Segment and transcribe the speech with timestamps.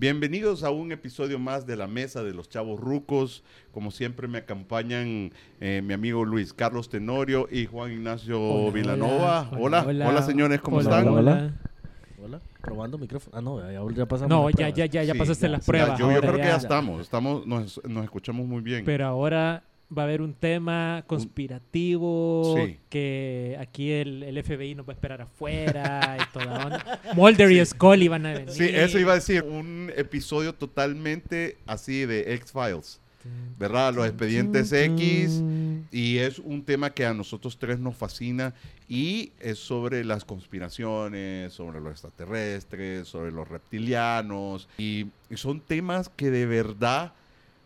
[0.00, 3.42] Bienvenidos a un episodio más de la Mesa de los Chavos Rucos.
[3.72, 9.48] Como siempre me acompañan eh, mi amigo Luis Carlos Tenorio y Juan Ignacio Hola, Villanova.
[9.58, 10.22] hola, Hola, hola, hola.
[10.22, 11.08] señores, ¿cómo Hola, están?
[11.12, 11.52] hola.
[12.22, 13.36] Hola, probando micrófono.
[13.36, 13.58] Ah, no,
[13.90, 14.28] ya, ya pasamos.
[14.30, 15.98] No, ya, ya, ya, ya Sí, pasaste ya, las pruebas.
[15.98, 18.84] yo, yo ahora creo que ya estamos, estamos nos, nos escuchamos muy bien.
[18.84, 19.64] Pero ahora
[19.96, 22.78] va a haber un tema conspirativo Sí.
[22.90, 27.00] que aquí el, el FBI nos va a esperar afuera y toda onda.
[27.14, 28.50] Mulder y Scully van a venir.
[28.50, 33.00] sí, eso iba a decir, un episodio totalmente así de X-Files,
[33.58, 33.94] ¿verdad?
[33.94, 35.42] Los expedientes X.
[35.90, 38.52] Y es un tema que a nosotros tres nos fascina
[38.90, 44.68] y es sobre las conspiraciones, sobre los extraterrestres, sobre los reptilianos.
[44.76, 47.12] Y son temas que de verdad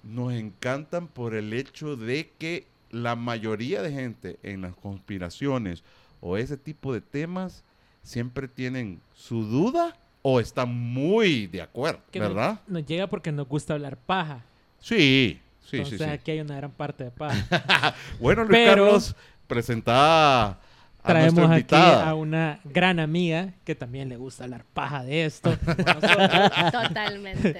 [0.02, 5.82] nos encantan por el hecho de que la mayoría de gente en las conspiraciones
[6.20, 7.64] o ese tipo de temas
[8.02, 12.60] siempre tienen su duda o están muy de acuerdo, Que ¿verdad?
[12.66, 14.44] Nos, llega porque nos gusta hablar paja.
[14.80, 16.04] Sí, sí, sí, Entonces sí.
[16.12, 17.94] aquí hay una gran parte de paja.
[18.20, 20.58] Bueno, Luis Pero- Carlos, presenta a
[21.04, 22.08] Traemos nuestra aquí invitada.
[22.10, 25.56] a una gran amiga que también le gusta hablar paja de esto.
[26.72, 27.56] Totalmente.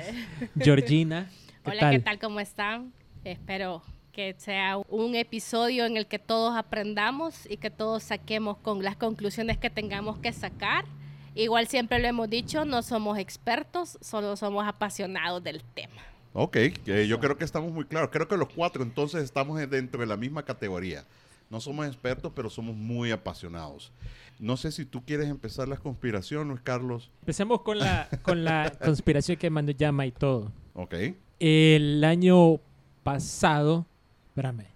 [0.59, 1.29] Georgina.
[1.65, 1.91] ¿Qué Hola, tal?
[1.93, 2.19] ¿qué tal?
[2.19, 2.93] ¿Cómo están?
[3.25, 3.83] Espero
[4.13, 8.97] que sea un episodio en el que todos aprendamos y que todos saquemos con las
[8.97, 10.85] conclusiones que tengamos que sacar.
[11.37, 16.03] Igual siempre lo hemos dicho, no somos expertos, solo somos apasionados del tema.
[16.33, 18.11] Ok, que yo creo que estamos muy claros.
[18.11, 21.05] Creo que los cuatro entonces estamos dentro de la misma categoría.
[21.49, 23.93] No somos expertos, pero somos muy apasionados.
[24.41, 27.11] No sé si tú quieres empezar la conspiración, Luis Carlos.
[27.21, 30.51] Empecemos con la, con la conspiración que mandó llama y todo.
[30.75, 30.95] Ok.
[31.45, 32.61] El año
[33.03, 33.85] pasado,
[34.29, 34.67] espérame,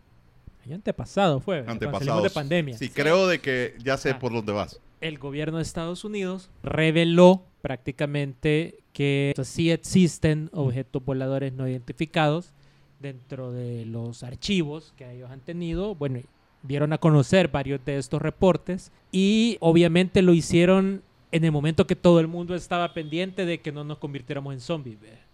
[0.64, 2.25] año antepasado fue, Antepasados.
[2.25, 2.77] de pandemia.
[2.77, 4.19] Sí, creo de que ya sé Ah.
[4.19, 4.81] por dónde vas.
[5.00, 12.53] El gobierno de Estados Unidos reveló prácticamente que sí existen objetos voladores no identificados
[12.99, 15.94] dentro de los archivos que ellos han tenido.
[15.94, 16.21] Bueno,
[16.65, 21.94] dieron a conocer varios de estos reportes y obviamente lo hicieron en el momento que
[21.94, 25.00] todo el mundo estaba pendiente de que no nos convirtiéramos en zombies.
[25.00, 25.25] ¿ve?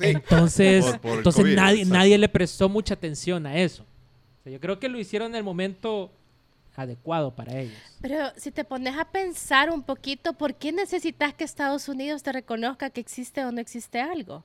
[0.00, 1.98] Entonces, Por- por el entonces COVID, nadie, exacto.
[1.98, 3.82] nadie le prestó mucha atención a eso.
[3.82, 6.10] O sea, yo creo que lo hicieron en el momento
[6.74, 7.76] adecuado para ellos.
[8.00, 12.32] Pero si te pones a pensar un poquito, ¿por qué necesitas que Estados Unidos te
[12.32, 14.44] reconozca que existe o no existe algo?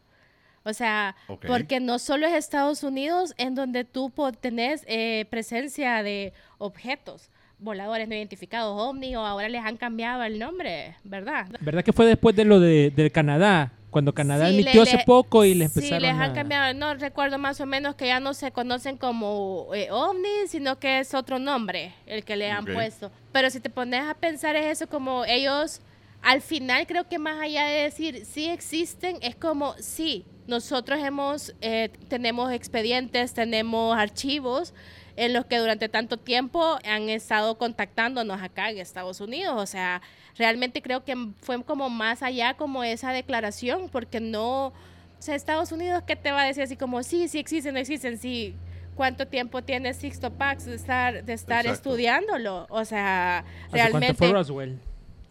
[0.63, 1.15] O sea,
[1.47, 7.29] porque no solo es Estados Unidos en donde tú tenés eh, presencia de objetos
[7.59, 11.47] voladores no identificados, ovni, o ahora les han cambiado el nombre, ¿verdad?
[11.59, 13.73] ¿Verdad que fue después de lo de, del Canadá?
[13.89, 16.33] Cuando Canadá Sí, admitió le- hace poco y le Sí, empezaron les han a...
[16.33, 20.77] cambiado, no recuerdo más o menos que ya no se conocen como eh, ovnis, sino
[20.77, 22.73] que es otro nombre el que le han Ok.
[22.73, 23.11] puesto.
[23.31, 25.81] Pero si te pones a pensar es eso como ellos,
[26.21, 31.53] al final creo que más allá de decir sí existen, es como sí, nosotros hemos,
[31.61, 34.73] eh, tenemos expedientes, tenemos archivos
[35.17, 39.55] en los que durante tanto tiempo han estado contactándonos acá en Estados Unidos.
[39.57, 40.01] O sea,
[40.37, 44.73] realmente creo que fue como más allá como esa declaración, porque no, o
[45.19, 48.17] sea, Estados Unidos, ¿qué te va a decir así como, sí, sí existen, no existen,
[48.19, 48.55] sí?
[48.95, 51.89] ¿Cuánto tiempo tiene Sixto Pax de estar, de estar Exacto.
[51.89, 52.67] estudiándolo?
[52.69, 54.13] O sea, ¿Hace cuánto realmente...
[54.13, 54.79] fue Roswell?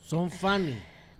[0.04, 0.76] Son funny.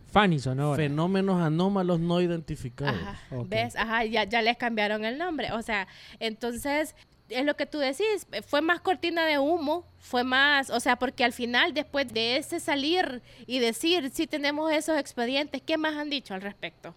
[0.08, 0.76] Fanny Sonora.
[0.76, 3.00] Fenómenos anómalos no identificados.
[3.00, 3.18] Ajá.
[3.46, 3.76] ¿ves?
[3.76, 5.52] Ajá, ya, ya les cambiaron el nombre.
[5.52, 5.88] O sea,
[6.20, 6.94] entonces,
[7.28, 11.24] es lo que tú decís, fue más cortina de humo, fue más, o sea, porque
[11.24, 16.10] al final, después de ese salir y decir, sí tenemos esos expedientes, ¿qué más han
[16.10, 16.94] dicho al respecto?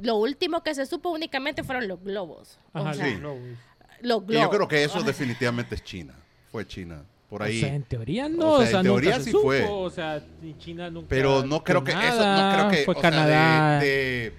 [0.00, 2.58] Lo último que se supo únicamente fueron los globos.
[2.72, 3.12] O Ajá, sea, sí.
[3.12, 3.58] los globos.
[4.00, 4.42] los Y globos.
[4.42, 6.14] yo creo que eso definitivamente es China.
[6.50, 7.04] Fue China.
[7.28, 7.58] Por ahí.
[7.58, 9.66] O sea, en teoría no, O o sea, en nunca teoría se sí supo, fue.
[9.68, 13.00] O sea, ni China nunca Pero no creo que eso, no creo que fue o
[13.00, 13.80] sea, Canadá.
[13.80, 14.32] de,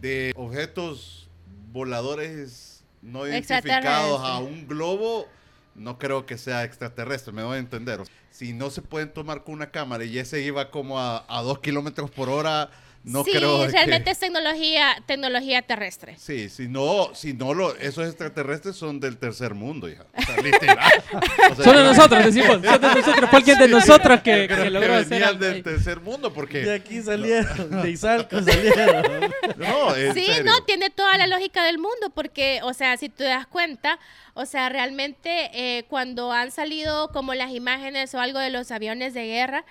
[0.00, 1.28] de, de objetos
[1.72, 2.75] voladores
[3.06, 5.28] no identificados a un globo,
[5.74, 8.02] no creo que sea extraterrestre, me voy a entender.
[8.30, 11.60] Si no se pueden tomar con una cámara y ese iba como a, a dos
[11.60, 12.70] kilómetros por hora,
[13.06, 14.10] no sí, creo realmente que...
[14.10, 16.16] es tecnología, tecnología terrestre.
[16.18, 20.04] Sí, si no, si no lo, esos extraterrestres son del tercer mundo, hija.
[20.16, 21.04] O sea, literal.
[21.50, 22.48] O sea, Son de nosotros, decimos.
[22.48, 23.30] Son de nosotros.
[23.30, 27.00] Fue alguien de nosotros que, que que logró hacer del tercer mundo porque De aquí
[27.00, 29.30] salieron, de Izalco salieron.
[29.56, 30.44] no, en Sí, serio.
[30.44, 33.98] no, tiene toda la lógica del mundo, porque, o sea, si te das cuenta,
[34.34, 39.14] o sea, realmente eh, cuando han salido como las imágenes o algo de los aviones
[39.14, 39.64] de guerra,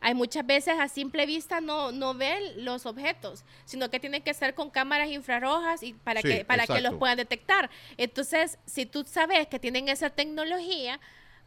[0.00, 4.32] hay muchas veces a simple vista no, no ven los objetos, sino que tienen que
[4.34, 7.68] ser con cámaras infrarrojas y para, Sí, que, para que los puedan detectar.
[7.96, 11.00] Entonces, si tú sabes que tienen esa tecnología,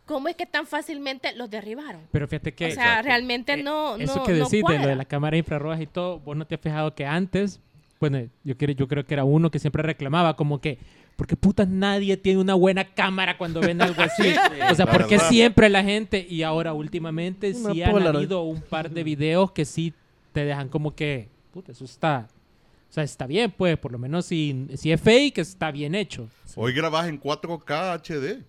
[0.05, 2.01] ¿cómo es que tan fácilmente los derribaron?
[2.11, 2.65] Pero fíjate que...
[2.65, 3.07] o sea, Exacto.
[3.07, 4.95] realmente eh, no, Eso no, que no decís de lo de cuadra.
[4.95, 7.61] la cámara infrarroja y todo, vos no te has fijado que antes,
[7.99, 10.77] bueno, yo, quiero- yo creo que era uno que siempre reclamaba como que,
[11.15, 14.23] ¿por qué putas nadie tiene una buena cámara cuando ven algo así?
[14.71, 15.29] o sea, La ¿por qué verdad.
[15.29, 16.25] siempre la gente?
[16.29, 19.93] Y ahora últimamente Una sí han habido un par de videos que sí
[20.31, 22.27] te dejan como que, puta, eso está...
[22.89, 26.27] O sea, está bien, pues, por lo menos si, si es fake, está bien hecho.
[26.55, 28.43] Hoy grabas en 4K HD.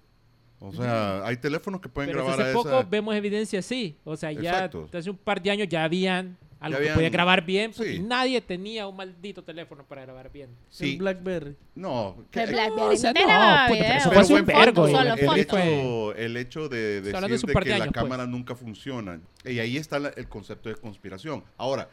[0.59, 2.83] O sea, hay teléfonos que pueden Pero grabar hace a poco esa.
[2.83, 3.97] vemos evidencia así.
[4.05, 4.89] O sea, ya Exacto.
[4.93, 7.73] hace un par de años ya habían algo que podía grabar bien.
[7.77, 7.99] porque sí.
[8.01, 10.51] nadie tenía un maldito teléfono para grabar bien.
[10.71, 10.93] Sí.
[10.93, 11.57] El Blackberry.
[11.75, 13.27] No, El que- Blackberry o sea, no no,
[13.69, 14.87] pero eso Pero fue un vergo.
[14.89, 17.13] el, hecho, el hecho de decir
[17.47, 18.03] de que de la años, pues.
[18.03, 19.21] cámara nunca funciona.
[19.45, 21.43] Y ahí está la- el concepto de conspiración.
[21.57, 21.89] Ahora,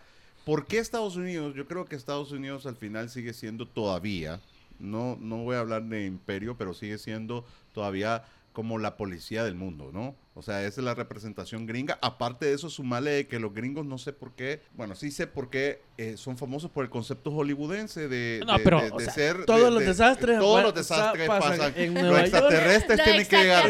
[0.45, 1.54] ¿por qué Estados Unidos?
[1.56, 4.39] Yo creo que Estados Unidos al final sigue siendo todavía,
[4.80, 8.24] no, no voy a hablar de imperio, pero sigue siendo todavía
[8.54, 10.16] como la policía del mundo, ¿no?
[10.36, 11.98] O sea, esa es la representación gringa.
[12.02, 15.28] Aparte de eso, sumarle de que los gringos no sé por qué, bueno, sí sé
[15.28, 18.98] por qué eh, son famosos por el concepto hollywoodense de, No, de- pero, de- o
[19.00, 19.46] de sea, ser...
[19.46, 21.74] todos de- los de- desastres Todos los desastres pasan pasan.
[21.76, 23.70] en los Nueva extraterrestres tienen que llegar...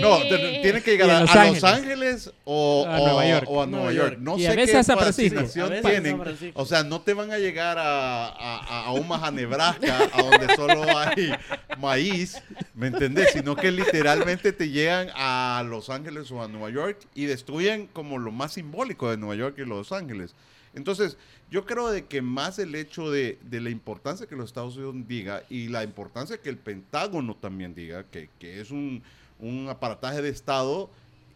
[0.00, 0.18] no,
[0.62, 1.64] tienen que llegar a, Los a Los Ángeles.
[1.64, 3.46] Ángeles o A o- Nueva York.
[3.48, 4.08] o a Nueva York.
[4.10, 4.18] York.
[4.20, 5.42] No Y a sé veces qué a San Francisco.
[5.82, 6.18] tienen.
[6.20, 6.60] Francisco.
[6.60, 10.84] O sea, no te van a llegar a, a, a Omaha, Nebraska, a donde solo
[10.98, 11.32] hay
[11.78, 12.42] maíz,
[12.74, 13.30] ¿me entendés?
[13.32, 18.18] Sino que literalmente te llegan a Los Ángeles o a Nueva York y destruyen como
[18.18, 20.34] lo más simbólico de Nueva York y Los Ángeles.
[20.74, 21.18] Entonces,
[21.50, 24.94] yo creo de que más el hecho de, de la importancia que los Estados Unidos
[25.06, 29.02] diga y la importancia que el Pentágono también diga, que, que es un,
[29.38, 30.88] un aparataje de Estado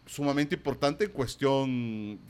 [0.07, 1.69] sumamente importante en cuestión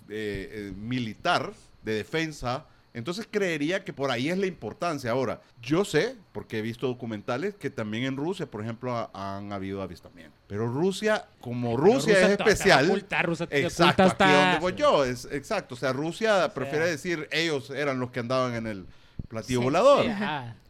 [0.10, 1.54] eh, eh, militar,
[1.84, 2.66] de defensa.
[2.94, 5.12] Entonces creería que por ahí es la importancia.
[5.12, 9.54] Ahora, yo sé, porque he visto documentales, que también en Rusia, por ejemplo, ha- han
[9.54, 10.37] habido avistamientos.
[10.48, 15.04] Pero Rusia, como Rusia, es especial, ocultar, Rusia Exacto, oculta aquí hasta- donde voy yo,
[15.04, 15.76] es exacto.
[15.76, 16.92] O sea, Rusia prefiere sea.
[16.92, 18.86] decir ellos eran los que andaban en el
[19.28, 20.06] platillo Sí, volador.
[20.06, 20.12] sí.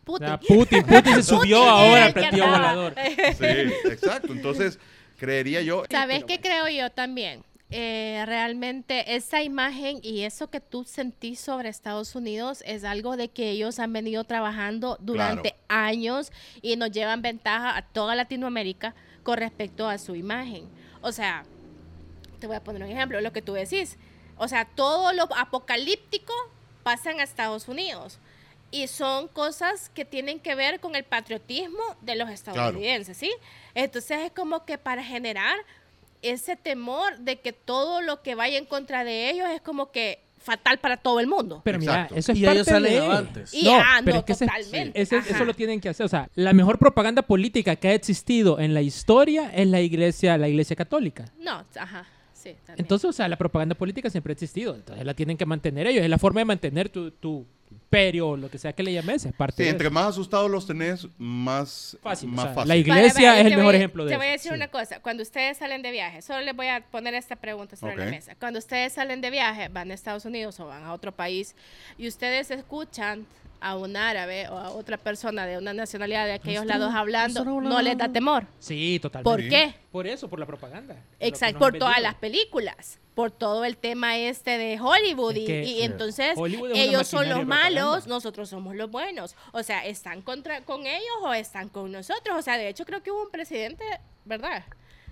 [0.04, 0.26] Putin.
[0.26, 2.74] O sea, Putin, Putin se subió Putin ahora al platillo andaba.
[2.76, 2.96] volador.
[3.38, 4.34] Sí, exacto.
[4.34, 4.80] Entonces,
[5.20, 5.84] creería yo.
[5.92, 7.44] ¿Sabes qué creo yo también?
[7.70, 13.28] Eh, realmente esa imagen y eso que tú sentís sobre Estados Unidos es algo de
[13.28, 16.32] que ellos han venido trabajando durante años
[16.62, 18.96] y nos llevan ventaja a toda Latinoamérica
[19.28, 20.70] con respecto a su imagen.
[21.02, 21.44] O sea,
[22.40, 23.98] te voy a poner un ejemplo, lo que tú decís.
[24.38, 26.32] O sea, todo lo apocalíptico
[26.82, 28.20] pasa en Estados Unidos.
[28.72, 33.30] Y son cosas que tienen que ver con el patriotismo de los estadounidenses, ¿sí?
[33.74, 35.58] Entonces es como que para generar
[36.22, 40.22] ese temor de que todo lo que vaya en contra de ellos es como que
[40.38, 41.62] fatal para todo el mundo.
[41.64, 42.16] Pero mira, Exacto.
[42.16, 43.00] eso es Y parte ellos salen de...
[43.00, 43.54] avantes.
[43.54, 45.02] Y ah, no, es que totalmente.
[45.02, 46.06] ese- eso lo tienen que hacer.
[46.06, 50.38] O sea, la mejor propaganda política que ha existido en la historia es la iglesia,
[50.38, 51.26] la iglesia católica.
[51.40, 52.52] No, ajá, sí.
[52.66, 52.76] también.
[52.86, 54.76] Entonces, o sea, la propaganda política siempre ha existido.
[54.76, 56.04] Entonces la tienen que mantener ellos.
[56.04, 57.46] Es la forma de mantener tu, tu
[57.88, 59.26] imperio o lo que sea que le llames.
[59.26, 59.94] Es parte Sí, de entre eso.
[59.94, 62.68] más asustados los tenés, más Fácil, Más o sea, fácil.
[62.68, 64.20] la iglesia vale, es te el voy- mejor ejemplo de Te eso.
[64.20, 64.56] voy a decir Sí.
[64.56, 65.00] una cosa.
[65.00, 68.36] Cuando ustedes salen de viaje, solo les voy a poner esta pregunta sobre la mesa.
[68.36, 71.56] Cuando ustedes salen de viaje, van a Estados Unidos o van a otro país
[71.98, 73.26] y ustedes escuchan
[73.60, 77.82] a un árabe o a otra persona de una nacionalidad de aquellos lados hablando, no
[77.82, 78.46] les da temor.
[78.60, 79.24] Sí, totalmente.
[79.32, 79.50] ¿Por Sí.
[79.50, 79.74] qué?
[79.92, 80.96] Por eso, por la propaganda.
[81.20, 85.64] Exacto, por todas las películas, por todo el tema este de Hollywood Es y, que,
[85.64, 85.82] y sí.
[85.82, 87.46] entonces Hollywood ellos son los de
[87.86, 89.36] malos, nosotros somos los buenos.
[89.52, 92.38] O sea, ¿están contra con ellos o están con nosotros?
[92.38, 93.84] O sea, de hecho creo que hubo un presidente,
[94.26, 94.64] ¿verdad?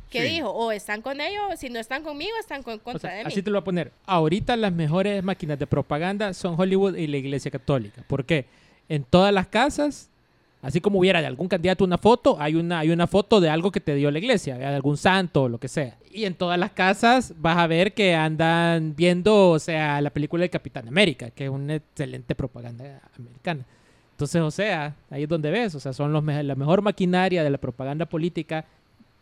[0.09, 0.27] Que Sí.
[0.35, 3.23] dijo, o están con ellos, si no están conmigo, están con, O contra sea, de
[3.25, 3.27] mí.
[3.31, 3.91] así te lo voy a poner.
[4.05, 8.03] Ahorita las mejores máquinas de propaganda son Hollywood y la Iglesia Católica.
[8.07, 8.45] ¿Por qué?
[8.87, 10.09] En todas las casas,
[10.65, 13.71] así como hubiera de algún candidato una foto, hay una, hay una foto de algo
[13.71, 15.97] que te dio la iglesia, de algún santo o lo que sea.
[16.11, 20.41] Y en todas las casas vas a ver que andan viendo, o sea, la película
[20.43, 23.65] de Capitán América, que es una excelente propaganda americana.
[24.11, 27.49] Entonces, o sea, ahí es donde ves, o sea, son los la mejor maquinaria de
[27.49, 28.65] la propaganda política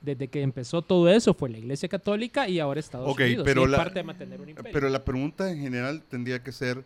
[0.01, 3.45] desde que empezó todo eso fue la Iglesia Católica y ahora Estados Ok, Unidos.
[3.45, 4.71] pero y es la- parte de mantener un imperio.
[4.73, 6.83] Pero la pregunta en general tendría que ser,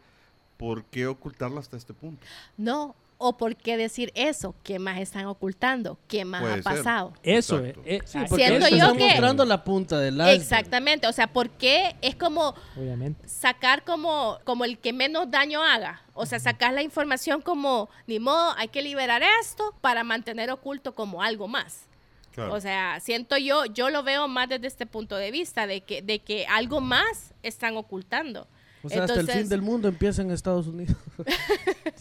[0.55, 2.25] ¿por qué ocultarla hasta este punto?
[2.57, 5.97] No, o por qué decir eso, ¿qué más están ocultando?
[6.07, 6.63] ¿Qué más Puede ha ser.
[6.63, 7.13] pasado?
[7.24, 7.81] eso Exacto.
[7.86, 8.01] es.
[8.01, 10.36] eh, Sí, ah, porque Siento yo están que- mostrando la punta del iceberg.
[10.41, 13.27] Exactamente, o sea, ¿por qué es como Obviamente.
[13.27, 16.03] sacar como, como el que menos daño haga.
[16.13, 20.93] O sea, sacar la información como, ni modo, hay que liberar esto para mantener oculto
[20.95, 21.86] como algo más.
[22.31, 22.53] Claro.
[22.53, 26.03] O sea, siento yo, yo lo veo más desde este punto de vista, de que,
[26.03, 28.47] de que algo más están ocultando.
[28.88, 30.98] O sea, hasta el Entonces- fin del mundo empieza en Estados Unidos.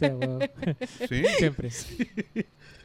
[1.08, 1.24] ¿Sí?
[1.38, 1.70] Siempre.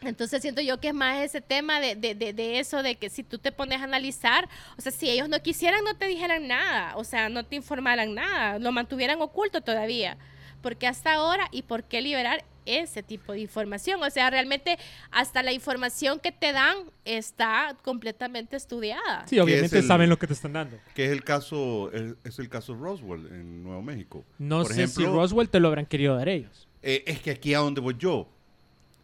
[0.01, 3.09] Entonces siento yo que es más ese tema de, de, de, de eso, de que
[3.09, 6.47] si tú te pones a analizar, o sea, si ellos no quisieran, no te dijeran
[6.47, 10.17] nada, o sea, no te informaran nada, lo mantuvieran oculto todavía.
[10.61, 14.01] ¿Por qué hasta ahora y por qué liberar ese tipo de información?
[14.01, 14.77] O sea, realmente
[15.11, 16.75] hasta la información que te dan
[17.05, 19.25] está completamente estudiada.
[19.27, 20.77] Sí, obviamente el- saben lo que te están dando.
[20.95, 24.23] Que es el caso, es, es el caso Roswell en Nuevo México.
[24.39, 26.67] No Por sé si ejemplo, Roswell te lo habrán querido dar ellos.
[26.81, 28.27] Eh, es que aquí a donde voy yo,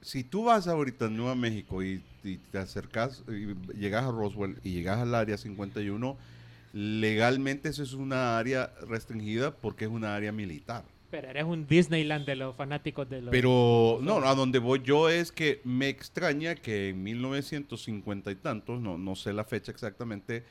[0.01, 4.57] si tú vas ahorita a Nueva México y, y te acercas, y llegas a Roswell
[4.63, 6.17] y llegas al área 51,
[6.73, 10.83] legalmente eso es una área restringida porque es una área militar.
[11.09, 13.31] Pero eres un Disneyland de los fanáticos de los...
[13.31, 18.81] Pero no, a donde voy yo es que me extraña que en 1950 y tantos,
[18.81, 20.43] no, no sé la fecha exactamente,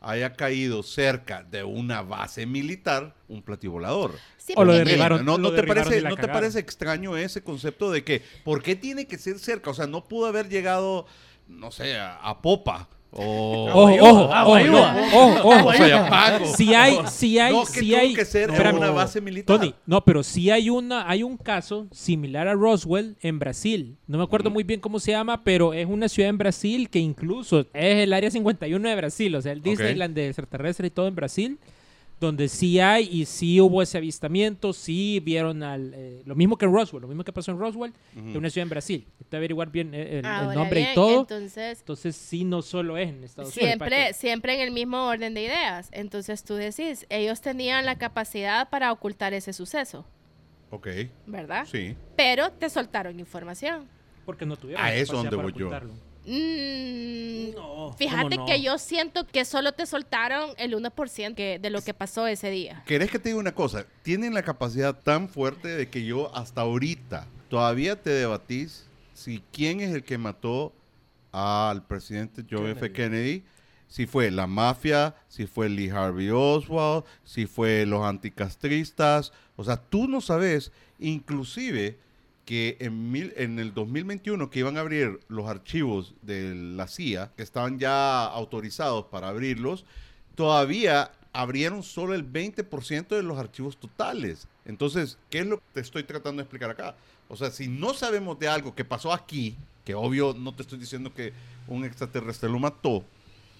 [0.00, 4.12] haya caído cerca de una base militar un plativolador.
[4.36, 5.24] Sí, O lo derribaron.
[5.24, 8.62] ¿No, no lo te derribaron parece, ¿No te parece extraño ese concepto de que, ¿por
[8.62, 9.70] qué tiene que ser cerca?
[9.70, 11.06] O sea, no pudo haber llegado,
[11.48, 12.88] no sé, a, a Popa.
[13.10, 14.28] O, Ojo, ojo,
[15.14, 15.72] ojo, ojo.
[16.54, 18.14] Si hay, si hay, No, que si hay...
[18.14, 19.58] que ser una base militar.
[19.58, 23.96] Tony, no, pero sí hay una, hay un caso similar a Roswell en Brasil.
[24.06, 26.98] No me acuerdo muy bien cómo se llama, pero es una ciudad en Brasil que
[26.98, 31.06] incluso es el área 51 de Brasil, o sea, el Disneyland de extraterrestre y todo
[31.08, 31.58] en Brasil,
[32.18, 36.64] donde sí hay y sí hubo ese avistamiento, sí vieron al, eh, lo mismo que
[36.64, 38.28] en Roswell, lo mismo que pasó en Roswell, Ujú.
[38.30, 39.06] en una ciudad en Brasil.
[39.20, 41.20] Hay que averiguar bien eh, el, el Ahora nombre bien, y todo.
[41.20, 43.68] Entonces, Entonces sí, no solo es en Estados Unidos.
[43.78, 45.88] siempre, siempre en el mismo orden de ideas.
[45.92, 50.06] Entonces tú decís, ellos tenían la capacidad para ocultar ese suceso,
[50.70, 50.88] Ok,
[51.26, 51.66] ¿verdad?
[51.70, 51.94] sí.
[52.16, 53.86] Pero te soltaron información.
[54.24, 55.70] Porque no tuvieron A la eso capacidad donde voy yo.
[56.26, 61.80] Mm, No, fíjate que yo siento que solo te soltaron el 1% que- de lo
[61.82, 62.82] que pasó ese día.
[62.86, 63.86] ¿Querés que te diga una cosa?
[64.02, 69.80] Tienen la capacidad tan fuerte de que yo hasta ahorita todavía te debatís si quién
[69.80, 70.72] es el que mató
[71.32, 72.92] al presidente John F.
[72.92, 73.44] Kennedy.
[73.88, 79.32] Si fue la mafia, si fue Lee Harvey Oswald, si fue los anticastristas.
[79.54, 81.98] O sea, tú no sabes, inclusive
[82.46, 87.32] que en, mil, en el 2021 que iban a abrir los archivos de la CIA,
[87.36, 89.84] que estaban ya autorizados para abrirlos,
[90.36, 94.46] todavía abrieron solo el 20% de los archivos totales.
[94.64, 96.96] Entonces, ¿qué es lo que te estoy tratando de explicar acá?
[97.28, 100.78] O sea, si no sabemos de algo que pasó aquí, que obvio no te estoy
[100.78, 101.32] diciendo que
[101.66, 103.04] un extraterrestre lo mató,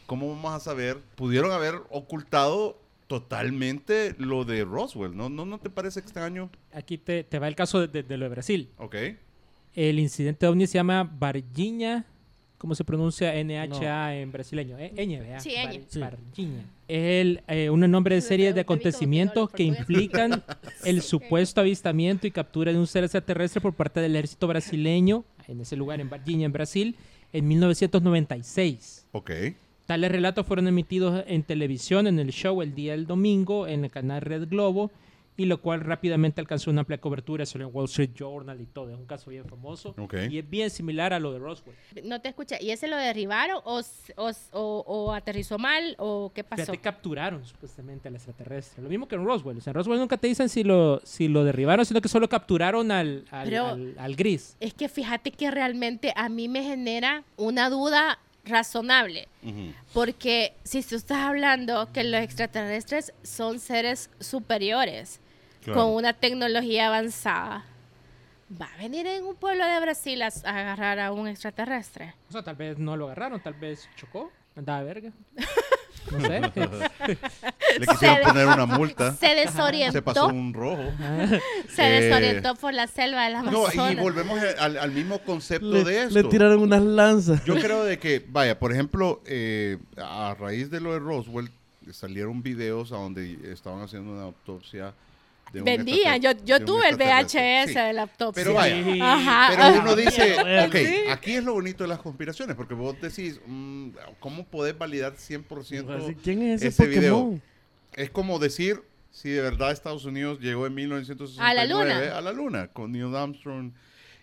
[0.07, 1.03] ¿cómo vamos a saber?
[1.17, 5.29] Pudieron haber ocultado totalmente lo de Roswell, ¿no?
[5.29, 6.51] ¿No, no te parece extraño?
[6.73, 8.71] Aquí te, te va el caso de, de- de lo de Brasil.
[8.79, 8.97] Ok.
[9.75, 12.05] El incidente ovni se llama Varginha.
[12.59, 14.79] ¿Cómo se pronuncia NHA en brasileño?
[14.79, 15.41] Eh, Ñ, ¿verdad?
[15.41, 15.83] Sí, Ñ.
[15.89, 16.01] Sí.
[16.01, 16.63] Varginha.
[16.89, 20.43] Es el, eh, un nombre de serie de acontecimientos que no implican
[20.85, 25.61] el supuesto avistamiento y captura de un ser extraterrestre por parte del ejército brasileño, en
[25.61, 26.97] ese lugar, en Varginha, en Brasil,
[27.35, 29.07] en 1996.
[29.13, 29.31] Ok.
[29.87, 33.91] Tales relatos fueron emitidos en televisión en el show el día del domingo en el
[33.91, 34.91] canal Red Globo
[35.39, 38.91] y lo cual rápidamente alcanzó una amplia cobertura sobre el Wall Street Journal y todo.
[38.91, 39.95] Es un caso bien famoso
[40.31, 41.77] y es bien similar a lo de Roswell.
[42.05, 42.57] No te escuché.
[42.61, 43.77] ¿Y ese lo derribaron o,
[44.17, 46.63] o, s- o- o aterrizó mal o qué pasó?
[46.63, 48.83] Fíjate, capturaron supuestamente al extraterrestre.
[48.83, 49.59] Lo mismo que en Roswell.
[49.59, 52.31] O sea, en Roswell nunca te dicen si lo, si lo derribaron, sino que solo
[52.31, 54.57] capturaron al, al, Pero- al- al gris.
[54.59, 59.29] Es que fíjate que realmente a mí me genera una duda razonable.
[59.43, 59.73] Ujú.
[59.93, 65.21] Porque si tú estás hablando que los extraterrestres son seres superiores,
[65.63, 65.81] Claro.
[65.83, 67.65] con una tecnología avanzada,
[68.61, 72.15] ¿va a venir en un pueblo de Brasil a, a agarrar a un extraterrestre?
[72.29, 75.11] O sea, tal vez no lo agarraron, tal vez chocó, andaba verga.
[76.13, 76.41] No sé.
[77.79, 79.13] Le quisieron Se- poner una multa.
[79.17, 80.83] Se desorientó, Se pasó un rojo.
[81.75, 83.93] se Eh, desorientó por la selva de la No, Amazonas.
[83.93, 86.15] y volvemos al, al mismo concepto Le, de esto.
[86.15, 87.45] le tiraron unas lanzas.
[87.45, 91.51] Yo creo de que, vaya, por ejemplo, eh, a raíz de lo de Roswell,
[91.93, 94.93] salieron videos a donde estaban haciendo una autopsia
[95.53, 96.97] Vendían, yo, yo tuve el.
[96.97, 97.75] VHS Sí.
[97.75, 98.43] de la autopsia.
[98.45, 98.99] Pero vaya, Sí.
[99.01, 100.35] Ajá, Pero uno dice,
[100.67, 105.15] ok, aquí es lo bonito de las conspiraciones, porque vos decís, mm, ¿cómo podés validar
[105.17, 107.41] 100% Así, ¿Quién es ese, ese video?
[107.95, 112.19] Es como decir si de verdad Estados Unidos llegó en 1969 A la luna.
[112.19, 113.73] a la luna, con Neil Armstrong.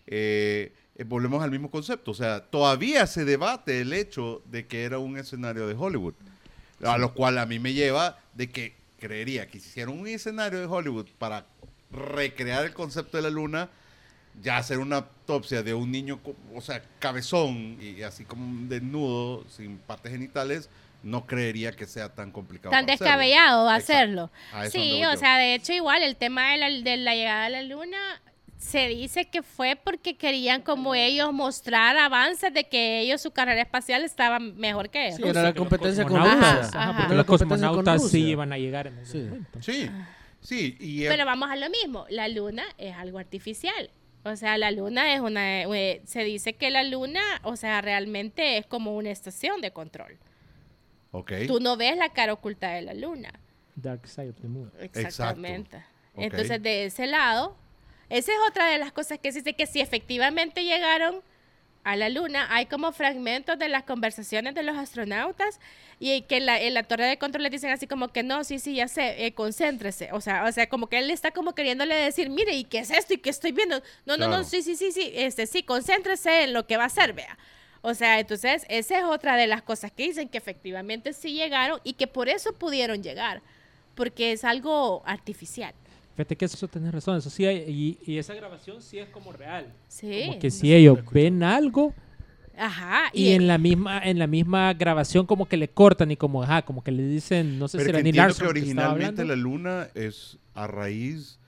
[0.05, 2.11] eh, eh, volvemos al mismo concepto.
[2.11, 6.13] O sea, todavía se debate el hecho de que era un escenario de Hollywood.
[6.83, 10.61] A lo cual a mí me lleva de que creería que si hicieron un escenario
[10.61, 11.45] de Hollywood para
[11.91, 13.69] recrear el concepto de la luna,
[14.41, 16.21] ya hacer una autopsia de un niño,
[16.55, 20.69] o sea, cabezón y así como un desnudo, sin partes genitales,
[21.03, 22.71] no creería que sea tan complicado.
[22.71, 23.05] Tan hacerlo.
[23.05, 24.31] descabellado hacerlo.
[24.71, 25.19] Sí, o yo.
[25.19, 28.21] sea, de hecho igual el tema de la, de la llegada a la luna
[28.63, 33.61] se dice que fue porque querían como ellos mostrar avances de que ellos su carrera
[33.61, 35.17] espacial estaba mejor que ellos.
[35.17, 36.33] Sí, era la competencia con Rusia.
[36.61, 36.97] Ajá, Ajá.
[37.01, 39.17] porque los cosmonautas sí iban a llegar en algún Sí.
[39.19, 39.61] momento.
[39.61, 39.89] Sí,
[40.39, 43.91] Sí, y Pero vamos a lo mismo, la luna es algo artificial.
[44.25, 45.63] O sea, la luna es una...
[45.63, 50.17] eh, Se dice que la luna, o sea, realmente es como una estación de control.
[51.11, 51.31] ok.
[51.47, 53.31] Tú no ves la cara oculta de la luna.
[53.75, 54.71] Dark Side of the Moon.
[54.81, 55.77] Exactamente.
[56.13, 56.23] Ok.
[56.23, 57.55] Entonces, de ese lado,
[58.17, 61.21] esa es otra de las cosas que se dice que si efectivamente llegaron
[61.83, 65.59] a la luna, hay como fragmentos de las conversaciones de los astronautas
[65.99, 68.43] y que en la, en la torre de control le dicen así como que no,
[68.43, 70.09] sí, sí, ya sé, eh, concéntrese.
[70.13, 72.91] O sea, o sea, como que él está como queriéndole decir, mire, ¿y qué es
[72.91, 73.15] esto?
[73.15, 73.79] ¿Y qué estoy viendo?
[74.05, 74.37] No, no, Claro.
[74.37, 77.37] no, sí, sí, sí, sí, este, sí, concéntrese en lo que va a hacer, vea.
[77.81, 81.81] O sea, entonces, esa es otra de las cosas que dicen que efectivamente sí llegaron
[81.83, 83.41] y que por eso pudieron llegar,
[83.95, 85.73] porque es algo artificial.
[86.15, 87.57] Fíjate que eso tenés razón, eso sí hay,
[88.05, 89.73] y, y esa grabación sí es como real.
[89.87, 90.23] Sí.
[90.27, 91.93] Como que si ellos ven algo
[92.55, 93.09] Ajá.
[93.13, 96.61] y en la misma en la misma grabación como que le cortan y como ajá,
[96.63, 99.21] como que le dicen, no sé Pero si que era Neil Armstrong que que originalmente
[99.21, 99.35] hablando.
[99.35, 101.39] la luna es a raíz...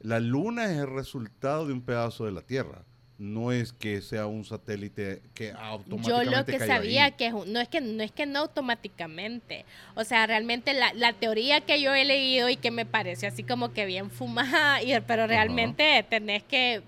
[0.00, 2.84] La luna es el resultado de un pedazo de la Tierra.
[3.16, 7.12] No es que sea un satélite que Yo automáticamente lo que sabía ahí.
[7.12, 9.64] que no es que no es que no automáticamente.
[9.94, 13.44] O sea, realmente la, la teoría que yo he leído y que me parece así
[13.44, 16.82] como que bien fumada, y, pero realmente tenés que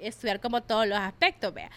[0.00, 1.70] estudiar como todos los aspectos, vea.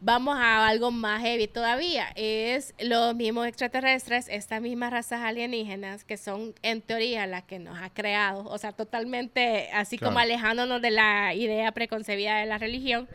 [0.00, 2.08] Vamos a algo más heavy todavía.
[2.14, 7.78] Es los mismos extraterrestres, estas mismas razas alienígenas que son en teoría las que nos
[7.80, 8.44] ha creado.
[8.44, 13.08] O sea, totalmente así como alejándonos de la idea preconcebida de la religión.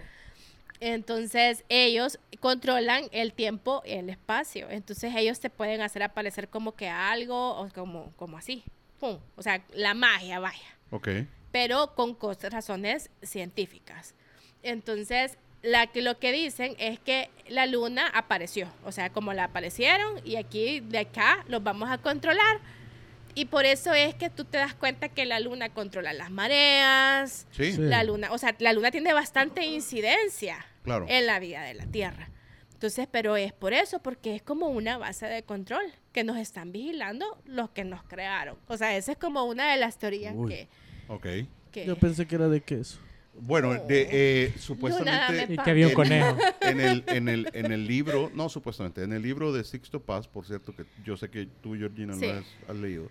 [0.79, 4.69] Entonces ellos controlan el tiempo y el espacio.
[4.69, 8.63] Entonces ellos te pueden hacer aparecer como que algo o como, como así.
[8.99, 9.17] Pum.
[9.35, 10.77] O sea, la magia, vaya.
[10.91, 11.09] Ok.
[11.51, 14.15] Pero con cosas, razones científicas.
[14.63, 18.71] Entonces, la que, lo que dicen es que la luna apareció.
[18.85, 22.59] O sea, como la aparecieron y aquí, de acá, los vamos a controlar.
[23.35, 27.47] Y por eso es que tú te das cuenta que la luna controla las mareas,
[27.51, 27.81] Sí, Sí.
[27.81, 31.05] la luna, o sea, la luna tiene bastante incidencia claro.
[31.07, 32.29] en la vida de la Tierra.
[32.73, 36.71] Entonces, pero es por eso, porque es como una base de control, que nos están
[36.71, 38.57] vigilando los que nos crearon.
[38.67, 40.49] O sea, esa es como una de las teorías Uy.
[40.49, 40.67] que...
[41.09, 41.27] Ok.
[41.71, 42.99] que- Yo pensé que era de queso.
[43.41, 46.37] Bueno, de, eh, supuestamente que había un conejo.
[46.61, 50.27] en el, en, el, en el libro, no supuestamente, en el libro de Sixto Paz,
[50.27, 52.27] por cierto, que yo sé que tú, Georgina, Sí.
[52.27, 53.09] no has, has leído,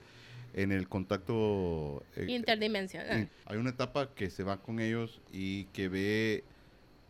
[0.55, 2.03] en el contacto...
[2.17, 3.21] eh, interdimensional.
[3.21, 6.45] in- hay una etapa que se va con ellos y que ve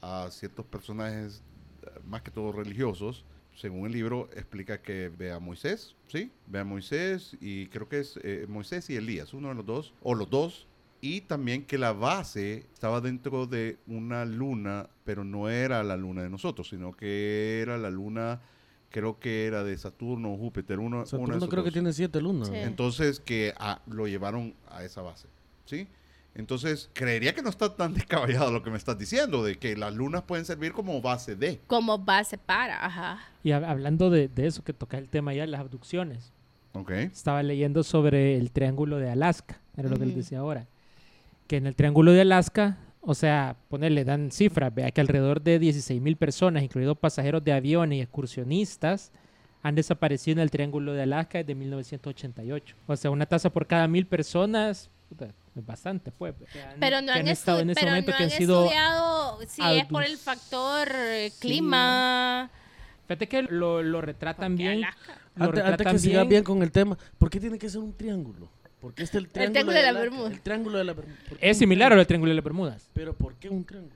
[0.00, 1.42] a ciertos personajes,
[1.83, 3.24] eh, más que todo religiosos.
[3.57, 6.31] Según el libro, explica que ve a Moisés, ¿sí?
[6.46, 9.92] Ve a Moisés y creo que es eh, Moisés y Elías, uno de los dos,
[10.04, 10.67] o los dos.
[11.01, 16.23] Y también que la base estaba dentro de una luna, pero no era la luna
[16.23, 18.41] de nosotros, sino que era la luna,
[18.91, 21.93] creo que era de Saturno o Júpiter, uno, uno de Saturno esos creo que tiene
[21.93, 22.49] siete lunas.
[22.49, 22.55] Sí.
[22.57, 25.29] Entonces, que ah, lo llevaron a esa base,
[25.67, 25.87] ¿sí?
[26.35, 29.95] Entonces, creería que no está tan descabellado lo que me estás diciendo, de que las
[29.95, 31.61] lunas pueden servir como base de.
[31.69, 33.21] Como base para, ajá.
[33.45, 36.33] Y hab- hablando de, de eso que toca el tema ya, las abducciones.
[36.73, 36.91] ¿Ok?
[36.91, 40.67] Estaba leyendo sobre el triángulo de Alaska, era lo que les decía ahora.
[41.49, 45.59] Que en el triángulo de Alaska, o sea, ponerle, dan cifras, vea que alrededor de
[45.59, 49.11] 16 mil personas, incluidos pasajeros de aviones y excursionistas,
[49.63, 52.77] han desaparecido en el triángulo de Alaska desde 1988.
[52.87, 56.35] O sea, una tasa por cada mil personas, puta, es bastante, pues.
[56.53, 58.37] que han- Pero no que han, estado en ese pero momento no que han han
[58.37, 61.41] sido estudiado si es por el factor eh, Sí.
[61.41, 62.51] clima.
[63.07, 64.85] Fíjate que lo, lo retratan porque bien.
[64.85, 66.29] Alaska- Lo Antes, antes retratan que siga bien.
[66.29, 68.51] bien con el tema, ¿por qué tiene que ser un triángulo?
[68.81, 70.31] Porque este es el triángulo, triángulo de la Alaska, Bermuda.
[70.31, 71.19] El triángulo de la Bermuda.
[71.29, 72.91] ¿Por qué Es similar al triángulo de las Bermudas.
[72.93, 73.95] Pero ¿por qué un triángulo?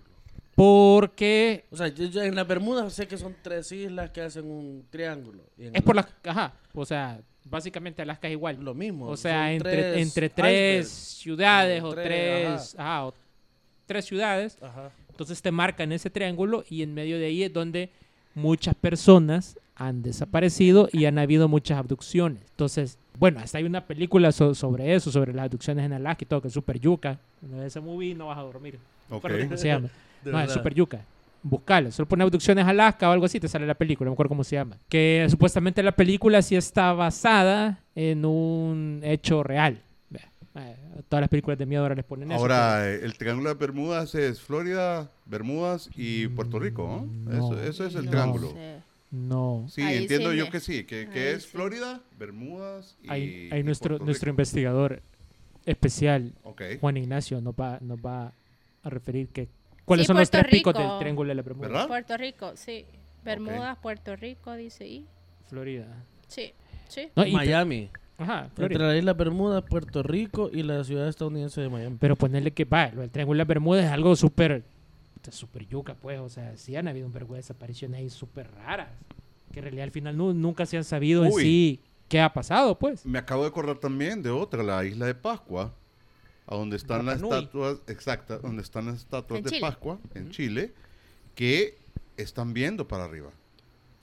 [0.54, 4.44] Porque O sea, yo, yo en las Bermudas sé que son tres islas que hacen
[4.44, 5.44] un triángulo.
[5.56, 6.06] Y en es por las...
[6.24, 6.52] Ajá.
[6.74, 8.58] O sea, básicamente Alaska es igual.
[8.60, 9.06] Lo mismo.
[9.06, 12.74] O sea, entre, entre tres ciudades O o tres, tres...
[12.78, 13.14] Ajá, o
[13.86, 14.58] tres ciudades.
[14.60, 14.90] Ajá.
[15.08, 17.90] Entonces te marcan ese triángulo y en medio de ahí es donde
[18.34, 22.42] muchas personas han desaparecido y han habido muchas abducciones.
[22.50, 26.26] Entonces, bueno, hasta hay una película so- sobre eso, sobre las abducciones en Alaska y
[26.26, 27.18] todo, que es super yuca.
[27.40, 28.78] Ves ese movie no vas a dormir.
[29.10, 29.24] No Ok.
[29.24, 29.88] recuerdo cómo se llama.
[30.24, 31.00] No, es super yuca.
[31.42, 31.90] Buscalo.
[31.90, 34.44] Solo pone abducciones Alaska o algo así, te sale la película, no me acuerdo cómo
[34.44, 34.76] se llama.
[34.88, 39.82] Que supuestamente la película sí está basada en un hecho real.
[40.54, 40.76] Eh,
[41.08, 42.38] todas las películas de miedo ahora les ponen eso.
[42.40, 47.32] Ahora, eh, el Triángulo de Bermudas es Florida, Bermudas y Puerto Rico, ¿no?
[47.32, 47.54] No.
[47.54, 48.50] Eso, eso es el No triángulo.
[48.52, 48.76] sé.
[49.12, 49.66] No.
[49.68, 51.50] Sí, Ahí entiendo sí yo que sí, que, que ahí es sí.
[51.50, 55.02] Florida, Bermudas y, Hay, y hay nuestro, nuestro investigador
[55.66, 56.62] especial, Ok.
[56.80, 58.32] Juan Ignacio, nos va, nos va
[58.82, 59.48] a referir que
[59.84, 60.88] cuáles Sí, son los Puerto tres picos Rico.
[60.90, 61.68] del triángulo de la Bermuda.
[61.68, 61.88] ¿Verdad?
[61.88, 62.84] Puerto Rico, sí.
[63.24, 65.06] Bermudas, Puerto Rico, dice ahí.
[65.48, 65.86] Florida.
[66.26, 66.52] Sí,
[66.88, 67.10] sí.
[67.14, 67.90] No, y, Miami.
[68.18, 71.96] Ajá, Entre la isla Bermuda, Puerto Rico y la ciudad estadounidense de Miami.
[72.00, 74.64] Pero ponerle que, va, del Triángulo de las Bermudas es algo súper,
[75.22, 76.18] puta, súper yuca, pues.
[76.20, 78.88] O sea, sí han habido un vergo de desapariciones ahí súper raras.
[79.52, 81.42] Que en realidad al final nu- nunca se han sabido en Uy.
[81.42, 83.06] sí qué ha pasado, pues.
[83.06, 85.72] Me acabo de acordar también de otra, la isla de Pascua,
[86.46, 87.30] a donde están las Nui.
[87.32, 89.60] estatuas, exacta, donde están las estatuas En de Chile.
[89.60, 90.72] Pascua, en Chile,
[91.34, 91.78] que
[92.16, 93.30] están viendo para arriba.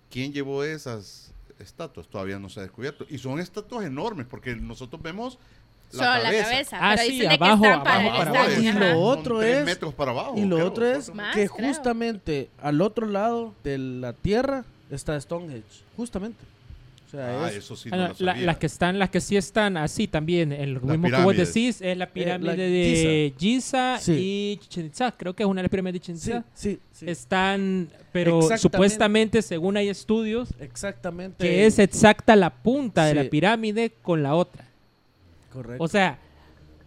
[0.09, 2.07] ¿Quién llevó esas estatuas?
[2.07, 3.05] Todavía no se ha descubierto.
[3.09, 5.37] Y son estatuas enormes, porque nosotros vemos
[5.91, 6.21] Solo cabeza.
[6.31, 6.77] la cabeza.
[6.79, 8.61] Ah, pero sí, dicen de que abajo, están para abajo, para abajo.
[8.61, 10.33] Y lo otro es- metros para abajo.
[10.37, 11.67] Y lo creo, otro es Más, que creo.
[11.67, 15.63] justamente al otro lado de la Tierra está Stonehenge.
[15.97, 16.37] Justamente.
[17.07, 19.77] O sea, Ah, es- eso sí no la- las que están, las que sí están
[19.77, 24.11] así también, el Las mismo que vos decís es la pirámide la de Giza Sí.
[24.13, 26.43] y Chichen Itza, creo que es una de las pirámides de Chichen sí, Itza.
[26.53, 27.09] sí, sí.
[27.09, 31.43] Están, pero supuestamente, según hay estudios, Exactamente.
[31.43, 34.65] que es exacta la punta de la pirámide con la otra.
[35.51, 35.83] Correcto.
[35.83, 36.19] O sea,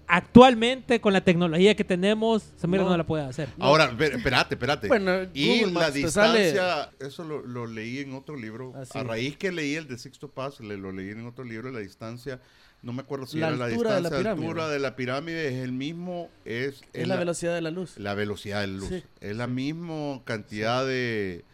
[0.07, 2.91] actualmente con la tecnología que tenemos, esa mierda No.
[2.93, 3.49] no, la puede hacer.
[3.59, 4.89] Ahora, espérate, espérate.
[4.89, 8.75] Bueno, y Google la distancia, eso lo, lo leí en otro libro.
[8.77, 8.99] Así.
[8.99, 11.79] A raíz que leí el de Sixto Paz, le, lo leí en otro libro, la
[11.81, 12.41] distancia,
[12.83, 14.47] no me acuerdo si La era la altura de la distancia, la pirámide.
[14.49, 17.97] altura de la pirámide es el mismo, es, es la velocidad de la luz.
[17.97, 18.89] la velocidad de luz.
[18.89, 19.03] Sí.
[19.21, 21.45] Es la misma cantidad de,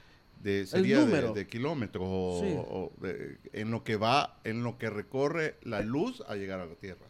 [0.40, 1.32] de, sería de, número.
[1.32, 2.54] de kilómetros o- Sí.
[2.56, 6.66] o de- en lo que va, en lo que recorre la luz a llegar a
[6.66, 7.06] la Tierra.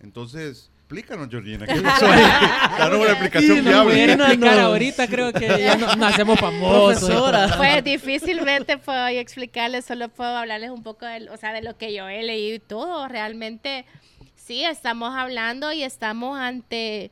[0.00, 2.06] Entonces, explícanos, Georgina, ¿qué es eso?
[2.08, 4.12] Danos una explicación Sí, no viable.
[4.12, 7.10] Explicar ahorita, creo que ya no, nos hacemos famosos.
[7.56, 11.92] Pues difícilmente puedo explicarles, solo puedo hablarles un poco de, o sea, de lo que
[11.94, 13.06] yo he leído y todo.
[13.08, 13.84] Realmente,
[14.36, 17.10] sí, estamos hablando y estamos ante,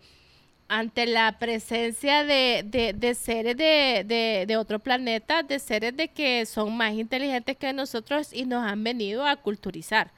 [0.68, 6.08] ante la presencia de, de- de seres de, de- de otro planeta, de seres de
[6.08, 10.10] que son más inteligentes que nosotros y nos han venido a culturizar.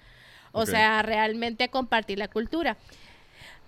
[0.52, 0.68] O Ok.
[0.70, 2.76] sea, realmente a compartir la cultura.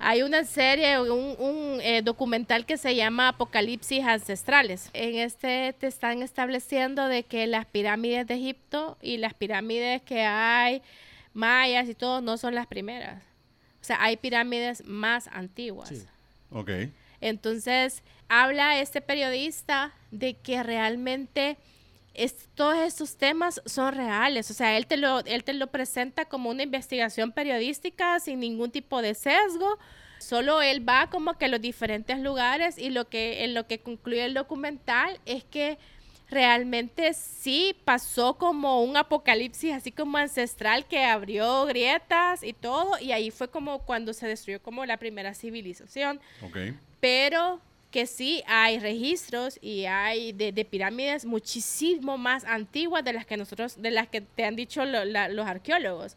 [0.00, 4.90] Hay una serie, un, un, eh, documental que se llama Apocalipsis Ancestrales.
[4.92, 10.22] En este te están estableciendo de que las pirámides de Egipto y las pirámides que
[10.24, 10.82] hay,
[11.34, 13.22] mayas y todo, no son las primeras.
[13.80, 15.88] O sea, hay pirámides más antiguas.
[15.90, 16.02] Sí.
[16.52, 16.70] Ok.
[17.20, 21.56] Entonces, habla este periodista de que realmente
[22.54, 24.50] todos estos temas son reales.
[24.50, 28.70] O sea, él te, lo, él te lo presenta como una investigación periodística sin ningún
[28.70, 29.78] tipo de sesgo.
[30.18, 33.80] Solo él va como que a los diferentes lugares y lo que, en lo que
[33.80, 35.78] concluye el documental es que
[36.32, 43.12] realmente sí pasó como un apocalipsis así como ancestral que abrió grietas y todo y
[43.12, 46.56] ahí fue como cuando se destruyó como la primera civilización Ok.
[47.00, 53.26] pero que sí hay registros y hay de, de pirámides muchísimo más antiguas de las
[53.26, 56.16] que nosotros, de las que te han dicho lo- la- los arqueólogos.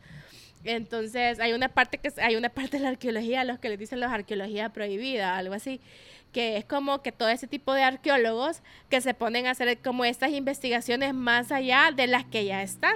[0.63, 3.99] Entonces hay una parte que hay una parte de la arqueología, los que les dicen
[3.99, 5.79] la arqueología prohibida, algo así,
[6.35, 10.03] que es como que todo ese tipo de arqueólogos que se ponen a hacer como
[10.03, 12.93] estas investigaciones más allá de las que ya están.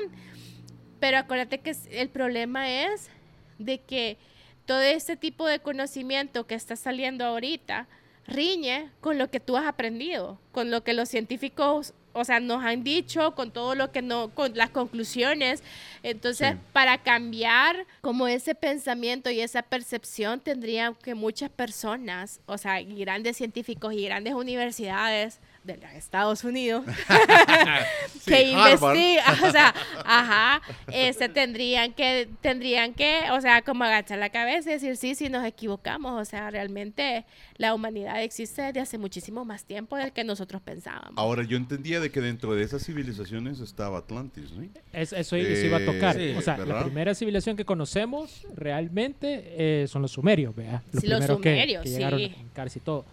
[1.00, 3.10] Pero acuérdate que el problema es
[3.58, 4.18] de que
[4.66, 7.88] todo este tipo de conocimiento que está saliendo ahorita
[8.28, 12.64] riñe con lo que tú has aprendido, con lo que los científicos, o sea, nos
[12.64, 15.64] han dicho, con todo lo que no, con las conclusiones.
[16.04, 16.58] Entonces, Sí.
[16.74, 22.96] para cambiar como ese pensamiento y esa percepción, tendrían que muchas personas, o sea, y
[23.00, 26.84] grandes científicos y grandes universidades de los Estados Unidos,
[28.20, 28.96] Sí, que Harvard.
[28.96, 29.74] investigan, o sea,
[30.06, 35.16] ajá, este, tendrían que, tendrían que, o sea, como agachar la cabeza y decir, sí,
[35.16, 37.26] sí, nos equivocamos, o sea, realmente
[37.58, 41.14] la humanidad existe desde hace muchísimo más tiempo del que nosotros pensábamos.
[41.18, 44.68] Ahora, yo entendía de que dentro de esas civilizaciones estaba Atlantis, ¿no?
[44.94, 46.20] Es- eso se iba a tocar.
[46.20, 46.78] Eh, o sea, ¿verdad?
[46.78, 49.44] la primera civilización que conocemos realmente
[49.84, 50.82] eh, son los sumerios, ¿vea?
[50.92, 52.36] Sí, los primeros que- sumerios, que, llegaron sí.
[52.56, 53.06] a y todo.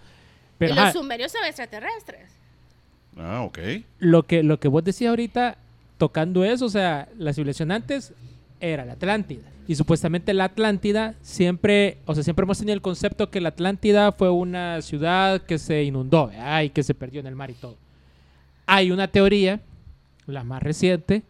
[0.56, 2.30] Y Pero los ajá, sumerios son extraterrestres.
[3.18, 3.58] Ah, ok.
[3.98, 5.56] lo que, lo que vos decías ahorita,
[5.96, 8.12] tocando eso, o sea, la civilización antes
[8.60, 9.42] era la Atlántida.
[9.68, 14.12] Y supuestamente la Atlántida siempre, o sea, siempre hemos tenido el concepto que la Atlántida
[14.12, 16.62] fue una ciudad que se inundó, ¿verdad?
[16.62, 17.76] y que se perdió en el mar y todo.
[18.66, 19.60] Hay una teoría,
[20.26, 21.22] la más reciente,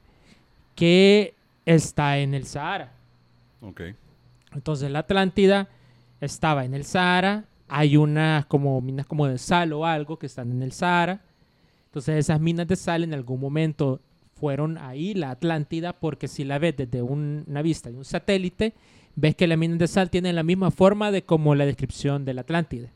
[0.74, 1.34] que
[1.64, 2.92] está en el Sahara.
[3.60, 3.82] Ok.
[4.54, 5.68] Entonces la Atlántida
[6.20, 10.50] estaba en el Sahara, hay unas como minas como de sal o algo que están
[10.50, 11.20] en el Sahara.
[11.86, 14.00] Entonces esas minas de sal en algún momento
[14.34, 18.74] fueron ahí, la Atlántida, porque si la ves desde un- una vista de un satélite,
[19.14, 22.34] ves que las minas de sal tienen la misma forma de como la descripción de
[22.34, 22.90] la Atlántida,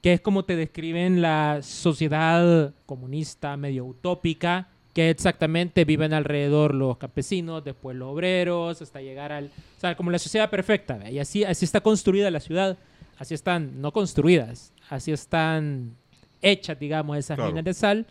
[0.00, 6.96] que es como te describen la sociedad comunista medio utópica que exactamente viven alrededor los
[6.96, 9.44] campesinos, después los obreros, hasta llegar al...
[9.76, 11.08] O sea, como la sociedad perfecta.
[11.08, 12.78] Y así, así está construida la ciudad.
[13.18, 15.96] Así están, no construidas, así están
[16.40, 17.50] hechas, digamos, esas Claro.
[17.50, 18.06] minas de sal,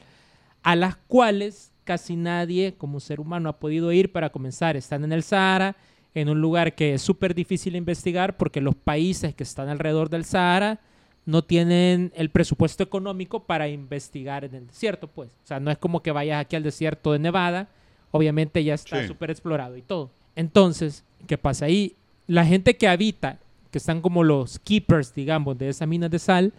[0.64, 4.76] a las cuales casi nadie como ser humano ha podido ir para comenzar.
[4.76, 5.78] Están en el Sahara,
[6.14, 10.26] en un lugar que es súper difícil investigar porque los países que están alrededor del
[10.26, 10.80] Sahara
[11.26, 15.30] no tienen el presupuesto económico para investigar en el desierto, pues.
[15.44, 17.70] O sea, no es como que vayas aquí al desierto de Nevada,
[18.12, 19.08] obviamente ya está Sí.
[19.08, 20.10] súper explorado y todo.
[20.36, 21.96] Entonces, ¿qué pasa ahí?
[22.28, 23.40] La gente que habita,
[23.72, 26.54] que están como los keepers, digamos, de esas minas de sal,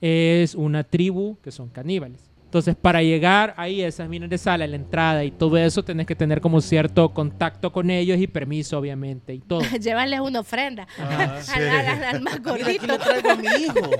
[0.00, 2.31] es una tribu que son caníbales.
[2.52, 5.82] Entonces, para llegar ahí a esas minas de sal, a la entrada y todo eso,
[5.82, 9.62] tenés que tener como cierto contacto con ellos y permiso, obviamente, y todo.
[9.80, 10.86] Llévales una ofrenda.
[10.98, 11.40] Ajá.
[11.54, 12.98] Al, al- al- al más Mira, aquí gordito.
[12.98, 13.90] traigo a mi hijo.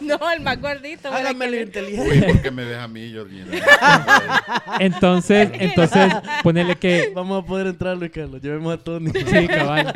[0.00, 1.12] No, el más gordito.
[1.12, 2.10] Hágamelo Que- inteligente.
[2.26, 3.46] Uy, ¿por qué me deja a mí, Georgina?
[4.80, 6.10] Entonces, entonces,
[6.42, 8.40] ponele que Vamos a poder entrar, Luis Carlos.
[8.40, 9.10] Llevemos a Tony.
[9.10, 9.92] Sí, cabal.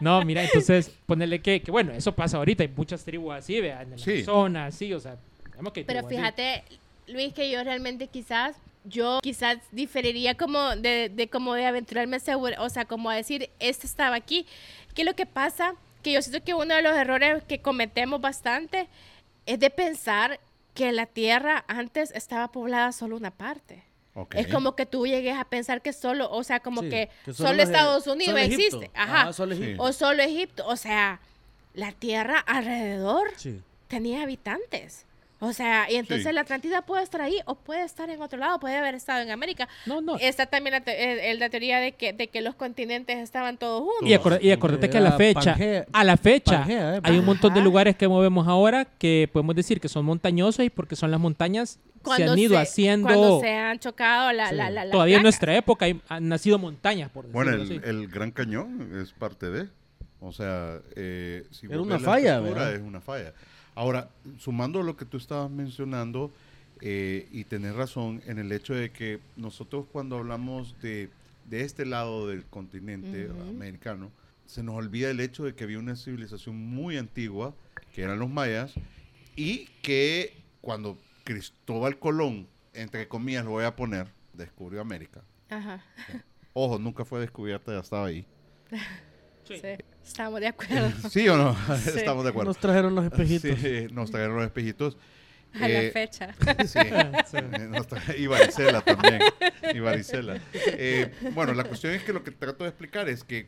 [0.00, 3.82] No, mira, entonces ponerle que, que, bueno, eso pasa ahorita, hay muchas tribus así, vean,
[3.82, 4.22] en la Sí.
[4.22, 5.16] zona, así, o sea,
[5.72, 6.64] que hay Pero fíjate,
[7.06, 12.56] Luis, que yo realmente quizás, yo quizás diferiría como de, de como de aventurarme seguro,
[12.62, 14.46] o sea, como a decir, este estaba aquí.
[14.94, 15.74] ¿Qué es lo que pasa?
[16.02, 18.88] Que yo siento que uno de los errores que cometemos bastante
[19.46, 20.38] es de pensar
[20.74, 23.82] que la Tierra antes estaba poblada solo una parte.
[24.16, 24.34] Ok.
[24.36, 27.34] Es como que tú llegues a pensar que solo, o sea, como Sí, que, solo
[27.34, 28.90] solo los- Estados Unidos solo existe.
[28.94, 29.20] Ajá.
[29.22, 29.74] Ajá, solo Sí.
[29.78, 30.66] O solo Egipto.
[30.66, 31.20] O sea,
[31.74, 33.60] la Tierra alrededor Sí.
[33.88, 35.04] tenía habitantes.
[35.44, 36.32] O sea, y entonces Sí.
[36.32, 39.30] la Atlántida puede estar ahí o puede estar en otro lado, puede haber estado en
[39.30, 39.68] América.
[39.86, 40.16] No, no.
[40.18, 44.08] Está también la, te- la teoría de que, de que los continentes estaban todos juntos.
[44.08, 47.00] Y, acor- y acordate que a la fecha, Pangea- a la fecha, Pangea, eh.
[47.02, 50.70] hay un montón de lugares que movemos ahora que podemos decir que son montañosos y
[50.70, 51.78] porque son las montañas
[52.16, 54.54] se han ido se- haciendo Cuando se han chocado la, Sí.
[54.56, 57.80] la, la, todavía en nuestra época hay- han nacido montañas, por decirlo Bueno, el, así.
[57.82, 59.68] el Gran Cañón es parte de.
[60.20, 61.96] O sea, eh, si Era vos una.
[61.96, 62.02] Es
[62.80, 63.32] una falla.
[63.74, 66.32] Ahora, sumando lo que tú estabas mencionando,
[66.80, 71.08] eh, y tenés razón en el hecho de que nosotros cuando hablamos de,
[71.48, 74.10] de este lado del continente americano,
[74.46, 77.54] se nos olvida el hecho de que había una civilización muy antigua,
[77.94, 78.74] que eran los mayas,
[79.36, 85.22] y que cuando Cristóbal Colón, entre comillas lo voy a poner, descubrió América.
[85.48, 85.82] Ajá.
[86.52, 88.26] Ojo, nunca fue descubierta, ya estaba ahí.
[89.46, 89.60] Sí.
[90.04, 90.90] Estamos de acuerdo.
[91.10, 91.56] ¿Sí o no?
[91.78, 91.90] Sí.
[91.96, 92.50] Estamos de acuerdo.
[92.50, 93.58] Nos trajeron los espejitos.
[93.60, 94.96] Sí, nos trajeron los espejitos.
[95.54, 96.34] A la Eh, fecha.
[96.66, 97.86] Sí, eh, nos
[98.18, 99.20] y varicela también.
[99.72, 100.40] Y varicela.
[100.52, 103.46] Eh, bueno, la cuestión es que lo que trato de explicar es que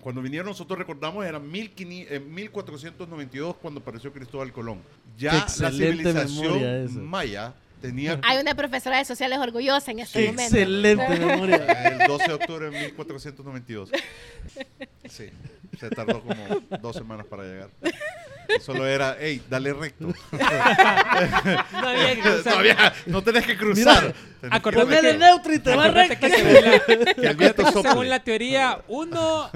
[0.00, 4.80] cuando vinieron nosotros recordamos era 1500, eh, 1492 cuando apareció Cristóbal Colón.
[5.18, 10.26] Ya la civilización maya tenía Hay una profesora de sociales orgullosa en este Sí.
[10.28, 10.56] momento.
[10.56, 11.56] Excelente memoria.
[11.56, 13.90] el 12 de octubre de 1492.
[15.08, 15.28] Sí,
[15.78, 17.68] se tardó como dos semanas para llegar.
[18.60, 20.06] Solo era, hey, dale recto.
[21.72, 22.42] No había que cruzar.
[22.52, 24.00] Todavía no tenés que cruzar.
[24.40, 25.18] Tenés que acordate recto.
[25.18, 26.18] neutro y te va recto.
[26.20, 26.80] que según la-
[27.14, 29.50] Que que según la teoría, uno,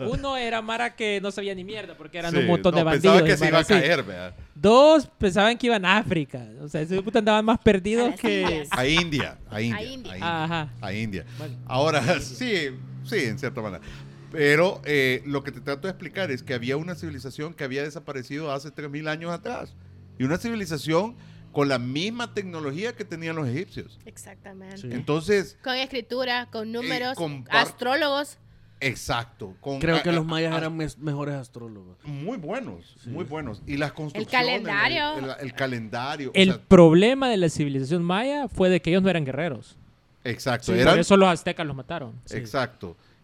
[0.00, 2.84] uno era Mara que no sabía ni mierda porque eran Sí, un montón no, de
[2.84, 3.22] bandidos.
[3.22, 4.34] Pensaba que se iba a caer, vea.
[4.54, 6.42] Dos pensaban que iban a África.
[6.62, 8.40] O sea, esos putos andaban más A perdidos que.
[8.42, 8.68] Indias.
[8.72, 10.12] A India, a India, A India.
[10.12, 10.44] a India.
[10.44, 10.68] Ajá.
[10.80, 11.24] a India.
[11.38, 11.54] Bueno.
[11.66, 12.68] Ahora, sí,
[13.04, 13.82] sí, en cierta manera.
[14.30, 17.82] Pero eh, lo que te trato de explicar es que había una civilización que había
[17.82, 19.74] desaparecido hace 3.000 años atrás.
[20.18, 21.16] Y una civilización
[21.52, 23.98] con la misma tecnología que tenían los egipcios.
[24.04, 24.78] Exactamente.
[24.78, 24.88] Sí.
[24.92, 28.38] Entonces, Con escritura, con números, con astrólogos.
[28.80, 29.54] exacto.
[29.60, 31.96] Con, Creo que los mayas a- eran mes- mejores astrólogos.
[32.04, 33.08] muy buenos, Sí.
[33.10, 33.62] muy buenos.
[33.66, 34.46] Y las construcciones.
[34.62, 35.18] calendario.
[35.18, 36.30] El, el- el calendario.
[36.30, 39.76] o El sea, problema de la civilización maya fue de que ellos no eran guerreros.
[40.24, 40.66] exacto.
[40.72, 42.12] Por eran- eso los aztecas los mataron.
[42.26, 42.36] Sí.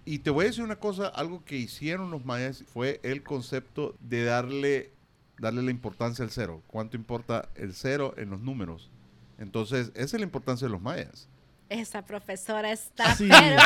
[0.04, 3.94] Y te voy a decir una cosa, algo que hicieron los mayas fue el concepto
[4.00, 4.90] de darle,
[5.38, 6.62] darle la importancia al cero.
[6.66, 8.90] ¿Cuánto importa el cero en los números?
[9.38, 11.28] Entonces, esa es la importancia de los mayas.
[11.70, 13.26] Esa profesora está, Sí.
[13.28, 13.56] pero...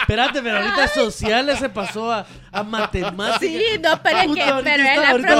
[0.00, 3.38] Espérate, pero ahorita sociales se pasó a, a matemáticas.
[3.40, 4.84] Sí, no, pero es que, pero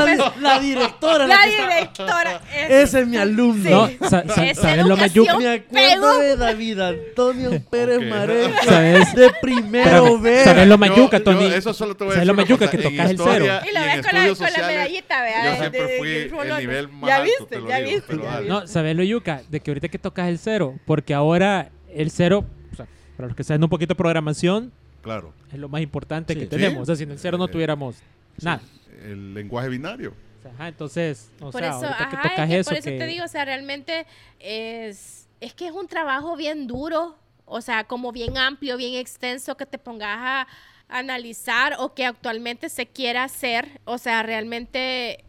[0.07, 1.27] es la directora.
[1.27, 2.40] La directora.
[2.55, 3.87] es- Ese es mi alumno.
[3.87, 3.96] Sí.
[4.01, 5.38] No, sa- sa- Esa ¿sabes lo más yuca?
[5.38, 8.05] Me acuerdo de David Antonio Pérez Ok.
[8.09, 8.55] Marejo.
[8.64, 9.14] ¿Sabes?
[9.14, 10.44] De primero B.
[10.44, 11.46] ¿sabes lo Yo- mayuca, yo Tony?
[11.46, 13.81] eso solo te voy a ¿Sabes lo mayuca cosa, que tocas el historia Y lo
[13.81, 15.44] ves con la, con medallita, vea.
[15.53, 16.11] Yo siempre fui
[16.49, 18.16] el nivel más Ya viste, ya viste.
[18.46, 19.42] No, ¿sabes lo yuca?
[19.49, 23.37] De que ahorita que tocas el cero, porque ahora el cero, o sea, para los
[23.37, 24.72] que saben un poquito de programación,
[25.03, 25.33] Claro.
[25.53, 26.38] es lo más importante Sí.
[26.40, 26.50] que Sí.
[26.50, 26.83] tenemos.
[26.83, 27.96] O sea, sin el cero no Eh, tuviéramos
[28.42, 28.61] nada.
[29.03, 30.11] El lenguaje binario.
[30.38, 32.79] O sea, ajá, entonces, o Por sea, eso, ahorita que tocas es que eso, por
[32.79, 34.07] eso que- te digo, o sea, realmente
[34.38, 39.57] es es que es un trabajo bien duro, o sea, como bien amplio, bien extenso,
[39.57, 40.46] que te pongas a
[40.88, 45.24] analizar o que actualmente se quiera hacer, o sea, realmente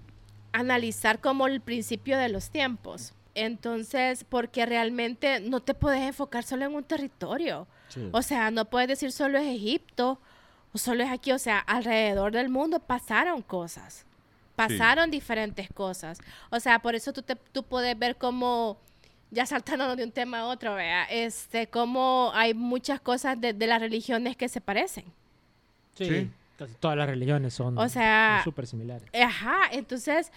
[0.52, 3.14] analizar como el principio de los tiempos.
[3.36, 7.68] Entonces, porque realmente no te puedes enfocar solo en un territorio.
[7.90, 8.10] Sí.
[8.12, 10.20] O sea, no puedes decir solo es Egipto
[10.74, 11.32] o solo es aquí.
[11.32, 14.06] O sea, alrededor del mundo pasaron cosas.
[14.56, 16.20] Pasaron diferentes cosas.
[16.50, 18.78] O sea, por eso tú, te, tú puedes ver como,
[19.32, 23.68] ya saltando de un tema a otro, vea, este, como hay muchas cosas de, de
[23.68, 25.06] las religiones que se parecen.
[25.96, 26.06] Sí.
[26.06, 26.32] Sí.
[26.58, 29.10] Casi todas las religiones son O sea, súper similares.
[29.20, 30.32] Ajá, entonces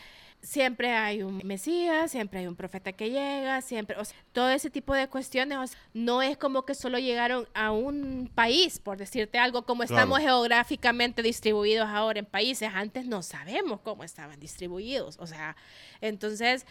[0.44, 4.70] siempre hay un Mesías, siempre hay un profeta que llega, siempre, o sea, todo ese
[4.70, 8.98] tipo de cuestiones, o sea, no es como que solo llegaron a un país, por
[8.98, 9.94] decirte algo, como Claro.
[9.94, 15.56] estamos geográficamente distribuidos ahora en países, antes no sabemos cómo estaban distribuidos, o sea,
[16.00, 16.66] entonces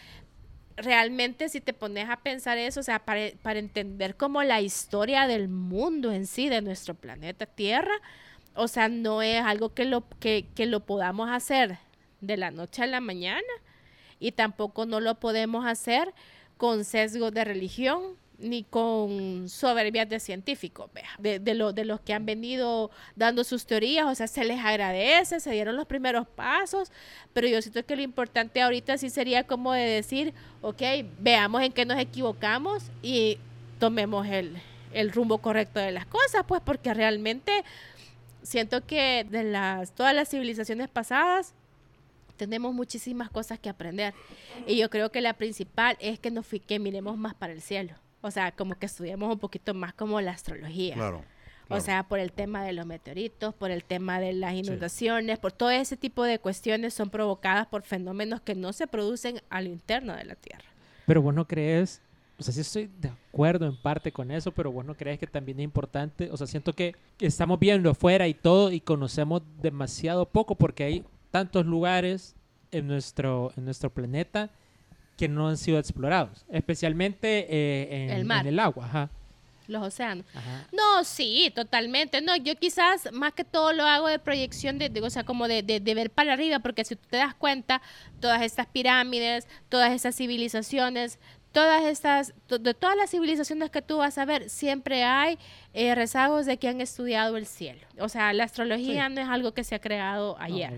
[0.75, 5.27] realmente si te pones a pensar eso, o sea, para, para entender como la historia
[5.27, 7.93] del mundo en sí, de nuestro planeta Tierra,
[8.55, 11.79] o sea, no es algo que lo, que, que lo podamos hacer
[12.23, 13.41] de la noche a la mañana
[14.19, 16.13] y tampoco no lo podemos hacer
[16.57, 22.25] con sesgos de religión ni con soberbias de científicos, de, de, de los que han
[22.25, 26.91] venido dando sus teorías, o sea, se les agradece, se dieron los primeros pasos,
[27.31, 30.81] pero yo siento que lo importante ahorita sí sería como de decir, ok,
[31.19, 33.37] veamos en qué nos equivocamos y
[33.79, 34.57] tomemos el,
[34.93, 37.63] el rumbo correcto de las cosas, pues porque realmente
[38.41, 41.53] siento que de las todas las civilizaciones pasadas
[42.37, 44.13] tenemos muchísimas cosas que aprender.
[44.67, 47.93] Y yo creo que la principal es que nos que miremos más para el cielo.
[48.21, 50.95] O sea como que estudiemos un poquito más como la astrología.
[50.95, 51.23] Claro.
[51.69, 55.53] o sea por el tema de los meteoritos por el tema de las inundaciones por
[55.53, 59.69] todo ese tipo de cuestiones son provocadas por fenómenos que no se producen a lo
[59.69, 60.65] interno de la tierra.
[61.05, 62.01] Pero vos no crees,
[62.37, 65.27] o sea, sí estoy de acuerdo en parte con eso, pero vos no crees que
[65.27, 70.25] también es importante, o sea, siento que estamos viendo afuera y todo y conocemos demasiado
[70.25, 72.35] poco porque hay tantos lugares
[72.71, 74.51] en nuestro, en nuestro planeta
[75.17, 78.41] que no han sido explorados, especialmente eh, en, El mar.
[78.41, 78.85] en el agua.
[78.85, 79.09] Ajá,
[79.67, 80.67] los océanos ajá.
[80.71, 82.21] No, sí, totalmente.
[82.21, 85.47] No, yo quizás más que todo lo hago de proyección, de, de- o sea, como
[85.47, 87.81] de, de- de ver para arriba, porque si tú te das cuenta,
[88.19, 91.17] todas estas pirámides, todas estas civilizaciones,
[91.51, 95.39] todas estas, to- de todas las civilizaciones que tú vas a ver, siempre hay
[95.73, 97.81] eh, rezagos de que han estudiado el cielo.
[97.99, 100.71] O sea, la astrología no es algo que se ha creado No, ayer.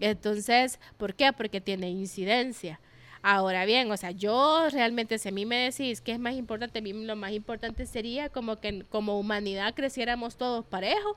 [0.00, 1.32] Entonces, ¿por qué?
[1.32, 2.80] Porque tiene incidencia.
[3.24, 6.80] Ahora bien, o sea, yo realmente, si a mí me decís qué es más importante,
[6.80, 11.16] a mí lo más importante sería como que como humanidad creciéramos todos parejos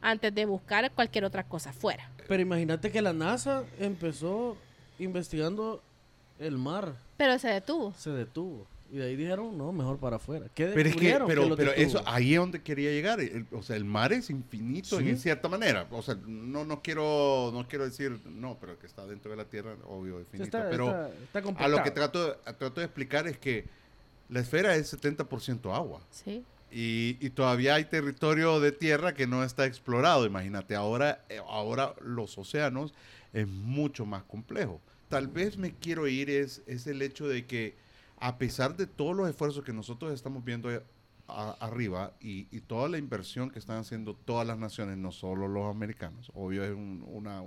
[0.00, 2.08] antes de buscar cualquier otra cosa fuera.
[2.28, 4.56] Pero imagínate que la NASA empezó
[5.00, 5.82] investigando
[6.38, 7.92] el mar, Pero se detuvo.
[7.96, 8.66] se detuvo.
[8.92, 10.46] Y de ahí dijeron, no, mejor para afuera.
[10.54, 13.20] ¿Qué Pero es que, descubrieron pero, pero eso, ahí es donde quería llegar.
[13.20, 15.08] El- o sea, el mar es infinito Sí.
[15.08, 15.86] en cierta manera.
[15.90, 19.46] O sea, no, no quiero, no quiero decir, no, pero que está dentro de la
[19.46, 20.44] Tierra, obvio, infinito.
[20.44, 23.64] está, pero está- está a lo que trato, de- trato de explicar es que
[24.28, 26.02] la esfera es 70% agua.
[26.10, 26.44] Sí.
[26.70, 30.26] Y, y todavía hay territorio de tierra que no está explorado.
[30.26, 32.92] Imagínate, ahora, eh, ahora los océanos
[33.32, 34.80] es mucho más complejo.
[35.08, 37.74] Tal vez me quiero ir es, es el hecho de que
[38.24, 40.68] a pesar de todos los esfuerzos que nosotros estamos viendo
[41.28, 45.48] a- arriba y, y toda la inversión que están haciendo todas las naciones, no solo
[45.48, 47.42] los americanos, obvio es un, una,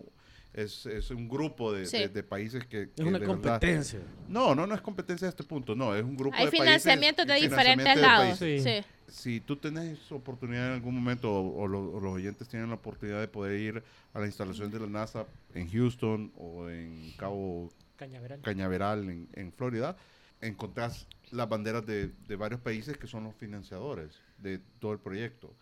[0.54, 2.00] es, es un grupo de, Sí.
[2.00, 2.84] de- de países que...
[2.84, 4.00] Es que una de verdad- competencia.
[4.28, 6.66] no, no, no es competencia a este punto, no, es un grupo Hay de países...
[6.84, 8.40] financiamientos de financiamiento diferentes lados.
[8.40, 8.60] Sí.
[8.60, 8.86] Sí.
[9.08, 12.76] si tú tenés oportunidad en algún momento o, o lo- o los oyentes tienen la
[12.76, 13.84] oportunidad de poder ir
[14.14, 18.42] a la instalación de la NASA en Houston o en Cabo Cañaveral.
[18.42, 19.96] Cañaveral en, en Florida,
[20.42, 25.54] encontrás las banderas de, de varios países que son los financiadores de todo el proyecto.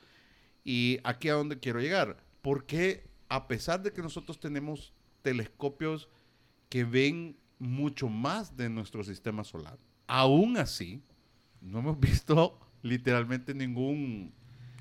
[0.64, 6.10] Y aquí a donde quiero llegar, porque a pesar de que nosotros tenemos telescopios
[6.70, 11.02] que ven mucho más de nuestro sistema solar, aún así
[11.62, 14.34] no hemos visto literalmente ningún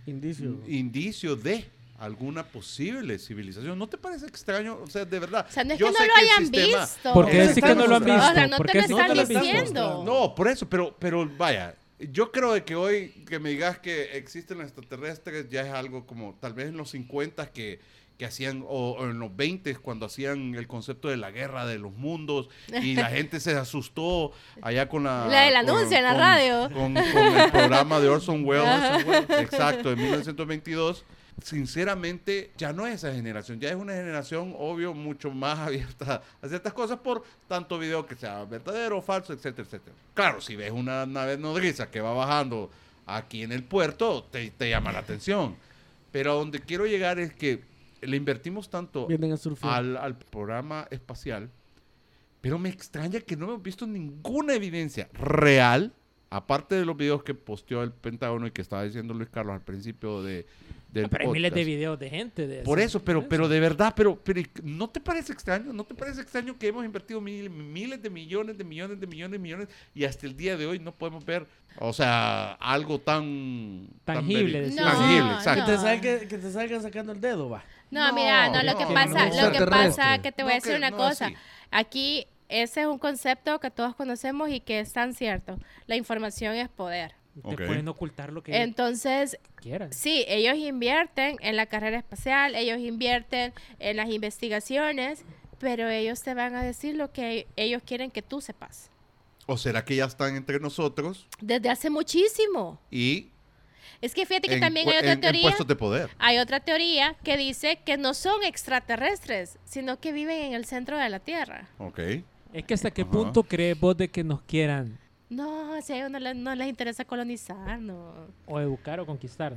[0.06, 0.60] Indicio.
[0.66, 1.64] indicio de
[2.04, 3.78] alguna posible civilización.
[3.78, 4.78] ¿No te parece extraño?
[4.82, 5.46] O sea, de verdad.
[5.48, 7.12] O sea, no es yo que no lo hayan sistema- visto.
[7.14, 8.20] ¿Por qué Eso decir que no lo han visto?
[8.30, 10.02] O sea, no ¿Por te lo no están están diciendo.
[10.04, 14.16] No, por eso, pero, pero vaya, yo creo de que hoy que me digas que
[14.16, 17.78] existen los extraterrestres ya es algo como tal vez en los 50 que,
[18.18, 21.78] que hacían, o, o en los 20 cuando hacían el concepto de la guerra de
[21.78, 22.48] los mundos
[22.82, 25.28] y la gente se asustó allá con la...
[25.28, 26.62] La del con- anuncio en la radio.
[26.72, 29.40] Con, con el programa de Orson Welles, Ajá.
[29.40, 31.04] exacto, en 1922.
[31.42, 36.48] Sinceramente, ya no es esa generación, ya es una generación, obvio, mucho más abierta a
[36.48, 39.96] ciertas cosas por tanto video que sea verdadero o falso, etcétera, etcétera.
[40.14, 42.70] Claro, si ves una nave nodriza que va bajando
[43.06, 45.56] aquí en el puerto, te, te llama la atención.
[46.10, 47.62] Pero a donde quiero llegar es que
[48.02, 49.08] le invertimos tanto
[49.62, 51.50] al, al programa espacial,
[52.40, 55.92] pero me extraña que no hemos visto ninguna evidencia real,
[56.36, 59.60] aparte de los videos que posteó el Pentágono y que estaba diciendo Luis Carlos al
[59.60, 60.46] principio de,
[60.90, 62.46] del Pero hay miles de videos de gente.
[62.46, 65.72] De Por eso, pero, pero de verdad, pero, pero ¿no te parece extraño?
[65.72, 69.32] ¿No te parece extraño que hemos invertido mil- miles de millones, de millones, de millones,
[69.32, 71.46] de millones y hasta el día de hoy no podemos ver,
[71.78, 73.88] o sea, algo tan...
[74.04, 74.82] tan Tangible, veri- decía.
[74.84, 75.64] tangible, No, exacto.
[75.66, 75.82] Que te, no.
[75.82, 77.62] salga- que te salgan sacando el dedo, va.
[77.90, 80.42] No, No, mira, no, lo no, que no, pasa, no, lo que pasa, que te
[80.42, 81.26] voy a No, decir que una no cosa.
[81.26, 81.34] así.
[81.70, 85.58] Aquí ese es un concepto que todos conocemos y que es tan cierto.
[85.86, 87.14] La información es poder.
[87.48, 89.90] Te pueden ocultar lo que Entonces, quieran.
[89.92, 95.24] sí, ellos invierten en la carrera espacial, ellos invierten en las investigaciones,
[95.58, 98.90] pero ellos te van a decir lo que ellos quieren que tú sepas.
[99.46, 102.78] ¿O será que ya están entre nosotros Desde hace muchísimo.
[102.90, 103.28] y
[104.02, 105.42] Es que fíjate que en, también hay otra en- teoría.
[105.42, 106.10] puestos de poder?
[106.18, 110.98] Hay otra teoría que dice que no son extraterrestres, sino que viven en el centro
[110.98, 111.68] de la Tierra.
[111.78, 111.98] Ok.
[112.52, 113.10] Es que hasta qué Ajá.
[113.10, 114.98] punto crees vos de que nos quieran
[115.30, 118.12] No, si a ellos no, les- no les interesa colonizar, no.
[118.46, 119.54] o educar o conquistar.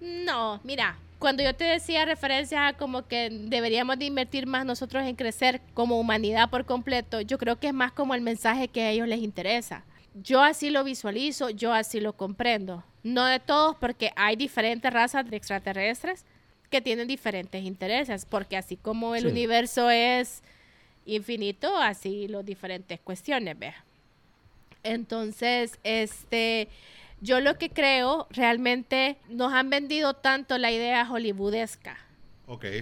[0.00, 5.04] No, mira, cuando yo te decía referencia a como que deberíamos de invertir más nosotros
[5.04, 8.82] en crecer como humanidad por completo, yo creo que es más como el mensaje que
[8.82, 9.84] a ellos les interesa.
[10.14, 12.84] Yo así lo visualizo, yo así lo comprendo.
[13.02, 16.24] No de todos, porque hay diferentes razas de extraterrestres
[16.70, 19.28] que tienen diferentes intereses, porque así como el Sí.
[19.28, 20.42] universo es
[21.06, 23.84] infinito, así las diferentes cuestiones, vea.
[24.82, 26.68] Entonces, este,
[27.20, 31.98] yo lo que creo, realmente nos han vendido tanto la idea hollywoodesca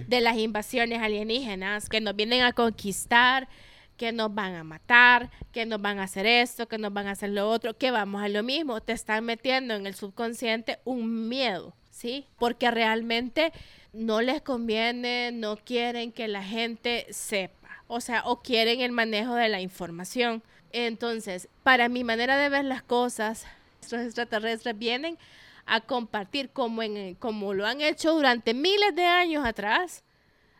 [0.07, 3.47] de las invasiones alienígenas, que nos vienen a conquistar,
[3.95, 7.11] que nos van a matar, que nos van a hacer esto, que nos van a
[7.11, 8.81] hacer lo otro, que vamos a lo mismo.
[8.81, 12.25] Te están metiendo en el subconsciente un miedo, ¿sí?
[12.37, 13.53] Porque realmente
[13.93, 17.62] no les conviene, no quieren que la gente sepa,
[17.93, 20.41] o sea, o quieren el manejo de la información.
[20.71, 23.45] Entonces, para mi manera de ver las cosas,
[23.81, 25.19] estos extraterrestres vienen
[25.67, 30.03] a compartir como, en, como lo han hecho durante miles de años atrás,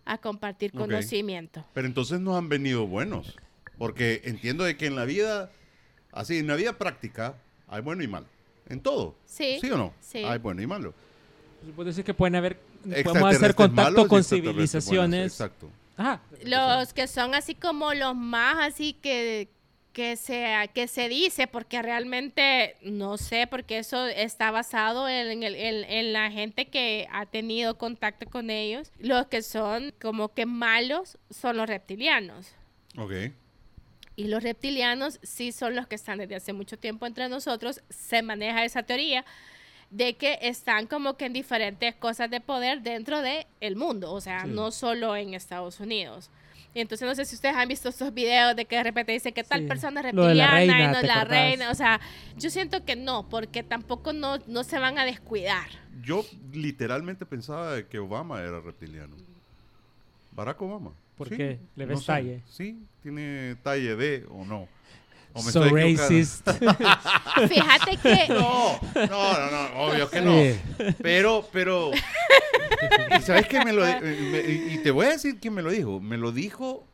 [0.05, 1.65] a compartir conocimiento.
[1.73, 3.35] Pero entonces nos han venido buenos.
[3.79, 5.51] Porque entiendo de que en la vida,
[6.11, 7.35] así, en la vida práctica,
[7.67, 8.27] hay bueno y malo.
[8.69, 9.15] En todo.
[9.25, 9.93] Sí, ¿Sí o no?
[9.99, 10.19] sí.
[10.19, 10.93] Hay bueno y malo.
[11.63, 12.59] Pues Puedo decir que pueden haber,
[13.03, 15.31] podemos hacer contacto malos con civilizaciones.
[15.31, 15.71] Exacto.
[15.97, 16.21] Ajá.
[16.43, 19.49] Los que son así como los más así que,
[19.93, 25.43] que, se, que se dice, porque realmente no sé, porque eso está basado en, en
[25.43, 28.91] el- en- en la gente que ha tenido contacto con ellos.
[28.99, 32.55] Los que son como que malos son los reptilianos.
[32.97, 33.13] Ok.
[34.15, 37.81] Y los reptilianos sí son los que están desde hace mucho tiempo entre nosotros.
[37.89, 39.25] Se maneja esa teoría
[39.93, 44.19] de que están como que en diferentes cosas de poder dentro del el mundo, o
[44.21, 44.49] sea, Sí.
[44.49, 46.29] no solo en Estados Unidos.
[46.73, 49.31] Y entonces no sé si ustedes han visto estos videos de que de repente dice
[49.31, 49.67] que tal Sí.
[49.67, 51.27] persona es reptiliana y no ¿te la acordás?
[51.27, 51.69] reina.
[51.69, 52.01] O sea,
[52.35, 55.67] yo siento que no, porque tampoco no, no se van a descuidar.
[56.01, 59.15] Yo literalmente pensaba de que Obama era reptiliano.
[60.31, 60.91] Barack Obama.
[61.15, 61.59] ¿Por Sí, qué?
[61.75, 62.41] ¿Le ves talle?
[62.49, 64.67] Sí, tiene talle D o no.
[65.33, 66.47] O me So estoy racist.
[67.49, 70.31] Fíjate que No, no, no, no, obvio que no.
[70.33, 70.95] Sí.
[71.01, 71.91] Pero, pero.
[73.17, 74.41] ¿Y sabes qué me lo me-
[74.73, 75.99] y te voy a decir quién me lo dijo.
[75.99, 76.85] Me lo dijo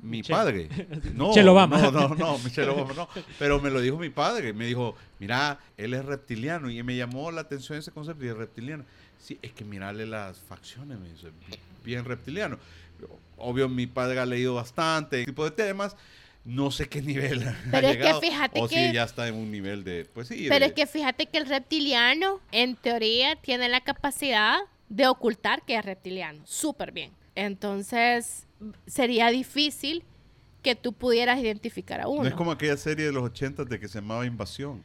[0.00, 0.34] mi Michelle.
[0.34, 0.68] padre.
[1.14, 1.78] No, Michelle Obama.
[1.78, 3.08] No, no, no, Michelle Obama no.
[3.38, 4.52] Pero me lo dijo mi padre.
[4.52, 6.70] Me dijo, mira, él es reptiliano.
[6.70, 8.84] Y me llamó la atención ese concepto de reptiliano.
[9.18, 11.28] Sí, es que mirarle las facciones, me dice,
[11.84, 12.58] bien reptiliano.
[13.36, 15.96] Obvio, mi padre ha leído bastante tipo de temas.
[16.44, 19.34] No sé qué nivel ha Pero es que fíjate o que- si ya está en
[19.34, 20.46] un nivel de, pues sí.
[20.48, 24.58] Pero de- es que fíjate que el reptiliano, en teoría, tiene la capacidad
[24.90, 26.42] de ocultar que es reptiliano.
[26.44, 27.12] Súper bien.
[27.34, 28.46] Entonces,
[28.86, 30.02] sería difícil
[30.62, 32.22] que tú pudieras identificar a uno.
[32.22, 34.82] No es como aquella serie de los 80 de que se llamaba Invasión.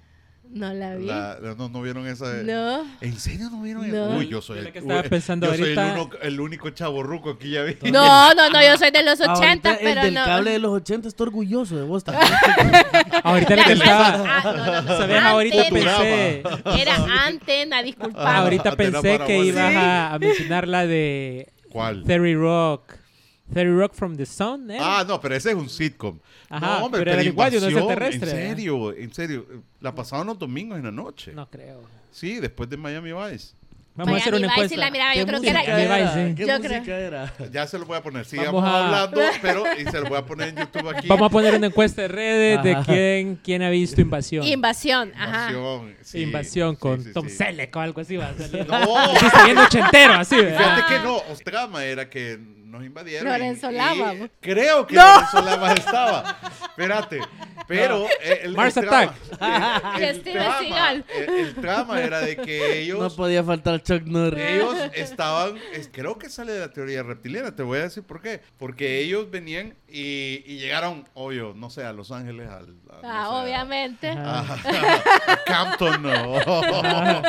[0.52, 1.06] No la vi.
[1.06, 2.26] La- la- no, no vieron esa.
[2.44, 2.84] No.
[3.02, 4.18] ¿En serio no vieron No.
[4.18, 7.30] Uy, yo soy el, que estaba uy, pensando yo soy el, uno- el único chaborruco
[7.30, 7.78] aquí ya vi.
[7.92, 9.34] No, no, no, yo soy de los 80,
[9.70, 10.26] Ahorita pero el del no.
[10.26, 12.28] cable de los 80 está orgulloso de vos también.
[13.24, 14.24] Ahorita que- estaba.
[14.28, 14.98] Ah, no, no, no.
[14.98, 15.22] ¿Sabes?
[15.24, 16.44] Ahorita pensé.
[16.82, 18.20] Era antena, disculpa.
[18.24, 22.04] Ah, Ahorita pensé que ibas a, a mencionar la de ¿Cuál?
[22.06, 22.94] Theory Rock.
[23.54, 24.78] Theory Rock from the Sun, ¿eh?
[24.80, 26.20] Ah, no, pero ese es un sitcom.
[26.50, 28.50] Ajá, no, hombre, pero igual, yo no es Invasión, extraterrestre, En ¿eh?
[28.56, 29.46] serio, en serio.
[29.82, 31.32] La pasaban los domingos en la noche.
[31.34, 31.82] No creo.
[32.12, 33.54] Sí, después de Miami Vice.
[33.96, 34.86] Vamos a hacer una Miami Vice sí encuesta.
[34.86, 35.60] la miraba, ¿Qué yo creo que era...
[35.62, 36.36] Miami era?
[36.36, 36.96] ¿Qué Yo música creo.
[36.98, 37.34] era?
[37.52, 38.20] Ya se lo voy a poner.
[38.24, 41.08] Vamos Sigamos a- hablando, pero y se lo voy a poner en YouTube aquí.
[41.10, 42.84] Vamos a poner una encuesta de redes de Ajá.
[42.86, 44.46] quién, quién ha visto Invasión.
[44.48, 45.50] Invasión, ajá.
[45.52, 47.36] Invasión, sí, Invasión sí, con sí, Tom sí.
[47.36, 48.66] Selleck o algo así va a salir.
[48.68, 48.86] No,
[49.20, 52.40] Sí, está bien ochentero, así, Fíjate que no, el trama era que
[52.70, 53.28] nos invadieron.
[53.28, 54.14] y- Lorenzo y Lama.
[54.40, 56.38] Creo que Lorenzo Lama estaba.
[56.70, 57.20] Espérate.
[57.68, 59.96] Pero eh, el, Mars el trama, Attack.
[59.98, 61.06] el, el trama, Seagal.
[61.16, 64.44] el- el trama era de que No ellos, podía faltar Chuck Norris.
[64.44, 68.22] ellos estaban, es- creo que sale de la teoría reptiliana, te voy a decir por
[68.22, 68.42] qué.
[68.58, 73.02] Porque ellos venían y, y llegaron, obvio, no sé, a Los Ángeles, al, a- no
[73.04, 74.10] Ah, sé, obviamente.
[74.10, 76.04] A, a Campton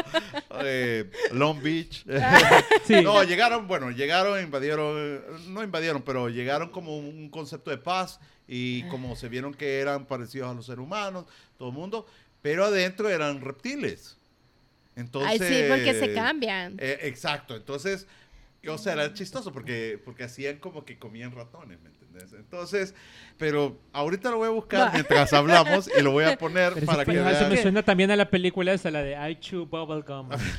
[0.63, 2.05] eh, Long Beach.
[2.87, 3.03] Sí.
[3.03, 8.21] No, llegaron, bueno, llegaron, invadieron, eh, no invadieron, pero llegaron como un concepto de paz
[8.49, 11.27] y como se vieron que eran parecidos a los seres humanos,
[11.59, 12.07] todo el mundo,
[12.43, 14.17] pero adentro eran reptiles.
[14.97, 16.77] Entonces, Ay, sí, porque se cambian.
[16.79, 18.07] eh, exacto, entonces,
[18.67, 21.91] o sea, era chistoso porque, porque hacían como que comían ratones, ¿me
[22.33, 22.95] Entonces,
[23.39, 24.93] pero ahorita lo voy a buscar Va.
[24.93, 27.63] mientras hablamos y lo voy a poner Pero para eso, que fue- eso me vean.
[27.63, 30.29] suena también a la película esa, la de I Chew Bubblegum.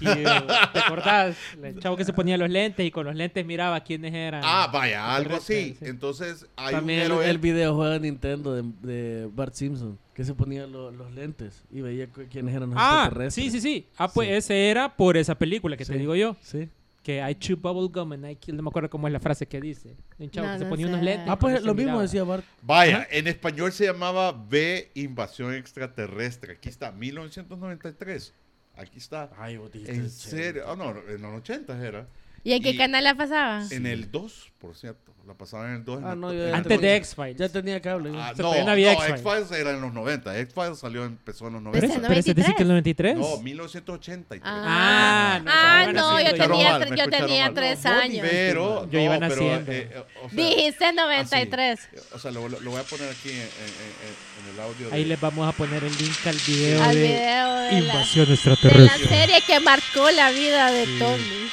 [0.73, 1.35] ¿Te acordás?
[1.61, 4.41] El chavo que se ponía los lentes y con los lentes miraba quiénes eran.
[4.43, 5.75] Ah, vaya, algo así.
[5.79, 5.85] Sí.
[5.85, 7.29] Entonces, hay También un el, héroe.
[7.29, 11.81] el videojuego de Nintendo de, de Bart Simpson, que se ponía lo- los lentes y
[11.81, 13.33] veía quiénes eran los Ah, extraterrestres.
[13.33, 13.87] sí, sí, sí.
[13.97, 14.33] Ah, pues Sí.
[14.33, 15.99] ese era por esa película que te Sí.
[15.99, 16.35] digo yo.
[16.41, 16.67] Sí.
[17.03, 18.55] Que I chew bubblegum and I kill.
[18.55, 19.95] No me acuerdo cómo es la frase que dice.
[20.19, 20.91] Un chavo No, que se no ponía sé.
[20.93, 21.27] unos lentes.
[21.29, 22.01] Ah, pues lo se mismo miraba.
[22.03, 22.45] decía Bart.
[22.61, 26.53] Vaya, en español se llamaba B Invasión Extraterrestre.
[26.53, 28.33] Aquí está, 1993.
[28.75, 29.31] Aquí está.
[29.37, 30.63] Ay, vos dijiste En serio.
[30.67, 32.07] Ah, no, en los 80 era.
[32.43, 33.63] ¿Y en qué y- canal la pasaba?
[33.71, 35.11] En el 2, por cierto.
[35.27, 35.99] La pasaban en el 2.
[35.99, 37.37] en Ah, no, yo Antes de X-Files.
[37.37, 38.11] Ya tenía cable.
[38.11, 38.19] yo.
[38.19, 39.51] Ah, Se no, no X-Files.
[39.51, 40.35] Era en los 90.
[40.39, 41.85] X-Files salió empezó en los Pero, 90.
[41.85, 43.17] eso- ¿Ese pero ese dice que el 93.
[43.17, 44.41] No, 1983.
[44.43, 46.47] Ah, no, Ah, no, no, no, yo tenía,
[46.79, 47.53] mal, yo tenía mal.
[47.53, 48.27] tres No, vos años.
[48.29, 49.71] Pero, Yo iba pero, naciendo.
[49.71, 51.79] eh, eh, o sea, Dijiste 93.
[51.79, 54.59] así, o sea, lo, lo- lo voy a poner aquí en, en- en- en el
[54.59, 54.89] audio.
[54.89, 58.29] de- Ahí les vamos a poner el link al video Al de la, Invasión de
[58.31, 59.07] la Extraterrestre.
[59.07, 60.87] serie que marcó la vida de.
[60.97, 61.51] Tommy.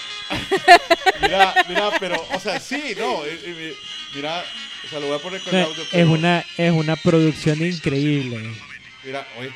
[1.20, 3.24] Mira, mira, pero, o sea, sí, no.
[3.24, 3.74] eh, eh,
[4.14, 4.44] mira,
[4.84, 5.82] o sea, lo voy a poner con el audio.
[5.92, 8.54] es, una, es una producción increíble.
[9.04, 9.50] Mira, oye.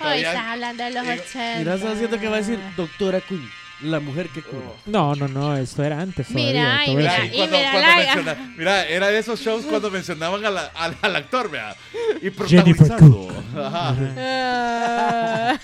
[0.00, 1.58] Hoy estás hablando de los digo, 80.
[1.58, 3.48] Mira, estás haciendo que va a decir Doctora Queen,
[3.82, 4.64] la mujer que cura.
[4.68, 4.74] Oh.
[4.86, 6.30] No, no, no, esto era antes.
[6.30, 9.40] Mira, todavía, y todo Mira, y cuando, mira, cuando la- menciona- mira, era de esos
[9.40, 11.76] shows cuando mencionaban a la- al, al actor, vea.
[12.22, 13.44] Y Jennifer protagonizando.
[13.56, 13.94] Ajá.
[14.50, 15.58] Ah.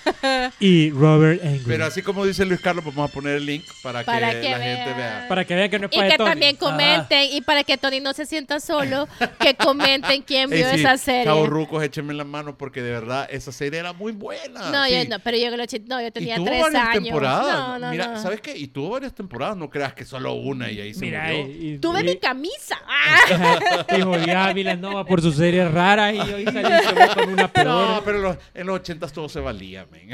[0.61, 1.67] Y Robert Englund.
[1.67, 4.51] Pero así como dice Luis Carlos, vamos a poner el link para, Para que, que
[4.51, 4.97] la gente vean.
[4.97, 5.27] vea.
[5.29, 6.31] Para que vean que no es Y para que Tony.
[6.31, 9.09] también comenten, y para que Tony no se sienta solo,
[9.41, 11.25] que comenten quién vio sí, esa serie.
[11.25, 14.71] Chavos rucos, échenme la mano porque de verdad esa serie era muy buena.
[14.71, 14.93] No, sí.
[14.93, 16.93] yo no, pero yo que lo chi- no, yo Y tenía tres años.
[16.93, 17.53] temporadas.
[17.59, 18.57] No, no, Mira, ¿sabes qué?
[18.57, 21.47] Y tuvo varias temporadas, no creas que solo una y ahí se Mira, murió.
[21.49, 22.77] y, y- Tuve y- mi camisa.
[23.05, 23.85] Ah.
[23.97, 27.67] y jodía a Villanova por sus series raras y hoy va con una peor.
[27.67, 30.11] No, pero en los, en los 80 todo se valía, men.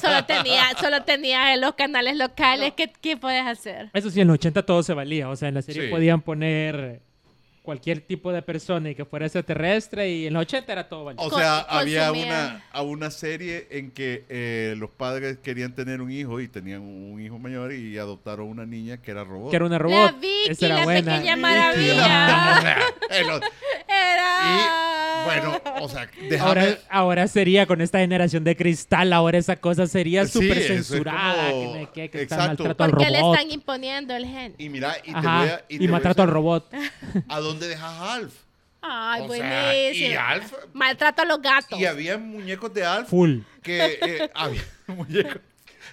[0.00, 2.72] Solo tenía, solo tenía en los canales locales.
[2.76, 3.90] ¿Qué, ¿Qué puedes hacer?
[3.94, 5.28] Eso sí, en los 80 todo se valía.
[5.28, 5.88] O sea, en la serie Sí.
[5.90, 7.00] podían poner
[7.62, 11.02] cualquier tipo de persona y que fuera extraterrestre y en los 80 era todo.
[11.16, 16.00] O Con- sea, había una, a una serie en que eh, los padres querían tener
[16.00, 19.50] un hijo y tenían un hijo mayor y adoptaron una niña que era robot.
[19.50, 20.12] Que era una robot.
[20.12, 21.12] La Vicky, Esa era la buena.
[21.16, 22.76] pequeña maravilla.
[23.88, 24.89] Era.
[25.24, 26.40] Bueno, o sea, déjame...
[26.50, 31.50] Ahora, ahora sería con esta generación de cristal, ahora esa cosa sería Sí, súper censurada.
[31.50, 32.64] como- Que, que, Exacto.
[32.64, 33.36] maltrato al Porque le robot.
[33.36, 34.54] están imponiendo el gen.
[34.58, 35.64] Y mira, y te voy a...
[35.68, 36.72] y, te voy a maltrato al robot.
[37.28, 38.34] ¿A dónde dejas a Alf?
[38.82, 40.20] Ay, O sea, y buenísimo.
[40.20, 40.52] Alf...
[40.72, 41.78] Maltrato a los gatos.
[41.78, 43.40] Y había muñecos de Alf Full.
[43.62, 45.36] que eh, había muñecos...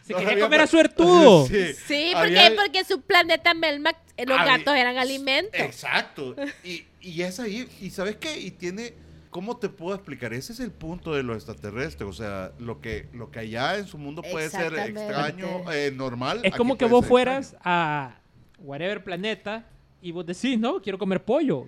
[0.06, 1.48] Se no quería había- comer a suertudo.
[1.48, 5.52] Sí, Sí, había- porque, porque su planeta Melmac, eh, los Había- gatos eran alimento.
[5.54, 6.34] Exacto.
[6.64, 7.68] Y, y es ahí.
[7.82, 8.40] ¿Y sabes qué?
[8.40, 8.94] Y tiene.
[9.38, 10.34] ¿Cómo te puedo explicar?
[10.34, 12.10] Ese es el punto de los extraterrestres.
[12.10, 16.40] O sea, lo que, lo que allá en su mundo puede ser extraño, eh, normal.
[16.42, 18.16] Es como que vos fueras a
[18.58, 19.64] whatever planeta
[20.02, 21.68] y vos decís, no, quiero comer pollo.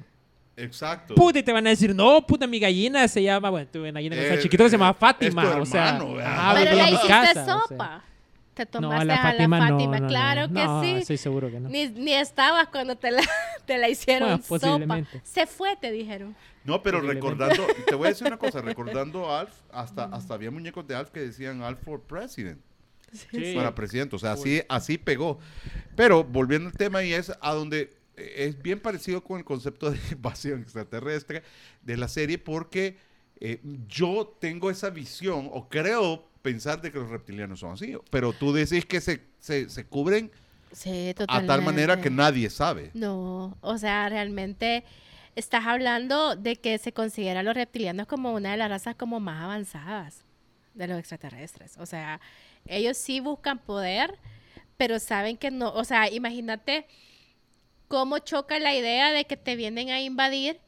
[0.58, 1.14] Exacto.
[1.14, 4.00] Puta, y te van a decir, no, puta, mi gallina se llama, bueno, tuve una
[4.00, 5.44] gallina que Eh, chiquito que se llamaba eh, Fátima.
[5.44, 6.34] es tu o sea, hermano, ¿verdad?
[6.34, 8.04] ajá, Pero mi hiciste casa, o sea.
[8.66, 9.96] Te No, tomaste a la a Fátima, la no, Fátima.
[9.98, 10.92] no, no, claro no, que no, sí.
[10.92, 11.70] estoy seguro que no.
[11.70, 13.22] Ni, ni estabas cuando te la,
[13.66, 15.02] te la hicieron Bueno, sopa.
[15.24, 16.36] Se fue, te dijeron.
[16.64, 20.52] No, pero recordando, te voy a decir una cosa, recordando a Alf, hasta, hasta había
[20.52, 22.60] muñecos de Alf que decían Alf for President.
[23.12, 23.56] Sí.
[23.56, 24.16] para presidente.
[24.16, 25.40] O sea, así, así pegó.
[25.96, 29.90] Pero volviendo al tema, y es a donde eh, es bien parecido con el concepto
[29.90, 31.42] de invasión extraterrestre
[31.82, 32.98] de la serie, porque
[33.40, 37.96] eh, yo tengo esa visión, o creo pensar de que los reptilianos son así.
[38.10, 40.32] Pero tú decís que se, se, se cubren
[40.72, 42.92] Sí, A tal manera que nadie sabe.
[42.94, 44.84] No, o sea, realmente
[45.36, 49.20] estás hablando de que se considera a los reptilianos como una de las razas como
[49.20, 50.24] más avanzadas
[50.74, 51.78] de los extraterrestres.
[51.78, 52.22] O sea,
[52.68, 54.18] ellos sí buscan poder,
[54.78, 56.86] pero saben que no, o sea, imagínate
[57.88, 60.60] cómo choca la idea de que te vienen a invadir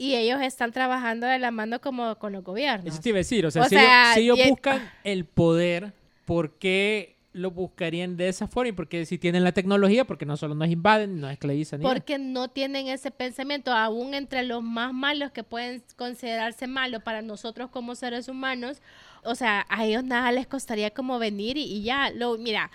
[0.00, 2.86] y ellos están trabajando de la mano como con los gobiernos.
[2.86, 5.92] Eso te iba a decir, o sea, O si, sea, ellos, si buscan el poder,
[6.24, 8.70] ¿por qué lo buscarían de esa forma?
[8.70, 11.80] Y porque si tienen la tecnología, porque no solo nos invaden, nos esclavizan.
[11.82, 11.92] nada.
[11.92, 17.20] Porque no tienen ese pensamiento, aún entre los más malos que pueden considerarse malos para
[17.20, 18.80] nosotros como seres humanos.
[19.22, 22.10] O sea, a ellos nada les costaría como venir y, y ya.
[22.10, 22.70] Lo, mira,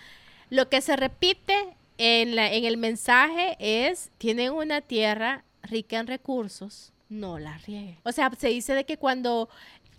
[0.52, 1.56] lo que se repite
[1.98, 7.97] en, la, en el mensaje es, tienen una tierra rica en recursos, no la rieguen.
[8.03, 9.49] O sea, se dice de que cuando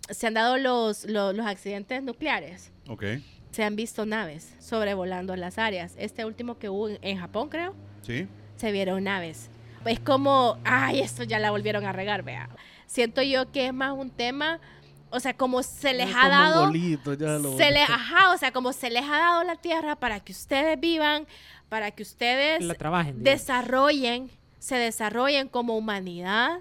[0.09, 3.03] se han dado los, los, los accidentes nucleares, Ok.
[3.51, 5.93] se han visto naves sobrevolando las áreas.
[5.97, 8.27] Este último que hubo en- en Japón, creo ¿Sí?
[8.55, 9.49] se vieron naves.
[9.85, 12.49] Es como, ay, esto ya la volvieron a regar, vea.
[12.87, 14.59] Siento yo que es más un tema,
[15.09, 18.89] o sea, como se les ha dado, lo- se les, ajá, o sea, como se
[18.89, 21.25] les ha dado la tierra para que ustedes vivan,
[21.69, 23.19] para que ustedes la trabajen.
[23.23, 23.39] digamos.
[23.41, 24.29] desarrollen,
[24.59, 26.59] se desarrollen como humanidad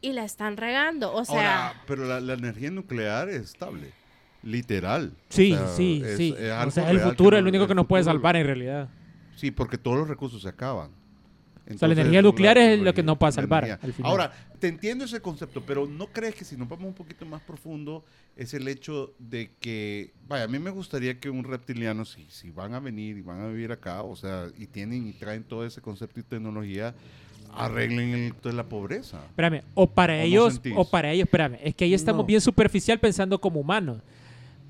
[0.00, 1.12] y la están regando.
[1.14, 3.92] O sea, Ahora, pero la, la energía nuclear es estable.
[4.42, 5.12] Literal.
[5.28, 6.34] Sí, O sea, sí, es- sí.
[6.38, 8.88] es o sea, el futuro es lo único que nos puede salvar en realidad.
[9.34, 10.90] Sí, porque todos los recursos se acaban.
[11.74, 14.10] O sea, la energía nuclear es lo que nos puede la salvar al final.
[14.10, 17.42] Ahora, te entiendo ese concepto, pero ¿no crees que si nos vamos un poquito más
[17.42, 18.04] profundo
[18.36, 22.50] es el hecho de que, vaya, a mí me gustaría que un reptiliano, si, si
[22.50, 25.66] van a venir y van a vivir acá, o sea, y tienen y traen todo
[25.66, 26.94] ese concepto y tecnología,
[27.54, 29.20] arreglen el de la pobreza.
[29.26, 32.26] Espérame, o para ¿O no ellos, o para ellos, espérame, es que ahí estamos No.
[32.26, 33.98] bien superficial pensando como humanos.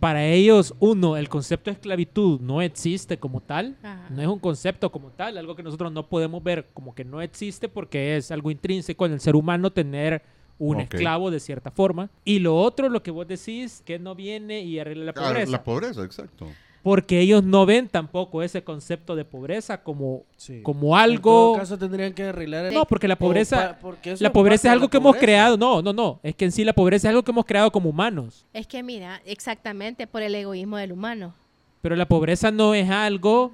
[0.01, 4.09] Para ellos, uno, el concepto de esclavitud no existe como tal, Ajá.
[4.11, 7.23] no es un concepto como tal, algo que nosotros no podemos ver como que no
[7.23, 10.23] existe porque es algo intrínseco en el ser humano tener
[10.59, 12.11] un esclavo de cierta forma.
[12.25, 15.53] Y lo otro, lo que vos decís, que no viene y arregla la pobreza.
[15.53, 16.47] La pobreza, exacto.
[16.87, 20.61] Porque ellos no ven tampoco ese concepto de pobreza como, Sí.
[20.63, 21.31] como En algo...
[21.33, 23.57] todo caso tendrían que arreglar el- No, porque la pobreza...
[23.73, 25.57] pa- porque eso La pobreza es algo la que hemos creado.
[25.57, 26.21] No, no, no.
[26.23, 28.47] Es que en sí la pobreza es algo que hemos creado como humanos.
[28.53, 31.35] es que mira, exactamente por el egoísmo del humano.
[31.83, 33.51] Pero la pobreza no es algo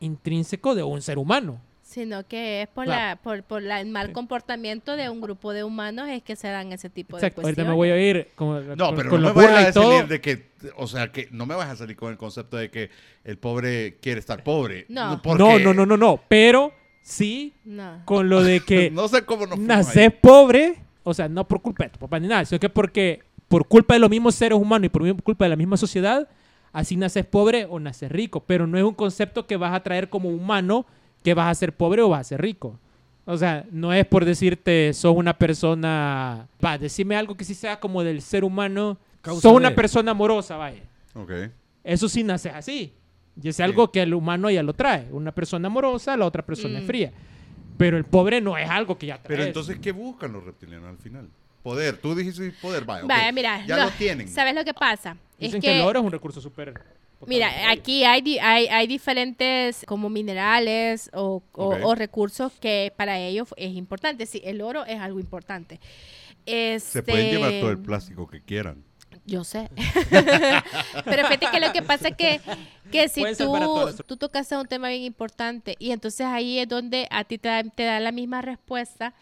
[0.00, 1.60] intrínseco de un ser humano.
[1.90, 3.00] Sino que es por Claro.
[3.00, 6.46] la por, por la- el mal comportamiento de un grupo de humanos es que se
[6.48, 7.40] dan ese tipo Exacto.
[7.40, 7.70] de Ahorita cuestiones.
[7.70, 9.92] me voy a ir con, No, con- pero con no me vayas a todo.
[9.92, 12.70] salir de que, o sea, que no me vas a salir con el concepto de
[12.70, 12.90] que
[13.24, 14.86] el pobre quiere estar pobre.
[14.88, 15.20] No.
[15.22, 16.20] porque- No, no, no, no, no.
[16.28, 16.72] Pero
[17.02, 18.02] sí No.
[18.04, 20.10] con lo de que no sé cómo nos fuimos naces ahí.
[20.10, 23.66] pobre, o sea, no por culpa de tu papá ni nada, sino que porque por
[23.66, 26.28] culpa de los mismos seres humanos y por mi- culpa de la misma sociedad,
[26.72, 28.44] así naces pobre o naces rico.
[28.46, 30.86] Pero no es un concepto que vas a traer como humano
[31.22, 32.78] que vas a ser pobre o vas a ser rico.
[33.26, 36.48] O sea, no es por decirte, sos una persona...
[36.64, 38.98] Va, decime algo que sí sea como del ser humano.
[39.20, 40.82] Causa sos una persona amorosa, vaya.
[41.14, 41.30] Ok.
[41.84, 42.92] Eso sí naces así.
[43.40, 45.06] Y es algo que el humano ya lo trae.
[45.12, 46.86] Una persona amorosa, la otra persona es Mm.
[46.86, 47.12] fría.
[47.76, 49.36] Pero el pobre no es algo que ya trae.
[49.36, 51.28] Pero entonces, ¿qué buscan los reptilianos al final?
[51.62, 51.98] Poder.
[51.98, 53.06] Tú dijiste poder, vaya.
[53.06, 54.28] Vaya, mira, Ya no, lo tienen.
[54.28, 55.16] ¿Sabes lo que pasa?
[55.38, 56.74] Dicen es que, que, el oro es un recurso súper...
[57.26, 61.78] mira, aquí hay, di- hay, hay diferentes como minerales o, o- Ok.
[61.84, 64.26] o recursos que para ellos es importante.
[64.26, 65.80] Sí, el oro es algo importante.
[66.46, 68.84] Se pueden llevar todo el Este, plástico que quieran.
[69.26, 69.68] Yo sé.
[71.04, 72.40] Pero fíjate que lo que pasa es que,
[72.90, 76.68] que si Pueden tú, salvar a tú un tema bien importante y entonces ahí es
[76.68, 79.14] donde a ti te da, te da la misma respuesta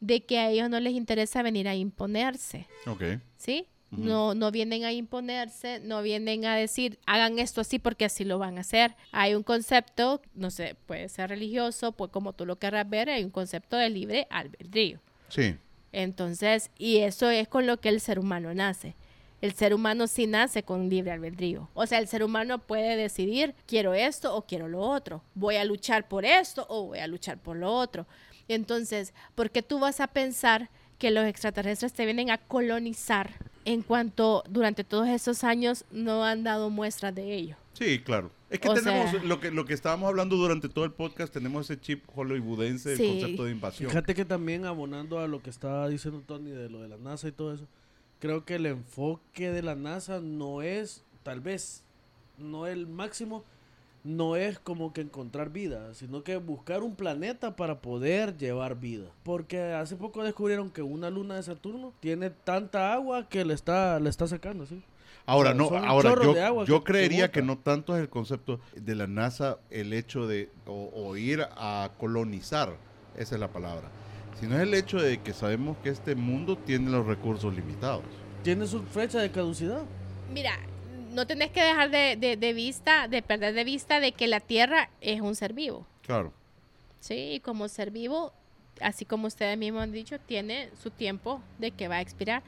[0.00, 3.02] de que a ellos no les interesa venir a imponerse, Ok.
[3.36, 3.66] ¿sí?
[3.96, 8.38] No, no vienen a imponerse, no vienen a decir, hagan esto así porque así lo
[8.38, 8.94] van a hacer.
[9.12, 13.24] Hay un concepto, no sé, puede ser religioso, pues como tú lo querrás ver, hay
[13.24, 15.00] un concepto de libre albedrío.
[15.28, 15.56] Sí.
[15.92, 18.96] Entonces, y eso es con lo que el ser humano nace.
[19.40, 21.68] El ser humano sí nace con libre albedrío.
[21.74, 25.22] O sea, el ser humano puede decidir, quiero esto o quiero lo otro.
[25.34, 28.06] Voy a luchar por esto o voy a luchar por lo otro.
[28.48, 33.30] Entonces, ¿por qué tú vas a pensar que los extraterrestres te vienen a colonizar
[33.64, 37.56] en cuanto durante todos esos años no han dado muestras de ello?
[37.72, 38.30] Sí, claro.
[38.50, 41.32] Es que O tenemos sea- lo que lo que estábamos hablando durante todo el podcast,
[41.32, 43.08] tenemos ese chip hollywoodense del Sí.
[43.08, 43.90] concepto de invasión.
[43.90, 47.26] Fíjate que también abonando a lo que estaba diciendo Tony de lo de la NASA
[47.28, 47.66] y todo eso,
[48.20, 51.82] creo que el enfoque de la NASA no es, tal vez,
[52.38, 53.44] no el máximo,
[54.04, 59.06] no es como que encontrar vida, sino que buscar un planeta para poder llevar vida.
[59.22, 63.98] Porque hace poco descubrieron que una luna de Saturno tiene tanta agua que le está,
[64.00, 64.82] le está sacando, ¿sí?
[65.26, 68.60] Ahora, O sea, no, ahora yo, yo que- creería que, no tanto es el concepto
[68.76, 72.76] de la NASA el hecho de o, o ir a colonizar,
[73.16, 73.88] esa es la palabra,
[74.38, 78.04] sino es el hecho de que sabemos que este mundo tiene los recursos limitados.
[78.42, 79.80] Tiene su fecha de caducidad.
[80.30, 80.52] Mira,
[81.14, 84.40] no tenés que dejar de, de- de vista, de perder de vista de que la
[84.40, 85.86] Tierra es un ser vivo.
[86.02, 86.32] Claro.
[87.00, 88.32] Sí, y como ser vivo,
[88.80, 92.42] así como ustedes mismos han dicho, tiene su tiempo de que va a expirar.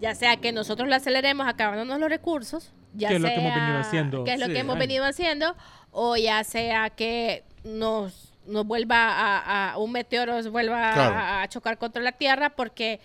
[0.00, 3.42] Ya sea que nosotros lo aceleremos acabándonos los recursos, ya Que es lo sea que
[3.42, 4.24] hemos venido haciendo.
[4.24, 4.86] que es lo Sí, que hemos años.
[4.88, 5.56] venido haciendo,
[5.92, 11.78] o ya sea que nos, nos vuelva a, a- un meteoro nos vuelva a, chocar
[11.78, 12.98] contra la Tierra, porque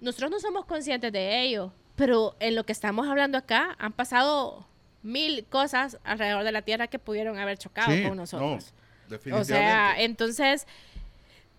[0.00, 1.72] nosotros no somos conscientes de ello.
[2.02, 4.66] Pero en lo que estamos hablando acá, han pasado
[5.04, 8.48] mil cosas alrededor de la Tierra que pudieron haber chocado Sí, con nosotros.
[8.50, 9.44] no, O definitivamente.
[9.54, 10.66] sea, entonces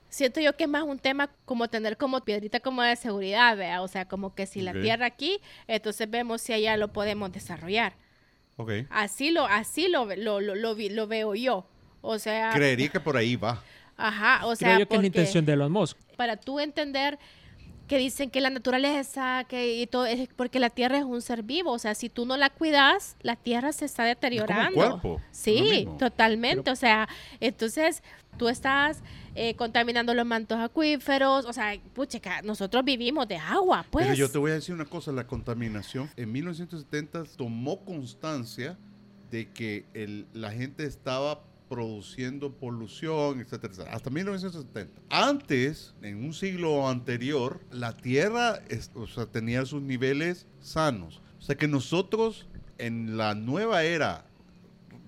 [0.09, 3.81] siento yo que es más un tema como tener como piedrita como de seguridad, ¿vea?
[3.81, 7.93] O sea, como que si la tierra aquí, entonces vemos si allá lo podemos desarrollar.
[8.57, 8.71] Ok.
[8.89, 11.65] Así lo, así lo, lo, lo, lo vi- lo veo yo.
[12.01, 13.63] O sea, Creería que por ahí va.
[13.95, 15.97] ajá, o sea, Creo yo que es la intención de Elon Musk.
[16.17, 17.17] para tú entender
[17.87, 21.43] que dicen que la naturaleza, que y todo, es porque la tierra es un ser
[21.43, 21.71] vivo.
[21.71, 24.73] O sea, si tú no la cuidas, la tierra se está deteriorando.
[24.75, 26.71] cuerpo, lo Sí, totalmente.
[26.71, 27.07] O sea,
[27.39, 28.01] entonces
[28.37, 29.01] tú estás
[29.35, 31.45] eh, contaminando los mantos acuíferos.
[31.45, 34.05] O sea, pucheca, nosotros vivimos de agua, pues.
[34.05, 38.77] Pero yo te voy a decir una cosa, la contaminación en 1970 tomó constancia
[39.29, 41.41] de que el- la gente estaba
[41.73, 45.01] produciendo polución, etcétera, etcétera, hasta 1970.
[45.09, 51.21] Antes, en un siglo anterior, la Tierra es- o sea, tenía sus niveles sanos.
[51.39, 52.45] O sea que nosotros,
[52.77, 54.25] en la nueva era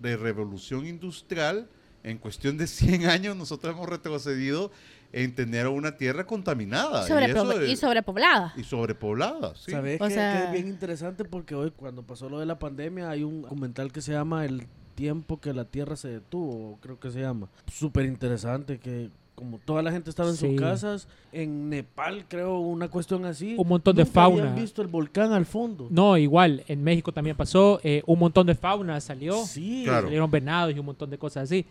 [0.01, 1.69] de revolución industrial,
[2.03, 4.71] en cuestión de 100 años, nosotros hemos retrocedido
[5.13, 7.07] en tener una Tierra contaminada.
[7.07, 8.53] Sobre- y, eso y sobrepoblada.
[8.57, 9.71] y sobrepoblada, sí.
[9.71, 11.23] ¿Sabes O que, sea- que es bien interesante?
[11.25, 14.67] Porque hoy, cuando pasó lo de la pandemia, hay un documental que se llama El
[14.95, 17.47] tiempo que la Tierra se detuvo, creo que se llama.
[17.71, 20.47] Súper interesante, que como toda la gente estaba en Sí.
[20.51, 23.55] sus casas, en Nepal creo una cuestión así.
[23.57, 24.55] Un montón de nunca habían fauna.
[24.61, 25.87] visto el volcán al fondo.
[25.91, 30.07] No, igual, en México también pasó, eh, un montón de fauna salió, Sí, Claro.
[30.07, 31.65] salieron venados y un montón de cosas así.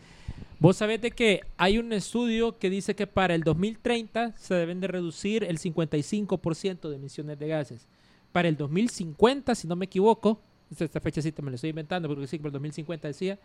[0.61, 4.81] Vos sabés de que hay un estudio que dice que para el 2030 se deben
[4.81, 7.87] de reducir el 55% de emisiones de gases.
[8.33, 10.39] Para el 2050, si no me equivoco,
[10.81, 13.39] esta, te me la estoy inventando, porque sí, para el 2050 decía,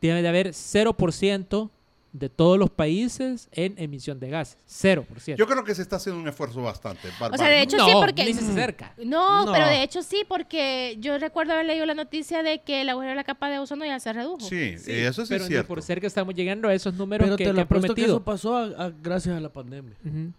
[0.00, 1.70] debe de haber 0%
[2.12, 4.58] de todos los países en emisión de gases.
[4.68, 5.34] 0%.
[5.36, 7.08] Yo creo que se está haciendo un esfuerzo bastante.
[7.30, 8.24] O sea, de hecho no, sí, porque...
[8.26, 8.92] ni se acerca.
[9.02, 9.52] No, No.
[9.52, 13.10] pero de hecho sí, porque yo recuerdo haber leído la noticia de que el agujero
[13.12, 14.40] de la capa de ozono ya se redujo.
[14.40, 15.68] Sí, Sí, eso sí pero es cierto.
[15.68, 17.68] por ser que estamos llegando a esos números pero que, te que lo han que
[17.68, 18.06] prometido.
[18.08, 19.96] eso pasó a- a- gracias a la pandemia.
[20.04, 20.32] Ujú.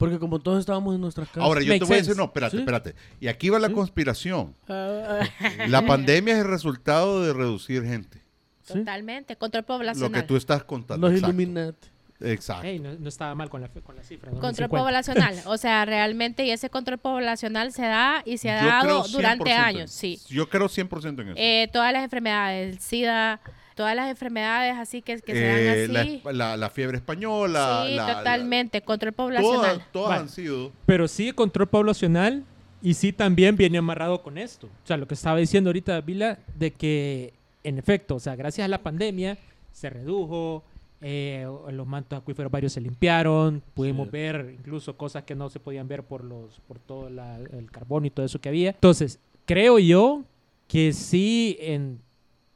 [0.00, 1.44] Porque como todos estábamos en nuestras casas.
[1.44, 2.60] Ahora, yo te voy a decir, no, espérate, Sí.
[2.62, 2.94] espérate.
[3.20, 3.74] Y aquí va la Sí.
[3.74, 4.56] conspiración.
[4.68, 5.20] Ah,
[5.68, 8.22] La pandemia es el resultado de reducir gente.
[8.62, 8.72] Sí.
[8.78, 10.22] Totalmente, control Lo poblacional.
[10.22, 11.06] que tú estás contando.
[11.08, 11.36] los exacto.
[11.40, 11.88] Illuminati.
[12.22, 12.66] Exacto.
[12.82, 14.30] No, no estaba mal con la, con la cifra.
[14.30, 14.84] Control 2050.
[14.84, 19.02] poblacional, o sea, realmente y ese control poblacional se da y se ha Yo dado
[19.08, 20.18] durante 100% en- años, sí.
[20.30, 21.36] Yo creo 100% en eso.
[21.38, 23.40] Eh, todas las enfermedades, el SIDA,
[23.80, 26.20] todas las enfermedades así que, que se Eh, dan así.
[26.24, 27.84] la, la- la fiebre española.
[27.86, 29.84] sí, la- la- totalmente, control todas poblacional.
[29.90, 30.20] todas Vale.
[30.22, 30.72] han sido.
[30.86, 32.44] Pero sí, control poblacional
[32.82, 34.66] y sí también viene amarrado con esto.
[34.66, 37.32] O sea, lo que estaba diciendo ahorita Vila, de que
[37.64, 39.38] en efecto, o sea, gracias a la pandemia
[39.72, 40.62] se redujo,
[41.02, 44.12] eh, los mantos acuíferos varios se limpiaron, pudimos Sí.
[44.12, 48.04] ver incluso cosas que no se podían ver por los por todo la- el carbón
[48.04, 48.70] y todo eso que había.
[48.70, 50.24] Entonces, creo yo
[50.68, 52.00] que sí en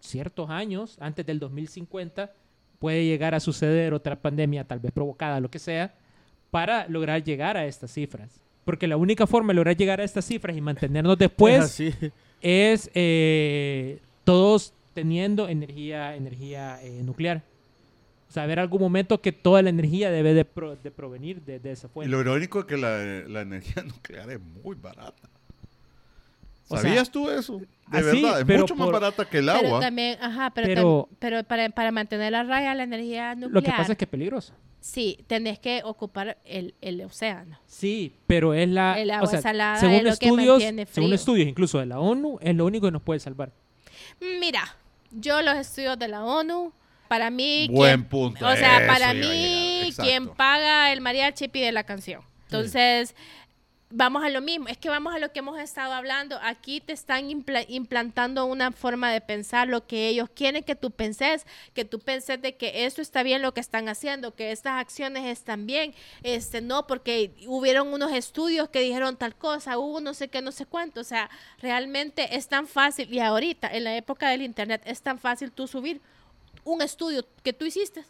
[0.04, 2.32] ciertos años, antes del 2050,
[2.78, 5.94] puede llegar a suceder otra pandemia, tal vez provocada, lo que sea,
[6.50, 8.40] para lograr llegar a estas cifras.
[8.64, 11.80] Porque la única forma de lograr llegar a estas cifras y mantenernos Es después
[12.40, 17.42] es eh, todos teniendo energía, energía eh, nuclear.
[18.28, 21.58] O sea, haber algún momento que toda la energía debe de, pro- de provenir de,
[21.60, 22.10] de esa Y fuente.
[22.10, 22.98] lo irónico es que la,
[23.28, 25.28] la energía nuclear es muy barata.
[26.68, 27.58] O sea, ¿Sabías tú eso?
[27.58, 29.80] De ah, sí, verdad, es pero mucho más por- barata que el Pero agua.
[29.80, 33.62] también, ajá, pero, Pero- tam- pero para, para mantener la raya la energía nuclear, Lo
[33.62, 34.54] que pasa es que es peligroso.
[34.80, 37.58] sí, tenés que ocupar el, el océano.
[37.66, 38.98] Sí, pero es la...
[38.98, 41.14] El o agua sea, salada según es lo que estudios, según frío.
[41.14, 43.52] estudios incluso de la ONU, es lo único que nos puede salvar.
[44.40, 44.76] Mira,
[45.10, 46.72] yo los estudios de la ONU,
[47.08, 47.68] para mí...
[47.70, 48.46] Buen quien- punto.
[48.46, 52.22] O sea, para mí, quien paga el mariachi pide la canción.
[52.46, 53.14] Entonces,
[53.90, 56.38] vamos a lo mismo, es que vamos a lo que hemos estado hablando.
[56.42, 60.90] Aquí te están impla- implantando una forma de pensar lo que ellos quieren que tú
[60.90, 64.80] penses, que tú penses de que esto está bien lo que están haciendo, que estas
[64.80, 70.12] acciones están bien, este no, porque hubieron unos estudios que dijeron tal cosa, hubo no
[70.12, 71.00] sé qué, no sé cuánto.
[71.00, 71.30] O sea,
[71.60, 75.68] realmente es tan fácil, y ahorita, en la época del internet, es tan fácil tú
[75.68, 76.00] subir
[76.64, 78.04] un estudio que tú hiciste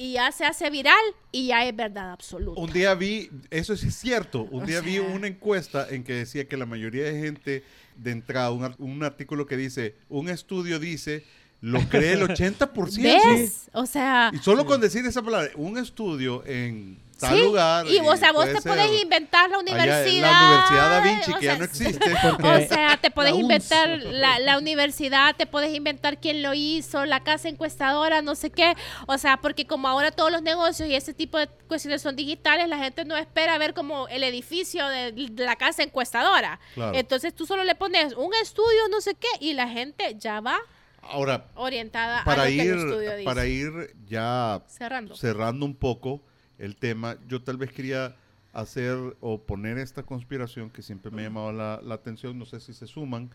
[0.00, 0.94] y ya se hace viral
[1.30, 2.58] y ya es verdad absoluta.
[2.58, 6.14] Un día vi, eso sí es cierto, un O día vi una encuesta en que
[6.14, 7.64] decía que la mayoría de gente
[7.96, 11.26] de entrada, un, un artículo que dice, un estudio dice,
[11.60, 13.02] lo cree el 80%.
[13.02, 13.68] ¿Ves?
[13.74, 17.44] O sea, Y solo con decir esa palabra, un estudio en tal sí.
[17.44, 17.86] lugar.
[17.86, 20.30] Y, o sea, vos te podés inventar la universidad.
[20.32, 22.10] La Universidad Da Vinci, o que ya sea, no existe.
[22.22, 23.42] Porque- O sea, te puedes La UNS.
[23.42, 28.50] inventar la, la universidad, te puedes inventar quién lo hizo, la casa encuestadora, no sé
[28.50, 28.74] qué.
[29.06, 32.68] O sea, porque como ahora todos los negocios y ese tipo de cuestiones son digitales,
[32.68, 36.58] la gente no espera ver como el edificio de, de la casa encuestadora.
[36.74, 36.96] Claro.
[36.96, 40.58] Entonces tú solo le pones un estudio, no sé qué, y la gente ya va
[41.02, 43.24] Ahora, orientada a para lo que ir, el estudio dice.
[43.24, 43.72] para ir
[44.06, 45.16] ya Cerrando.
[45.16, 46.22] cerrando un poco
[46.60, 48.14] el tema, yo tal vez quería
[48.52, 52.60] hacer o poner esta conspiración que siempre me ha llamado la, la atención, no sé
[52.60, 53.30] si se suman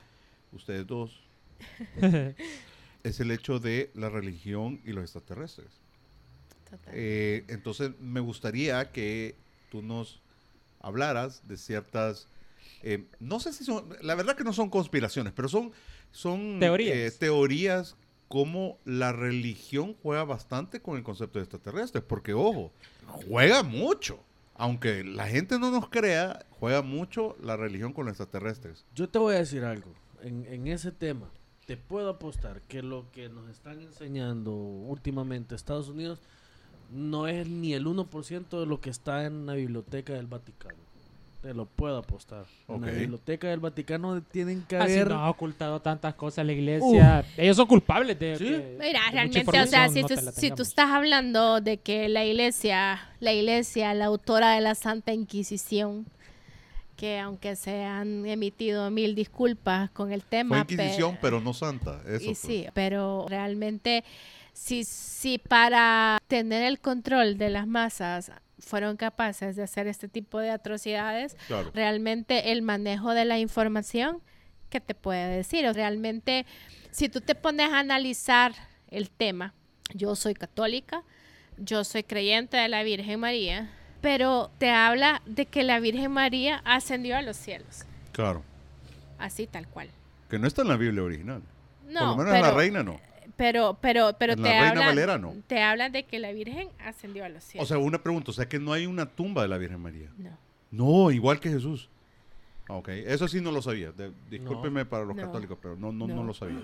[0.53, 1.19] ustedes dos,
[3.03, 5.67] es el hecho de la religión y los extraterrestres.
[6.91, 9.35] Eh, entonces me gustaría que
[9.71, 10.19] tú nos
[10.81, 12.27] hablaras de ciertas,
[12.83, 15.71] eh, no sé si son, la verdad que no son conspiraciones, pero son,
[16.11, 16.95] son Teorías.
[16.97, 17.95] eh, teorías
[18.27, 22.71] como la religión juega bastante con el concepto de extraterrestres, porque ojo,
[23.05, 24.19] juega mucho.
[24.57, 28.85] Aunque la gente no nos crea, juega mucho la religión con los extraterrestres.
[28.95, 29.91] Yo te voy a decir algo.
[30.21, 31.29] En, en ese tema,
[31.65, 36.21] te puedo apostar que lo que nos están enseñando últimamente Estados Unidos
[36.91, 40.84] no es ni el 1% de lo que está en la biblioteca del Vaticano.
[41.45, 42.45] Te lo puedo apostar.
[42.67, 45.09] En la biblioteca del Vaticano tienen que Así haber...
[45.09, 47.23] no ha ocultado tantas cosas la iglesia.
[47.37, 48.35] Ellos son culpables de.
[48.35, 48.45] Sí.
[48.45, 52.25] que- Mira, realmente, o sea, si, no tú, si tú estás hablando de que la
[52.25, 56.07] iglesia, la iglesia, la autora de la Santa Inquisición,
[56.97, 61.53] que aunque se han emitido mil disculpas con el Fue tema, pe- Inquisición, pero no
[61.53, 62.01] santa.
[62.07, 62.39] Eso y pues.
[62.39, 64.03] sí, pero realmente,
[64.51, 68.31] si, si para tener el control de las masas
[68.65, 71.71] fueron capaces de hacer este tipo de atrocidades, Claro.
[71.73, 74.21] realmente el manejo de la información,
[74.69, 75.65] ¿qué te puede decir?
[75.67, 76.45] O realmente,
[76.91, 78.53] si tú te pones a analizar
[78.89, 79.53] el tema,
[79.93, 81.03] yo soy católica,
[81.57, 83.69] yo soy creyente de la Virgen María,
[84.01, 88.43] pero te habla de que la Virgen María ascendió a los cielos, Claro.
[89.19, 89.89] así tal cual.
[90.29, 91.41] Que no está en la Biblia original.
[91.87, 92.99] No, Por lo menos pero, en la reina no.
[93.37, 95.33] Pero, pero, pero En te la Reina hablan, Valera, no.
[95.47, 97.67] te hablan de que la Virgen ascendió a los O cielos.
[97.67, 100.09] sea, una pregunta, o sea que no hay una tumba de la Virgen María.
[100.17, 100.37] no.
[100.71, 101.89] No, igual que Jesús.
[102.67, 103.91] Ah, Ok, eso sí no lo sabía.
[103.91, 105.21] De- discúlpeme para los No.
[105.21, 106.07] católicos, pero no, no.
[106.07, 106.23] No.
[106.23, 106.59] lo sabía.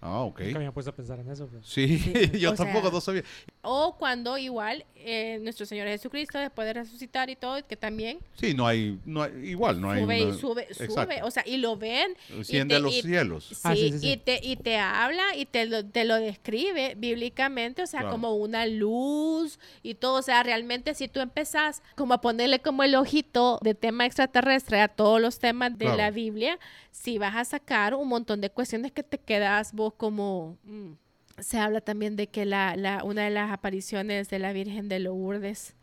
[0.00, 0.40] Ah, ok.
[0.40, 1.46] Nunca me había puesto a pensar en eso.
[1.48, 3.22] pero- Sí, Sí, yo o tampoco sea- no sabía.
[3.62, 8.54] O cuando igual eh, nuestro Señor Jesucristo, después de resucitar y todo, que también Sí,
[8.54, 11.02] no hay, no hay igual, no hay sube una- y sube, Exacto.
[11.02, 12.12] sube, o sea, y lo ven.
[12.30, 13.44] a los y- cielos.
[13.46, 14.10] Sí, Ah, sí, sí, sí.
[14.12, 18.14] Y, te, y te habla y te lo, te lo describe bíblicamente, o sea, Claro.
[18.14, 20.18] como una luz y todo.
[20.18, 24.80] O sea, realmente si tú empezás como a ponerle como el ojito de tema extraterrestre
[24.80, 25.96] a todos los temas de Claro.
[25.98, 26.58] la Biblia,
[26.90, 30.56] sí vas a sacar un montón de cuestiones que te quedas vos como...
[30.64, 30.92] mm.
[31.38, 35.00] Se habla también de que la, la, una de las apariciones de la Virgen de
[35.00, 35.74] Lourdes,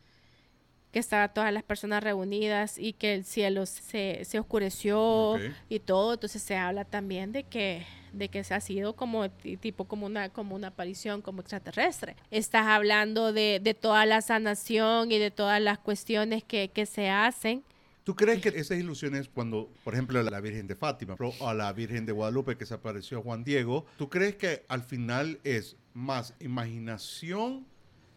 [0.91, 5.39] que estaban todas las personas reunidas y que el cielo se, se oscureció
[5.69, 6.13] y todo.
[6.13, 10.05] Entonces se habla también de que de que se ha sido como ti- tipo como
[10.05, 12.15] una como una aparición como extraterrestre.
[12.29, 17.09] Estás hablando de, de toda la sanación y de todas las cuestiones que, que se
[17.09, 17.63] hacen.
[18.03, 21.53] ¿Tú crees que esas ilusiones, cuando, por ejemplo, a la Virgen de Fátima o a
[21.53, 25.39] la Virgen de Guadalupe que se apareció a Juan Diego, ¿tú crees que al final
[25.45, 27.65] es más imaginación,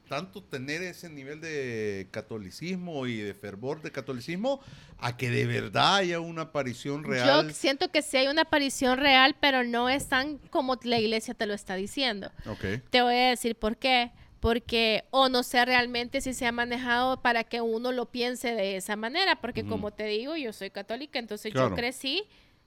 [0.09, 4.61] tanto tener ese nivel de catolicismo y de fervor de catolicismo,
[4.99, 7.47] a que de verdad haya una aparición real?
[7.49, 11.35] Yo siento que sí hay una aparición real, pero no es tan como la iglesia
[11.35, 12.33] te lo está diciendo.
[12.47, 14.11] Ok, Te voy a decir por qué.
[14.41, 18.77] Porque, o no sé realmente si se ha manejado para que uno lo piense de
[18.77, 21.71] esa manera, porque como te digo, yo soy católica, entonces Claro.
[21.71, 22.25] yo crecí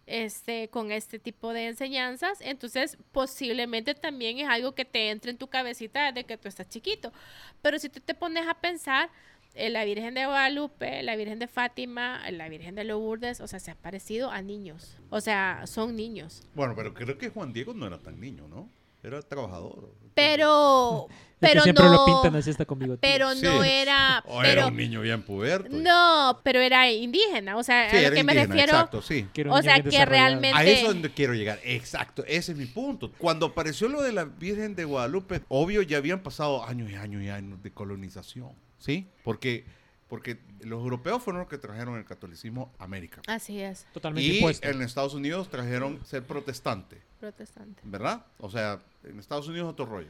[0.07, 5.37] este, con este tipo de enseñanzas, entonces posiblemente también es algo que te entre en
[5.37, 7.13] tu cabecita desde que tú estás chiquito.
[7.61, 9.09] Pero si tú te pones a pensar,
[9.53, 13.59] eh, la Virgen de Guadalupe, la Virgen de Fátima, la Virgen de Lourdes, o sea,
[13.59, 16.41] se ha parecido a niños, o sea, son niños.
[16.55, 18.67] bueno, pero creo que Juan Diego no era tan niño, ¿no?
[19.03, 19.93] Era trabajador.
[20.13, 21.07] Pero,
[21.41, 22.97] Es que pero siempre no, lo pintan así está conmigo.
[22.99, 23.43] pero Sí.
[23.43, 25.69] no era, O pero era un niño bien puberto.
[25.71, 29.25] no, pero era indígena, o sea, Sí, a lo que me indígena, refiero, Exacto, sí.
[29.49, 31.59] o sea, que realmente A eso es donde quiero llegar.
[31.63, 33.11] Exacto, ese es mi punto.
[33.17, 37.23] Cuando apareció lo de la Virgen de Guadalupe, obvio ya habían pasado años y años
[37.23, 39.07] y años de colonización, ¿sí?
[39.23, 39.63] Porque,
[40.09, 43.21] porque los europeos fueron los que trajeron el catolicismo a América.
[43.27, 44.67] así es, Totalmente Y impuesto.
[44.67, 47.81] en Estados Unidos trajeron ser protestante, protestante.
[47.85, 48.25] ¿verdad?
[48.39, 50.09] O sea, en Estados Unidos otro rollo.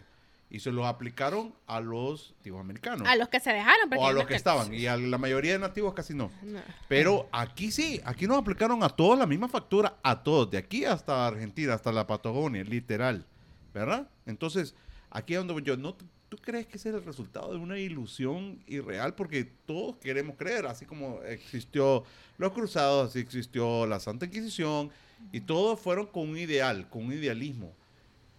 [0.51, 3.07] Y se lo aplicaron a los nativos americanos.
[3.07, 4.73] A los que se dejaron, o a los que estaban.
[4.73, 6.31] Y a la mayoría de nativos casi no.
[6.41, 6.59] No.
[6.87, 10.85] Pero aquí sí, aquí nos aplicaron a todos la misma factura, a todos, de aquí
[10.85, 13.27] hasta Argentina, hasta la Patagonia, literal,
[13.75, 14.09] ¿verdad?
[14.25, 14.73] Entonces,
[15.11, 15.95] aquí es donde yo, ¿no,
[16.29, 19.15] ¿tú crees que ese es el resultado de una ilusión irreal?
[19.15, 22.03] Porque todos queremos creer, así como existió
[22.37, 24.89] los cruzados, así existió la Santa Inquisición,
[25.31, 27.73] y todos fueron con un ideal, con un idealismo.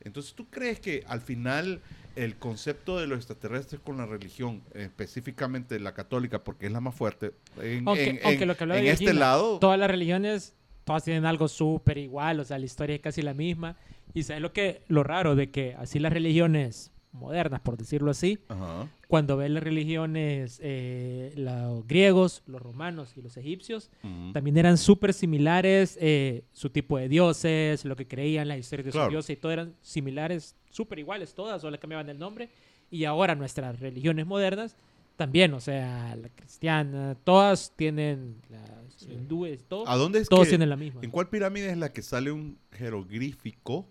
[0.02, 1.80] Entonces, ¿tú crees que al final
[2.16, 6.94] el concepto de los extraterrestres con la religión, específicamente la católica, porque es la más
[6.94, 9.90] fuerte, en, Aunque- en- aunque en- lo que hablaba en de este lado, Todas las
[9.90, 13.76] religiones, todas tienen algo súper igual, o sea, la historia es casi la misma.
[14.14, 18.38] Y sabes lo que, lo raro de que así las religiones modernas, por decirlo así,
[18.48, 18.88] Ajá.
[19.08, 23.90] cuando ves las religiones, eh, los griegos, los romanos y los egipcios,
[24.32, 28.92] también eran súper similares, eh, su tipo de dioses, lo que creían, las historias de
[28.92, 29.06] Claro.
[29.06, 32.48] sus dioses, y todo eran similares, súper iguales todas, solo le cambiaban el nombre.
[32.92, 34.76] Y ahora nuestras religiones modernas
[35.16, 40.50] también, o sea, la cristiana, todas tienen, las hindúes, todo, ¿A dónde es todos que-
[40.50, 41.00] tienen la misma.
[41.02, 43.86] ¿En cuál pirámide es la que sale un jeroglífico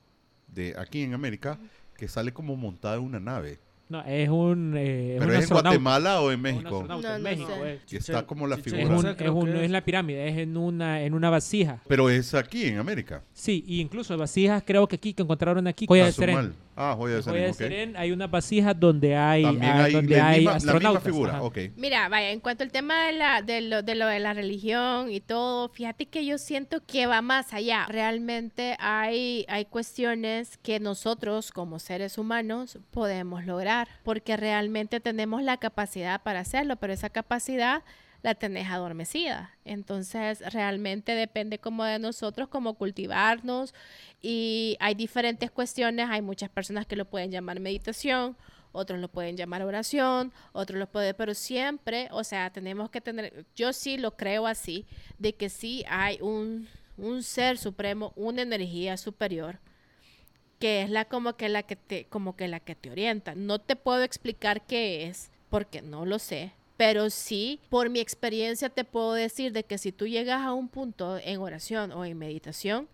[0.48, 1.60] de aquí en América
[2.00, 3.60] que sale como montada en una nave?
[3.89, 5.64] No, es un, eh, es ¿Pero un es en.
[5.64, 6.86] Guatemala o en Un México?
[6.88, 7.50] No, en no México.
[7.89, 8.84] Y está como la Es, figura.
[8.84, 9.72] un- es un- no es es.
[9.72, 11.82] la pirámide, es en una, en una vasija.
[11.88, 13.24] Pero es aquí en América.
[13.34, 16.54] Sí, y incluso vasijas creo que aquí, que encontraron aquí, Joya de.
[16.82, 17.58] Ah, joya de Joya Serén, de ok.
[17.58, 20.72] Serén hay unas vasijas donde hay, También ah, hay, donde la, hay misma, la misma
[20.72, 21.04] astronautas.
[21.04, 21.42] figura.
[21.76, 25.12] Mira, vaya, en cuanto al tema de, la, de, lo, de lo de la religión
[25.12, 27.86] y todo, fíjate que yo siento que va más allá.
[27.90, 35.58] Realmente hay, hay cuestiones que nosotros como seres humanos podemos lograr, porque realmente tenemos la
[35.58, 37.84] capacidad para hacerlo, pero esa capacidad
[38.22, 39.56] la tenés adormecida.
[39.66, 43.74] Entonces, realmente depende como de nosotros, como cultivarnos
[44.22, 48.36] y hay diferentes cuestiones, hay muchas personas que lo pueden llamar meditación,
[48.72, 53.46] otros lo pueden llamar oración, otros lo pueden, pero siempre, o sea, tenemos que tener,
[53.56, 54.86] yo sí lo creo así,
[55.18, 56.68] de que sí hay un,
[56.98, 59.60] un ser supremo, una energía superior
[60.60, 63.34] que es la como que la que te como que la que te orienta.
[63.34, 68.70] No te puedo explicar qué es porque no lo sé, pero sí por mi experiencia
[68.70, 72.18] te puedo decir de que si tú llegas a un punto en oración o en
[72.18, 72.88] meditación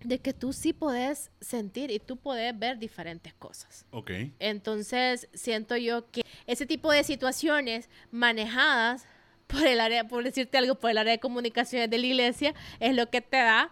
[0.00, 3.84] de que tú sí puedes sentir y tú puedes ver diferentes cosas.
[3.90, 4.10] Ok.
[4.38, 9.06] Entonces, siento yo que ese tipo de situaciones manejadas
[9.48, 12.96] por el área, por decirte algo, por el área de comunicaciones de la iglesia, es
[12.96, 13.70] lo que te da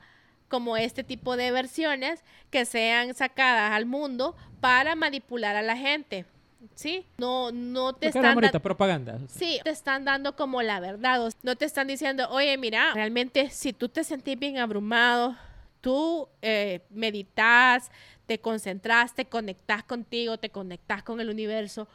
[0.49, 6.27] como este tipo de versiones que sean sacadas al mundo para manipular a la gente.
[6.75, 7.05] ¿Sí?
[7.19, 9.19] No, no te están hablamos da- ahorita, propaganda.
[9.29, 11.27] Sí, te están dando como la verdad.
[11.27, 15.37] o- No te están diciendo, oye, mira, realmente si tú te sentís bien abrumado,
[15.81, 17.91] tú eh, meditas,
[18.27, 21.87] te concentras, te conectas contigo, te conectas con el universo,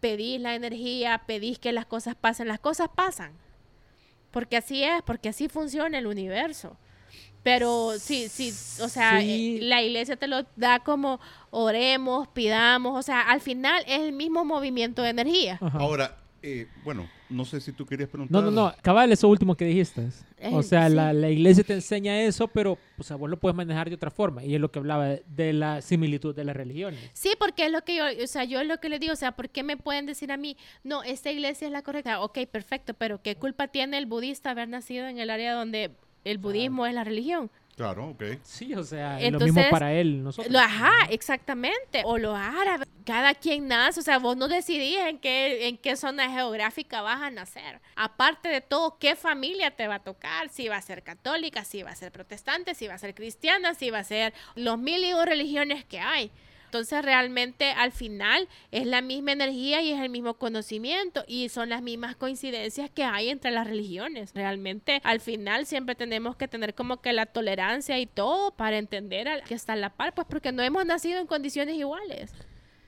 [0.00, 3.32] pedís la energía, pedís que las cosas pasen, las cosas pasan.
[4.32, 6.76] Porque así es, porque así funciona el universo.
[7.46, 8.48] Pero sí, sí,
[8.82, 9.60] o sea, Sí.
[9.62, 11.20] la iglesia te lo da como
[11.50, 15.56] oremos, pidamos, o sea, al final es el mismo movimiento de energía.
[15.60, 15.78] Ajá.
[15.78, 18.42] Ahora, eh, bueno, no sé si tú querías preguntar.
[18.42, 20.08] No, no, no, cabal, eso último que dijiste.
[20.52, 20.94] O Eh, sea, sí.
[20.96, 24.10] la, la iglesia te enseña eso, pero o sea, vos lo puedes manejar de otra
[24.10, 24.44] forma.
[24.44, 26.98] Y es lo que hablaba de, de la similitud de las religiones.
[27.14, 29.16] Sí, porque es lo que yo, o sea, yo es lo que le digo, o
[29.16, 32.20] sea, ¿por qué me pueden decir a mí, no, esta iglesia es la correcta?
[32.22, 35.92] Ok, perfecto, pero ¿qué culpa tiene el budista haber nacido en el área donde
[36.26, 37.50] el budismo es la religión?
[37.76, 38.24] Claro, ok.
[38.42, 40.50] Sí, o sea, es lo mismo para él, nosotros.
[40.50, 42.02] Lo, ajá, exactamente.
[42.06, 42.88] O los árabes.
[43.04, 47.20] Cada quien nace, o sea, vos no decidís en qué, en qué zona geográfica vas
[47.20, 47.80] a nacer.
[47.94, 51.82] Aparte de todo, qué familia te va a tocar, si va a ser católica, si
[51.82, 55.04] va a ser protestante, si va a ser cristiana, si va a ser los mil
[55.04, 56.32] y un religiones que hay.
[56.66, 61.70] Entonces realmente al final es la misma energía y es el mismo conocimiento y son
[61.70, 64.32] las mismas coincidencias que hay entre las religiones.
[64.34, 69.42] Realmente al final siempre tenemos que tener como que la tolerancia y todo para entender
[69.46, 72.32] que está a la par, pues porque no hemos nacido en condiciones iguales.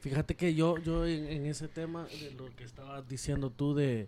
[0.01, 4.07] Fíjate que yo, yo en, en ese tema de lo que estabas diciendo tú de,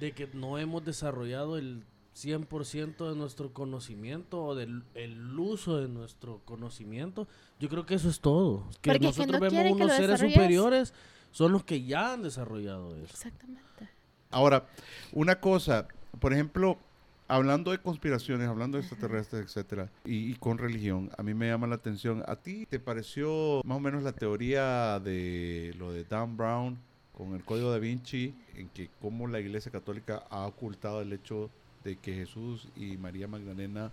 [0.00, 1.82] de que no hemos desarrollado el
[2.14, 7.26] 100% de nuestro conocimiento o del el uso de nuestro conocimiento,
[7.58, 8.68] yo creo que eso es todo.
[8.80, 10.94] Que Porque es que nosotros no vemos unos seres superiores,
[11.32, 13.12] son los que ya han desarrollado eso.
[13.12, 13.88] Exactamente.
[14.30, 14.66] Ahora,
[15.12, 15.88] una cosa,
[16.20, 16.78] por ejemplo,
[17.26, 21.66] hablando de conspiraciones, hablando de extraterrestres, etcétera, y, y con religión, a mí me llama
[21.66, 22.22] la atención.
[22.26, 26.78] ¿A ti te pareció más o menos la teoría de lo de Dan Brown
[27.16, 31.50] con el Código da Vinci, en que cómo la Iglesia Católica ha ocultado el hecho
[31.84, 33.92] de que Jesús y María Magdalena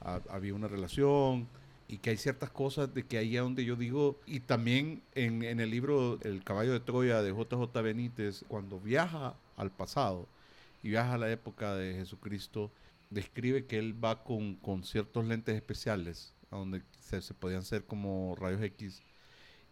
[0.00, 1.48] ha- había una relación?
[1.88, 5.42] Y que hay ciertas cosas de que ahí es donde yo digo, y también en,
[5.42, 10.28] en el libro El caballo de Troya de JJ Benítez, cuando viaja al pasado
[10.82, 12.70] y viaja a la época de Jesucristo,
[13.10, 17.84] describe que él va con, con ciertos lentes especiales, a donde se, se podían ser
[17.84, 19.02] como rayos X,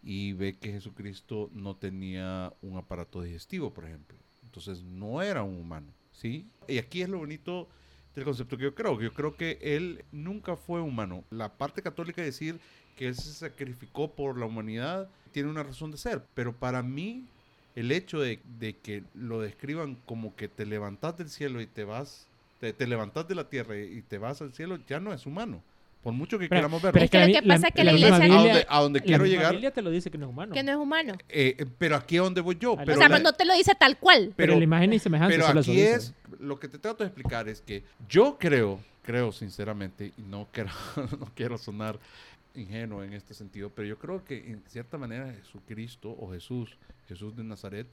[0.02, 4.16] y ve que Jesucristo no tenía un aparato digestivo, por ejemplo.
[4.44, 6.46] Entonces no era un humano, ¿sí?
[6.66, 7.68] Y aquí es lo bonito
[8.14, 11.24] del concepto que yo creo, yo creo que él nunca fue humano.
[11.30, 12.58] La parte católica de decir
[12.96, 17.26] que él se sacrificó por la humanidad tiene una razón de ser, pero para mí
[17.76, 21.84] el hecho de, de que lo describan como que te levantas del cielo y te
[21.84, 22.26] vas,
[22.58, 25.62] te, te levantas de la tierra y te vas al cielo, ya no es humano.
[26.08, 26.92] Por mucho que Pero- queramos verlo.
[26.94, 28.66] pero Es que la lo mi- que pasa es que la iglesia- a Biblia- donde,
[28.66, 30.54] a donde la quiero llegar, Biblia te lo dice que no es humano.
[30.54, 31.12] Que no es humano.
[31.28, 32.72] eh, eh, pero aquí es donde voy yo.
[32.72, 34.32] O Pero, o sea, la- pero no te lo dice tal cual.
[34.34, 37.46] pero, pero- la imagen y semejanza pero aquí es, lo que te trato de explicar
[37.48, 40.70] es que yo creo, creo sinceramente, y no quiero,
[41.20, 41.98] no quiero sonar
[42.54, 47.36] ingenuo en este sentido, pero yo creo que en cierta manera Jesucristo o Jesús, Jesús
[47.36, 47.86] de Nazaret,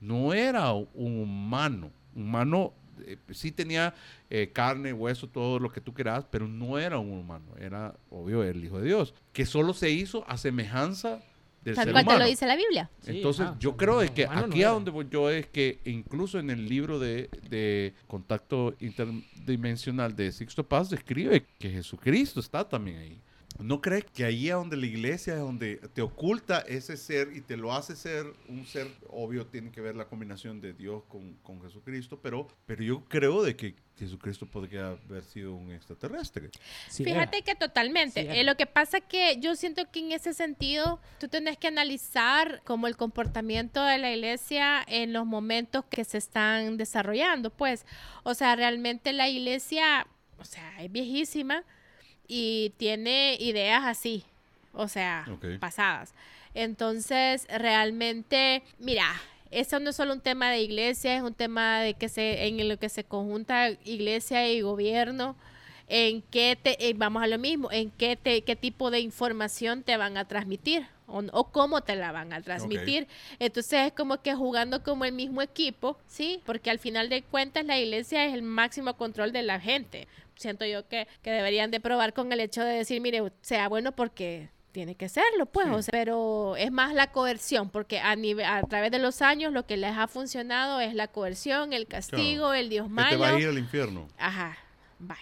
[0.00, 1.90] no era un humano.
[2.16, 2.72] Humano
[3.06, 3.94] eh, sí tenía
[4.30, 7.54] eh, carne, hueso, todo lo que tú quieras, pero no era un humano.
[7.58, 11.20] Era, obvio, el Hijo de Dios, que solo se hizo a semejanza
[11.64, 12.24] del Tal ser cual te humano.
[12.24, 12.90] lo dice la Biblia.
[13.00, 15.30] Sí, Entonces, ah, yo no, creo de no, que no aquí a donde voy yo
[15.30, 21.70] es que incluso en el libro de, de Contacto Interdimensional de Sixto Paz describe que
[21.70, 23.20] Jesucristo está también ahí.
[23.58, 27.40] ¿No crees que ahí es donde la iglesia es donde te oculta ese ser y
[27.40, 31.34] te lo hace ser un ser, obvio, tiene que ver la combinación de Dios con,
[31.42, 36.50] con Jesucristo, pero, pero yo creo de que Jesucristo podría haber sido un extraterrestre.
[36.88, 37.44] Sí, Fíjate era.
[37.44, 38.22] que totalmente.
[38.22, 41.68] Sí, Eh, lo que pasa que yo siento que en ese sentido tú tenés que
[41.68, 47.84] analizar como el comportamiento de la iglesia en los momentos que se están desarrollando, pues.
[48.24, 50.06] O sea, realmente la iglesia,
[50.38, 51.64] o sea, es viejísima
[52.28, 54.24] y tiene ideas así,
[54.72, 55.26] o sea,
[55.60, 56.14] pasadas.
[56.54, 59.06] Entonces, realmente, mira,
[59.50, 62.68] eso no es solo un tema de iglesia, es un tema de que se en
[62.68, 65.36] lo que se conjunta iglesia y gobierno
[65.88, 69.82] en qué te eh, vamos a lo mismo, en qué te qué tipo de información
[69.82, 73.06] te van a transmitir o, o cómo te la van a transmitir.
[73.38, 76.40] Entonces es como que jugando como el mismo equipo, ¿sí?
[76.46, 80.08] Porque al final de cuentas la iglesia es el máximo control de la gente.
[80.36, 83.92] Siento yo que, que deberían de probar con el hecho de decir, mire, sea bueno
[83.92, 85.72] porque tiene que serlo, pues, Sí.
[85.74, 89.52] o sea, pero es más la coerción, porque a, nive- a través de los años
[89.52, 93.28] lo que les ha funcionado es la coerción, el castigo, el Dios Que te va
[93.28, 93.38] a malo.
[93.38, 94.08] ir al infierno.
[94.18, 94.56] Ajá,
[94.98, 95.20] vaya.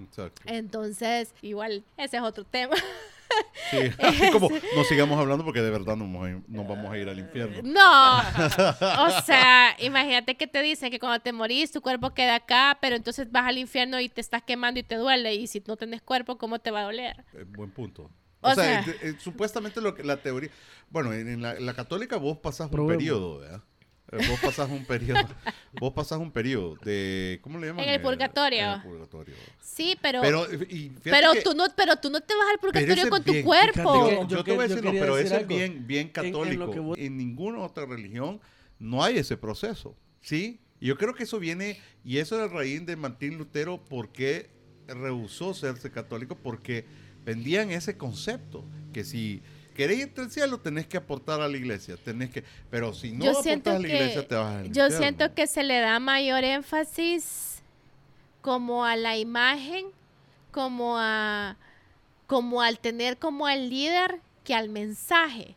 [0.00, 0.42] Exacto.
[0.46, 2.76] Entonces, igual, ese es otro tema.
[3.70, 6.92] Sí, así como no sigamos hablando porque de verdad nos vamos a ir, nos vamos
[6.92, 7.60] a ir al infierno.
[7.62, 8.18] No,
[9.06, 12.96] o sea, imagínate que te dicen que cuando te morís tu cuerpo queda acá, pero
[12.96, 15.34] entonces vas al infierno y te estás quemando y te duele.
[15.34, 17.24] Y si no tenés cuerpo, ¿cómo te va a doler?
[17.34, 18.10] Eh, buen punto.
[18.42, 20.50] O O, sea, sea- eh, eh, supuestamente lo que la teoría,
[20.90, 22.96] bueno, en, en la, en la católica vos pasás un Probemos.
[22.98, 23.62] periodo, ¿verdad?
[24.12, 25.18] Eh, Vos pasás un periodo,
[25.80, 27.84] vos pasás un periodo de, ¿cómo le llaman?
[27.84, 28.64] En el Eh, purgatorio.
[28.64, 29.34] en el purgatorio.
[29.60, 33.08] Sí, pero Pero, y pero que- tú no, pero tú no te vas al purgatorio
[33.10, 33.72] con tu bien- cuerpo.
[34.06, 36.08] fíjate Yo, Yo yo te voy a decir, no, pero eso es bien, bien en
[36.12, 36.66] católico.
[36.82, 38.40] vos- En ninguna otra religión
[38.78, 40.60] no hay ese proceso, ¿sí?
[40.78, 44.50] Y yo creo que eso viene, y eso es la raíz de Martín Lutero, porque
[44.86, 46.84] rehusó serse católico, porque
[47.24, 49.42] vendían ese concepto, que si
[49.76, 53.24] querés irte al cielo, tenés que aportar a la iglesia, tenés que, pero si no
[53.26, 54.96] yo aportas a la iglesia, que te vas al yo infierno.
[54.98, 57.62] siento que se le da mayor énfasis
[58.42, 59.86] como a la imagen,
[60.52, 61.56] como a
[62.26, 65.54] como al tener como al líder que al mensaje.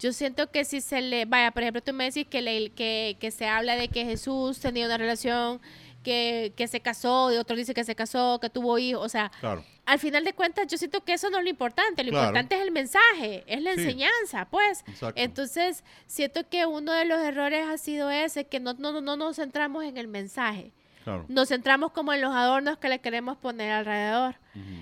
[0.00, 3.16] Yo siento que si se le, vaya, por ejemplo, tú me decís que, le- que,
[3.20, 5.60] que se habla de que Jesús tenía una relación,
[6.08, 9.30] que, que se casó, y otro dice que se casó, que tuvo hijos, o sea,
[9.40, 12.26] Claro, al final de cuentas yo siento que eso no es lo importante, lo Claro.
[12.28, 13.80] importante es el mensaje, es la Sí.
[13.82, 14.80] enseñanza, pues.
[14.88, 15.20] exacto.
[15.20, 19.36] Entonces, siento que uno de los errores ha sido ese, que no, no, no nos
[19.36, 20.72] centramos en el mensaje,
[21.04, 21.26] claro.
[21.28, 24.36] nos centramos como en los adornos que le queremos poner alrededor.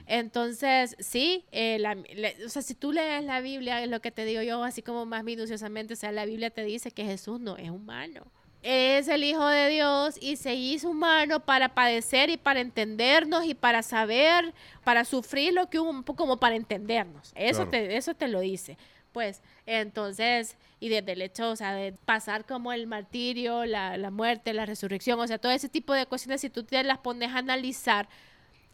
[0.07, 1.97] Entonces, sí, eh, la-
[2.45, 5.05] o sea, si tú lees la Biblia, es lo que te digo yo, así como
[5.05, 8.23] más minuciosamente, o sea, la Biblia te dice que Jesús no es humano.
[8.69, 13.55] Es el Hijo de Dios y se hizo humano para padecer y para entendernos y
[13.55, 14.53] para saber,
[14.83, 17.33] para sufrir lo que hubo, un como para entendernos.
[17.37, 17.71] Eso, Claro.
[17.71, 18.77] te, eso te lo dice.
[19.13, 24.11] Pues entonces, y desde el hecho, o sea, de pasar como el martirio, la, la
[24.11, 27.31] muerte, la resurrección, o sea, todo ese tipo de cuestiones, si tú te las pones
[27.31, 28.09] a analizar,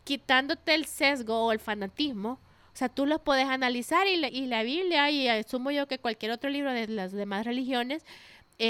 [0.04, 2.40] quitándote el sesgo o el fanatismo,
[2.74, 5.98] o sea, tú los puedes analizar y la, y la Biblia, y asumo yo que
[5.98, 8.02] cualquier otro libro de las demás religiones,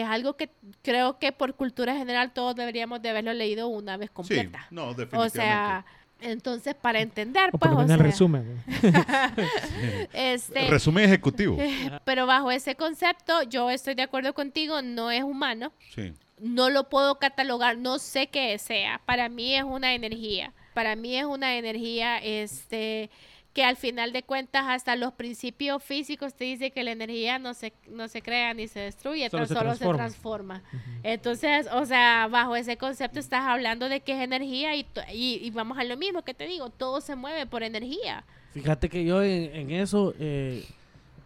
[0.00, 0.50] es algo que
[0.82, 4.66] creo que por cultura general todos deberíamos de haberlo leído una vez Sí, completa.
[4.70, 5.38] no, o definitivamente.
[5.38, 5.84] sea,
[6.20, 8.62] entonces para entender, O pues, por lo o menos el sea, resumen.
[10.12, 11.56] este, Resumen ejecutivo.
[12.04, 16.12] pero bajo ese concepto, yo estoy de acuerdo contigo, no es humano, Sí.
[16.38, 19.00] no lo puedo catalogar, no sé qué sea.
[19.04, 20.52] Para mí es una energía.
[20.74, 23.10] Para mí es una energía este
[23.52, 27.52] que al final de cuentas hasta los principios físicos te dice que la energía no
[27.52, 30.62] se, no se crea ni se destruye, Solo tan se solo se transforma.
[30.62, 31.00] transforma.
[31.02, 35.50] Entonces, o sea, bajo ese concepto estás hablando de que es energía y, y, y
[35.50, 38.24] vamos a lo mismo que te digo, todo se mueve por energía.
[38.52, 40.64] Fíjate que yo en, en eso, eh,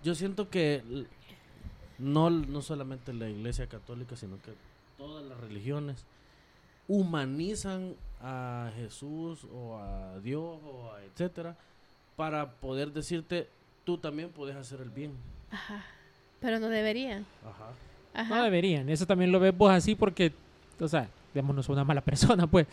[0.02, 0.82] yo siento que
[1.98, 4.52] no, no solamente la iglesia católica, sino que
[4.98, 6.04] todas las religiones
[6.88, 11.56] humanizan a Jesús o a Dios o a etcétera
[12.16, 13.48] para poder decirte
[13.84, 15.12] tú también puedes hacer el bien.
[15.50, 15.84] Ajá.
[16.40, 17.24] Pero no deberían.
[17.44, 17.70] Ajá.
[18.14, 18.36] Ajá.
[18.36, 18.88] No deberían.
[18.88, 20.32] Eso también lo ves vos así porque,
[20.80, 22.66] o sea, digamos, no soy una mala persona, pues.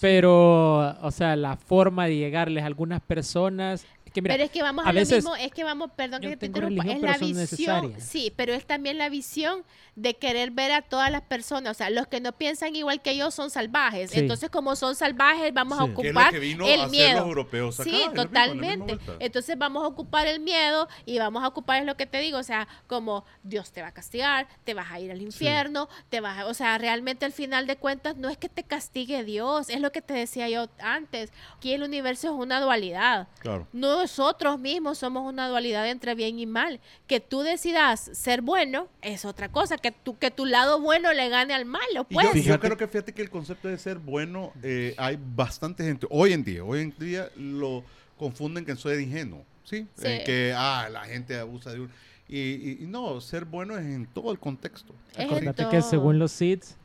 [0.00, 3.86] Pero, o sea, la forma de llegarles a algunas personas.
[4.10, 6.20] Que mira, pero es que vamos a a, veces- lo mismo, es que vamos, perdón
[6.20, 9.64] que te interrumpa, religión, es la visión, sí, pero es también la visión
[9.96, 13.16] de querer ver a todas las personas, o sea, los que no piensan igual que
[13.16, 14.20] yo son salvajes, Sí.
[14.20, 15.90] entonces como son salvajes vamos a Sí.
[15.94, 17.18] ¿Qué es lo ocupar que vino el a miedo.
[17.20, 17.90] los europeos acá?
[17.90, 18.98] Sí, mismo, totalmente.
[19.18, 22.38] Entonces vamos a ocupar el miedo y vamos a ocupar es lo que te digo,
[22.38, 26.20] o sea, como Dios te va a castigar, te vas a ir al infierno, te
[26.20, 29.68] vas a, o sea, realmente al final de cuentas no es que te castigue Dios,
[29.70, 31.32] es lo que te decía yo antes.
[31.56, 33.28] Aquí el universo es una dualidad.
[33.40, 33.66] Claro.
[34.00, 36.80] Nosotros mismos somos una dualidad entre bien y mal.
[37.06, 41.28] Que tú decidas ser bueno es otra cosa, que tu, que tu lado bueno le
[41.28, 42.26] gane al malo, Y pues.
[42.34, 46.06] yo, yo creo que fíjate que el concepto de ser bueno, eh, hay bastante gente,
[46.10, 47.84] hoy en día, hoy en día lo
[48.18, 49.86] confunden que soy ingenuo, ¿sí?
[49.96, 50.06] Sí.
[50.06, 51.90] En que, ah, la gente abusa de un...
[52.28, 54.94] Y, y- y no, ser bueno es en todo el contexto.
[55.16, 55.70] Todo.
[55.70, 56.76] que según los Seeds,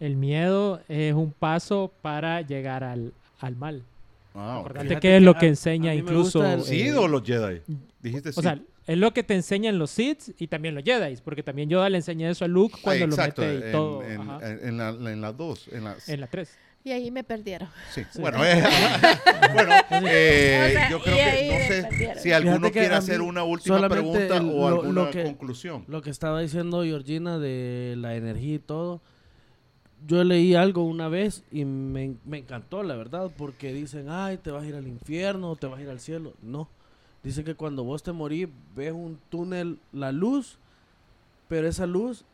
[0.00, 3.82] el miedo es un paso para llegar al, al mal.
[4.36, 6.40] Ah, Fíjate que es que lo a- que a enseña mí me incluso...
[6.40, 7.60] gusta el- ¿Sí eh, o los Jedi?
[8.02, 8.38] Dijiste sí.
[8.38, 11.68] O sea, es lo que te enseñan los Sith y también los Jedi, porque también
[11.68, 14.02] Yoda le enseña eso a Luke Ah, cuando exacto, lo mete y en, todo.
[14.04, 14.20] en,
[14.68, 16.08] en- la, en las dos, en las...
[16.08, 16.48] en la 3.
[16.84, 17.68] Y ahí me perdieron.
[17.92, 18.62] Sí, bueno, eh,
[19.54, 19.72] bueno
[20.08, 22.18] eh, O sea, yo creo que no me sé perdieron.
[22.22, 25.84] si alguno quiere a hacer una última pregunta el- o lo- alguna lo que- conclusión.
[25.88, 29.02] Lo que estaba diciendo Georgina de la energía y todo,
[30.06, 34.50] yo leí algo una vez y me, me encantó, la verdad, porque dicen, ay, te
[34.50, 36.34] vas a ir al infierno, te vas a ir al cielo.
[36.42, 36.68] No,
[37.22, 40.58] dice que cuando vos te morís, ves un túnel, la luz,
[41.48, 42.24] pero esa luz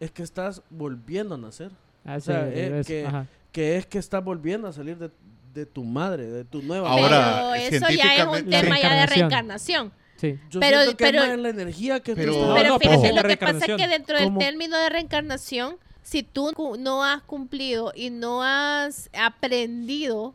[0.00, 1.70] es que estás volviendo a nacer,
[2.04, 3.06] Ah, sea, sí, es que-
[3.52, 5.10] que es que estás volviendo a salir de,
[5.52, 7.66] de tu madre, de tu nueva Ahora, madre.
[7.70, 9.92] pero eso ya es un tema ya de reencarnación.
[10.16, 10.38] Sí.
[10.50, 12.68] Yo pero- siento que pero- es más la energía que tú pero- estás- No, Pero
[12.70, 13.16] no, fíjate, ojo.
[13.16, 17.92] lo que pasa es que dentro del término de reencarnación, si tú no has cumplido
[17.94, 20.34] y no has aprendido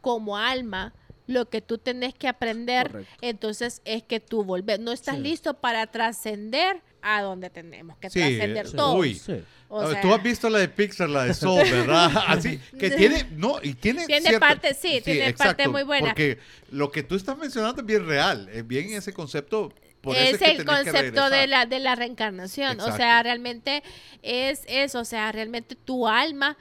[0.00, 0.92] como alma
[1.26, 3.14] lo que tú tenés que aprender, Correcto.
[3.20, 5.22] entonces es que tú volver, no estás Sí.
[5.22, 8.76] listo para trascender a donde tenemos que Sí, trascender sí.
[8.76, 8.98] todos.
[8.98, 9.14] Uy.
[9.14, 9.42] Sí.
[9.68, 12.10] O A ver, sea, Tú has visto la de Pixar, la de Soul, ¿verdad?
[12.26, 16.08] Así, que tiene, no, y tiene Tiene cierta- parte, sí, tiene parte muy buena.
[16.08, 16.38] Porque
[16.70, 20.38] lo que tú estás mencionando es bien real, es bien ese concepto, por es es
[20.38, 22.80] que el concepto de la, de la reencarnación.
[22.80, 23.82] O sea, realmente
[24.22, 25.00] es eso.
[25.00, 26.56] O sea, realmente tu alma.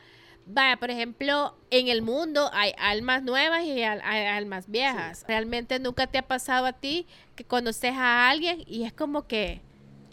[0.49, 5.25] Vaya, por ejemplo, en el mundo hay almas nuevas y al- hay almas viejas.
[5.27, 7.05] Realmente nunca te ha pasado a ti
[7.35, 9.59] que conoces a alguien y es como que,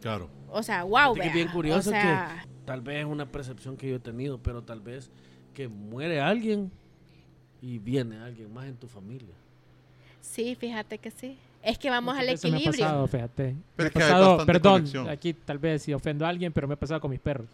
[0.01, 0.28] Claro.
[0.51, 1.16] o sea, wow.
[1.22, 4.38] Es bien curioso o sea, que tal vez es una percepción que yo he tenido,
[4.42, 5.09] pero tal vez
[5.55, 6.72] que muere alguien
[7.62, 9.34] y viene alguien más en tu familia.
[10.20, 11.38] sí, fíjate que sí.
[11.65, 12.85] Es que vamos al Muchas veces me ha equilibrio.
[12.86, 13.43] pasado, fíjate.
[13.53, 15.09] Me Pero ha que hay pasado, perdón, conexión.
[15.09, 17.47] aquí tal vez si ofendo a alguien, pero me ha pasado con mis perros.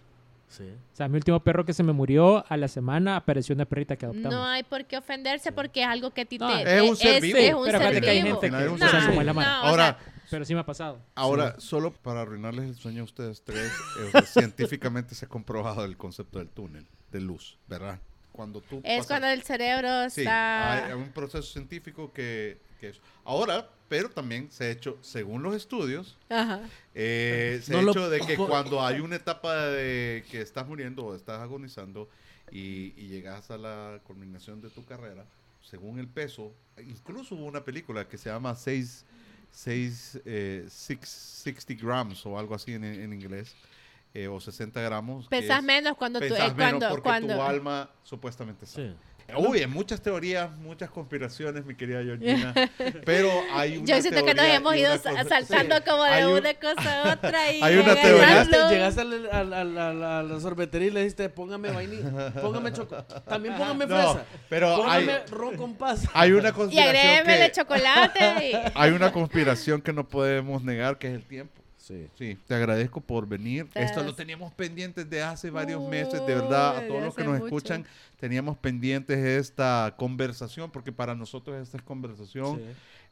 [0.48, 0.64] Sí.
[0.64, 3.94] O sea, mi último perro que se me murió a la semana apareció una perrita
[3.94, 4.32] que adoptamos.
[4.32, 6.76] No hay por qué ofenderse porque es algo que a ti No, te...
[6.76, 7.38] es un ser vivo.
[7.38, 8.40] es un Pero ser que hay vivo.
[8.40, 9.62] gente que No, o sea, como es la no, mano.
[9.62, 9.96] o Ahora,
[10.28, 10.98] Pero sí me ha pasado.
[11.14, 13.70] ahora, solo para arruinarles el sueño a ustedes tres,
[14.12, 18.00] eh, científicamente se ha comprobado el concepto del túnel de luz, ¿verdad?
[18.32, 20.86] Cuando tú Es pasas- cuando el cerebro Sí, está...
[20.86, 23.00] hay un proceso científico que, que es.
[23.24, 26.60] Ahora, pero también se ha hecho, según los estudios, Ajá.
[26.94, 30.64] eh, se No ha lo hecho de que cuando hay una etapa de que estás
[30.68, 32.08] muriendo o estás agonizando
[32.52, 35.24] y, y llegas a la culminación de tu carrera,
[35.60, 36.54] según el peso,
[36.86, 39.04] incluso hubo una película que se llama 6,
[39.50, 41.08] 6, eh, six-
[41.42, 43.56] 60 grams o algo así en, en inglés,
[44.14, 45.28] eh, o 60 gramos.
[45.28, 48.66] que Pesas es- menos cuando tú, pesas eh, menos cuando, porque cuando, tu alma supuestamente
[48.66, 48.94] Sí.
[49.36, 52.54] Uy, hay muchas teorías, muchas conspiraciones, mi querida Georgina.
[53.04, 55.82] pero hay una Yo siento que nos hemos ido cosa- saltando sí.
[55.86, 58.70] como de un- una cosa a otra y Hay una Llegaste, teoría.
[58.70, 62.96] llegaste al- al- al- al- a la sorbetería y le dijiste, póngame vainilla, póngame choco,
[63.28, 66.08] también póngame No, fresa, pero hay, ron con pasa.
[66.14, 68.50] hay una Y agrégueme que, chocolate.
[68.50, 71.59] y- hay una conspiración que no podemos negar que es el tiempo.
[71.90, 72.06] Sí.
[72.16, 73.66] Sí, te agradezco por venir.
[73.74, 77.32] Esto lo teníamos pendientes de hace varios meses, de verdad, a todos los que nos
[77.34, 77.46] mucho.
[77.46, 77.84] escuchan,
[78.20, 82.58] teníamos pendientes esta conversación, porque para nosotros esta es conversación.
[82.58, 82.64] sí.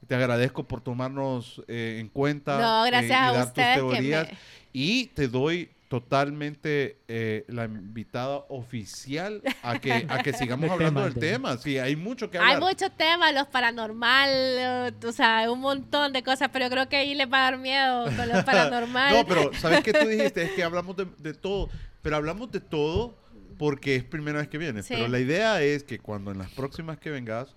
[0.06, 3.90] Te agradezco por tomarnos eh, en cuenta No, eh, gracias y a dar ustedes tus
[3.90, 4.28] que teorías.
[4.30, 4.38] me-
[4.72, 11.14] Y te doy totalmente eh, la invitada oficial a que, a que sigamos hablando del
[11.14, 11.56] de- tema.
[11.58, 12.56] Sí, hay mucho que hablar.
[12.56, 16.88] Hay muchos temas, los paranormal, eh, o sea, un montón de cosas, pero yo creo
[16.88, 19.14] que ahí les va a dar miedo con los paranormal.
[19.14, 20.42] No, pero ¿sabes qué tú dijiste?
[20.42, 21.68] Es que hablamos de, de todo,
[22.02, 23.16] pero hablamos de todo
[23.58, 24.86] porque es primera vez que vienes.
[24.86, 24.94] Sí.
[24.94, 27.56] Pero la idea es que cuando en las próximas que vengas,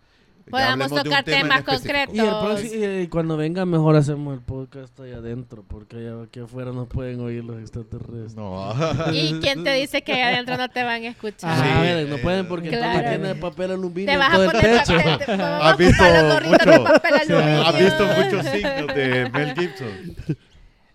[0.50, 2.16] Podamos tocar temas concretos.
[2.16, 6.40] Y, el próximo- y cuando venga mejor hacemos el podcast ahí adentro, porque allá aquí
[6.40, 8.36] afuera no pueden oír los extraterrestres.
[8.36, 8.74] No.
[9.14, 11.58] ¿Y quién te dice que ahí adentro no te van a escuchar?
[11.58, 11.70] No Sí.
[11.78, 12.86] pueden, no pueden porque Claro.
[13.00, 14.94] entonces tiene papel aluminio Te vas en a todo el poner techo.
[14.98, 16.04] papel, te- ¿Has visto
[16.50, 17.62] mucho- papel aluminio.
[17.68, 20.38] ¿Has visto muchos signos de Mel Gibson?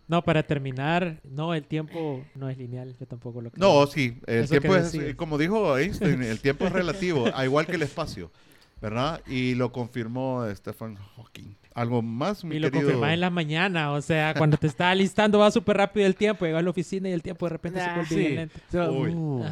[0.09, 3.67] No, para terminar, no, el tiempo no es lineal, yo tampoco lo creo.
[3.81, 7.67] No, sí, el Eso tiempo es, como dijo Einstein, el tiempo es relativo, a igual
[7.67, 8.31] que el espacio,
[8.81, 9.21] ¿verdad?
[9.27, 11.55] Y lo confirmó Stephen Hawking.
[11.75, 12.89] ¿Algo más, mi Y lo querido?
[12.89, 16.47] confirmás en la mañana, o sea, cuando te estás alistando va súper rápido el tiempo,
[16.47, 17.95] llegas a la oficina y el tiempo de repente se Ah.
[17.95, 18.29] vuelve Sí.
[18.35, 18.59] lento.
[18.93, 19.45] Uh.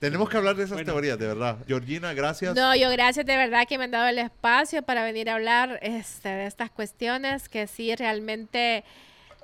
[0.00, 0.92] Tenemos que hablar de esas Bueno.
[0.92, 1.58] teorías, de verdad.
[1.68, 2.56] Georgina, gracias.
[2.56, 5.78] No, yo gracias de verdad que me han dado el espacio para venir a hablar
[5.82, 8.82] este, de estas cuestiones que sí realmente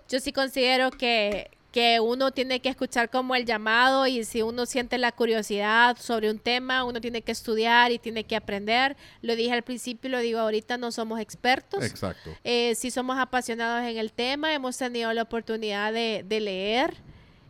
[0.08, 4.64] yo sí considero que, que uno tiene que escuchar como el llamado y si uno
[4.64, 8.96] siente la curiosidad sobre un tema, uno tiene que estudiar y tiene que aprender.
[9.20, 11.84] Lo dije al principio y lo digo ahorita, no somos expertos.
[11.84, 12.30] Exacto.
[12.44, 16.94] Eh, sí somos apasionados en el tema, hemos tenido la oportunidad de, de leer,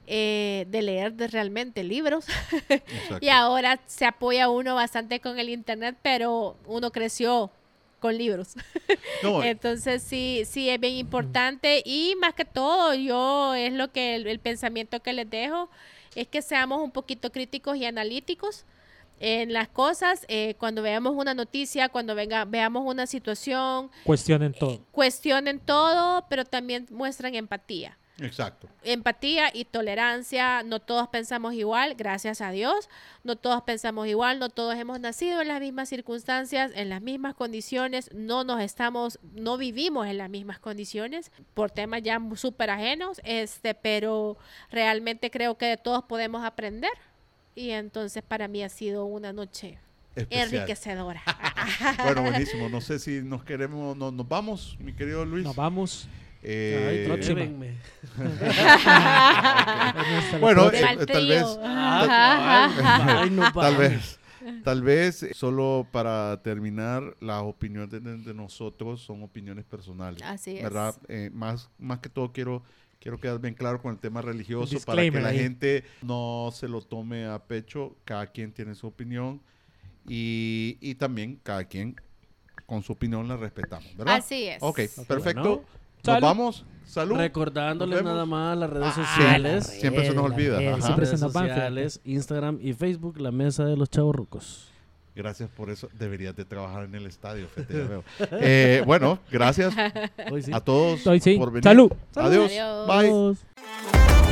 [0.09, 2.27] eh, de leer de realmente libros.
[3.21, 7.53] Y ahora se apoya uno bastante con el internet, pero uno creció
[8.01, 8.55] con libros.
[9.23, 14.15] No, Entonces sí, sí es bien importante y más que todo yo es lo que
[14.15, 15.71] el, el pensamiento que les dejo
[16.15, 18.67] es que seamos un poquito críticos y analíticos
[19.19, 20.27] en las cosas.
[20.29, 24.81] eh, cuando veamos una noticia, cuando venga, veamos una situación, Cuestionen todo.
[24.93, 28.69] cuestionen todo, pero también muestran empatía exacto.
[28.83, 30.63] empatía y tolerancia.
[30.63, 32.89] No todos pensamos igual, gracias a Dios.
[33.25, 37.35] No todos pensamos igual, no todos hemos nacido en las mismas circunstancias, en las mismas
[37.35, 38.11] condiciones.
[38.15, 43.75] No nos estamos, no vivimos en las mismas condiciones por temas ya súper ajenos, este,
[43.75, 44.37] pero
[44.71, 46.93] realmente creo que de todos podemos aprender.
[47.55, 49.79] Y entonces para mí ha sido una noche
[50.15, 50.55] Especial.
[50.55, 51.23] enriquecedora.
[52.05, 52.69] Bueno, buenísimo.
[52.69, 55.43] No sé si nos queremos, no- nos vamos, mi querido Luis.
[55.45, 56.09] Nos vamos.
[56.49, 57.35] Eh, Ay, nuestra
[60.41, 61.59] Bueno, eh, Al tal vez-.
[61.63, 64.19] Ay, no Tal vez,
[64.63, 70.23] tal vez, eh, solo para terminar, las opiniones de, de nosotros son opiniones personales.
[70.23, 70.63] Así es.
[70.63, 70.95] ¿Verdad?
[71.09, 72.63] Eh, más, más que todo quiero,
[73.01, 75.39] quiero quedar bien claro con el tema religioso para que la ahí.
[75.39, 77.97] gente no se lo tome a pecho.
[78.05, 79.43] Cada quien tiene su opinión
[80.09, 81.97] y, y también cada quien
[82.67, 84.15] con su opinión la respetamos, ¿verdad?
[84.17, 84.59] Así es.
[84.63, 85.43] Ok, Ok, perfecto.
[85.43, 85.77] bueno.
[86.05, 86.23] Nos Salud.
[86.23, 86.65] vamos.
[86.85, 87.17] Salud.
[87.17, 89.67] Recordándoles Nos nada más las redes Ah, sociales.
[89.67, 90.83] Siempre se nos olvida, las redes, ajá.
[90.87, 94.69] Siempre se nos sociales, Instagram y Facebook, la mesa de los chavos rucos.
[95.15, 95.89] Gracias por eso.
[95.99, 98.05] Deberías de trabajar en el estadio, veo.
[98.33, 99.75] Eh, bueno, gracias
[100.45, 100.53] sí.
[100.53, 101.37] a todos sí.
[101.39, 101.65] por venir.
[101.65, 101.91] Salud.
[102.15, 102.51] Adiós.
[102.53, 102.87] Adiós.
[102.87, 102.97] Bye.
[103.09, 104.26] Adiós.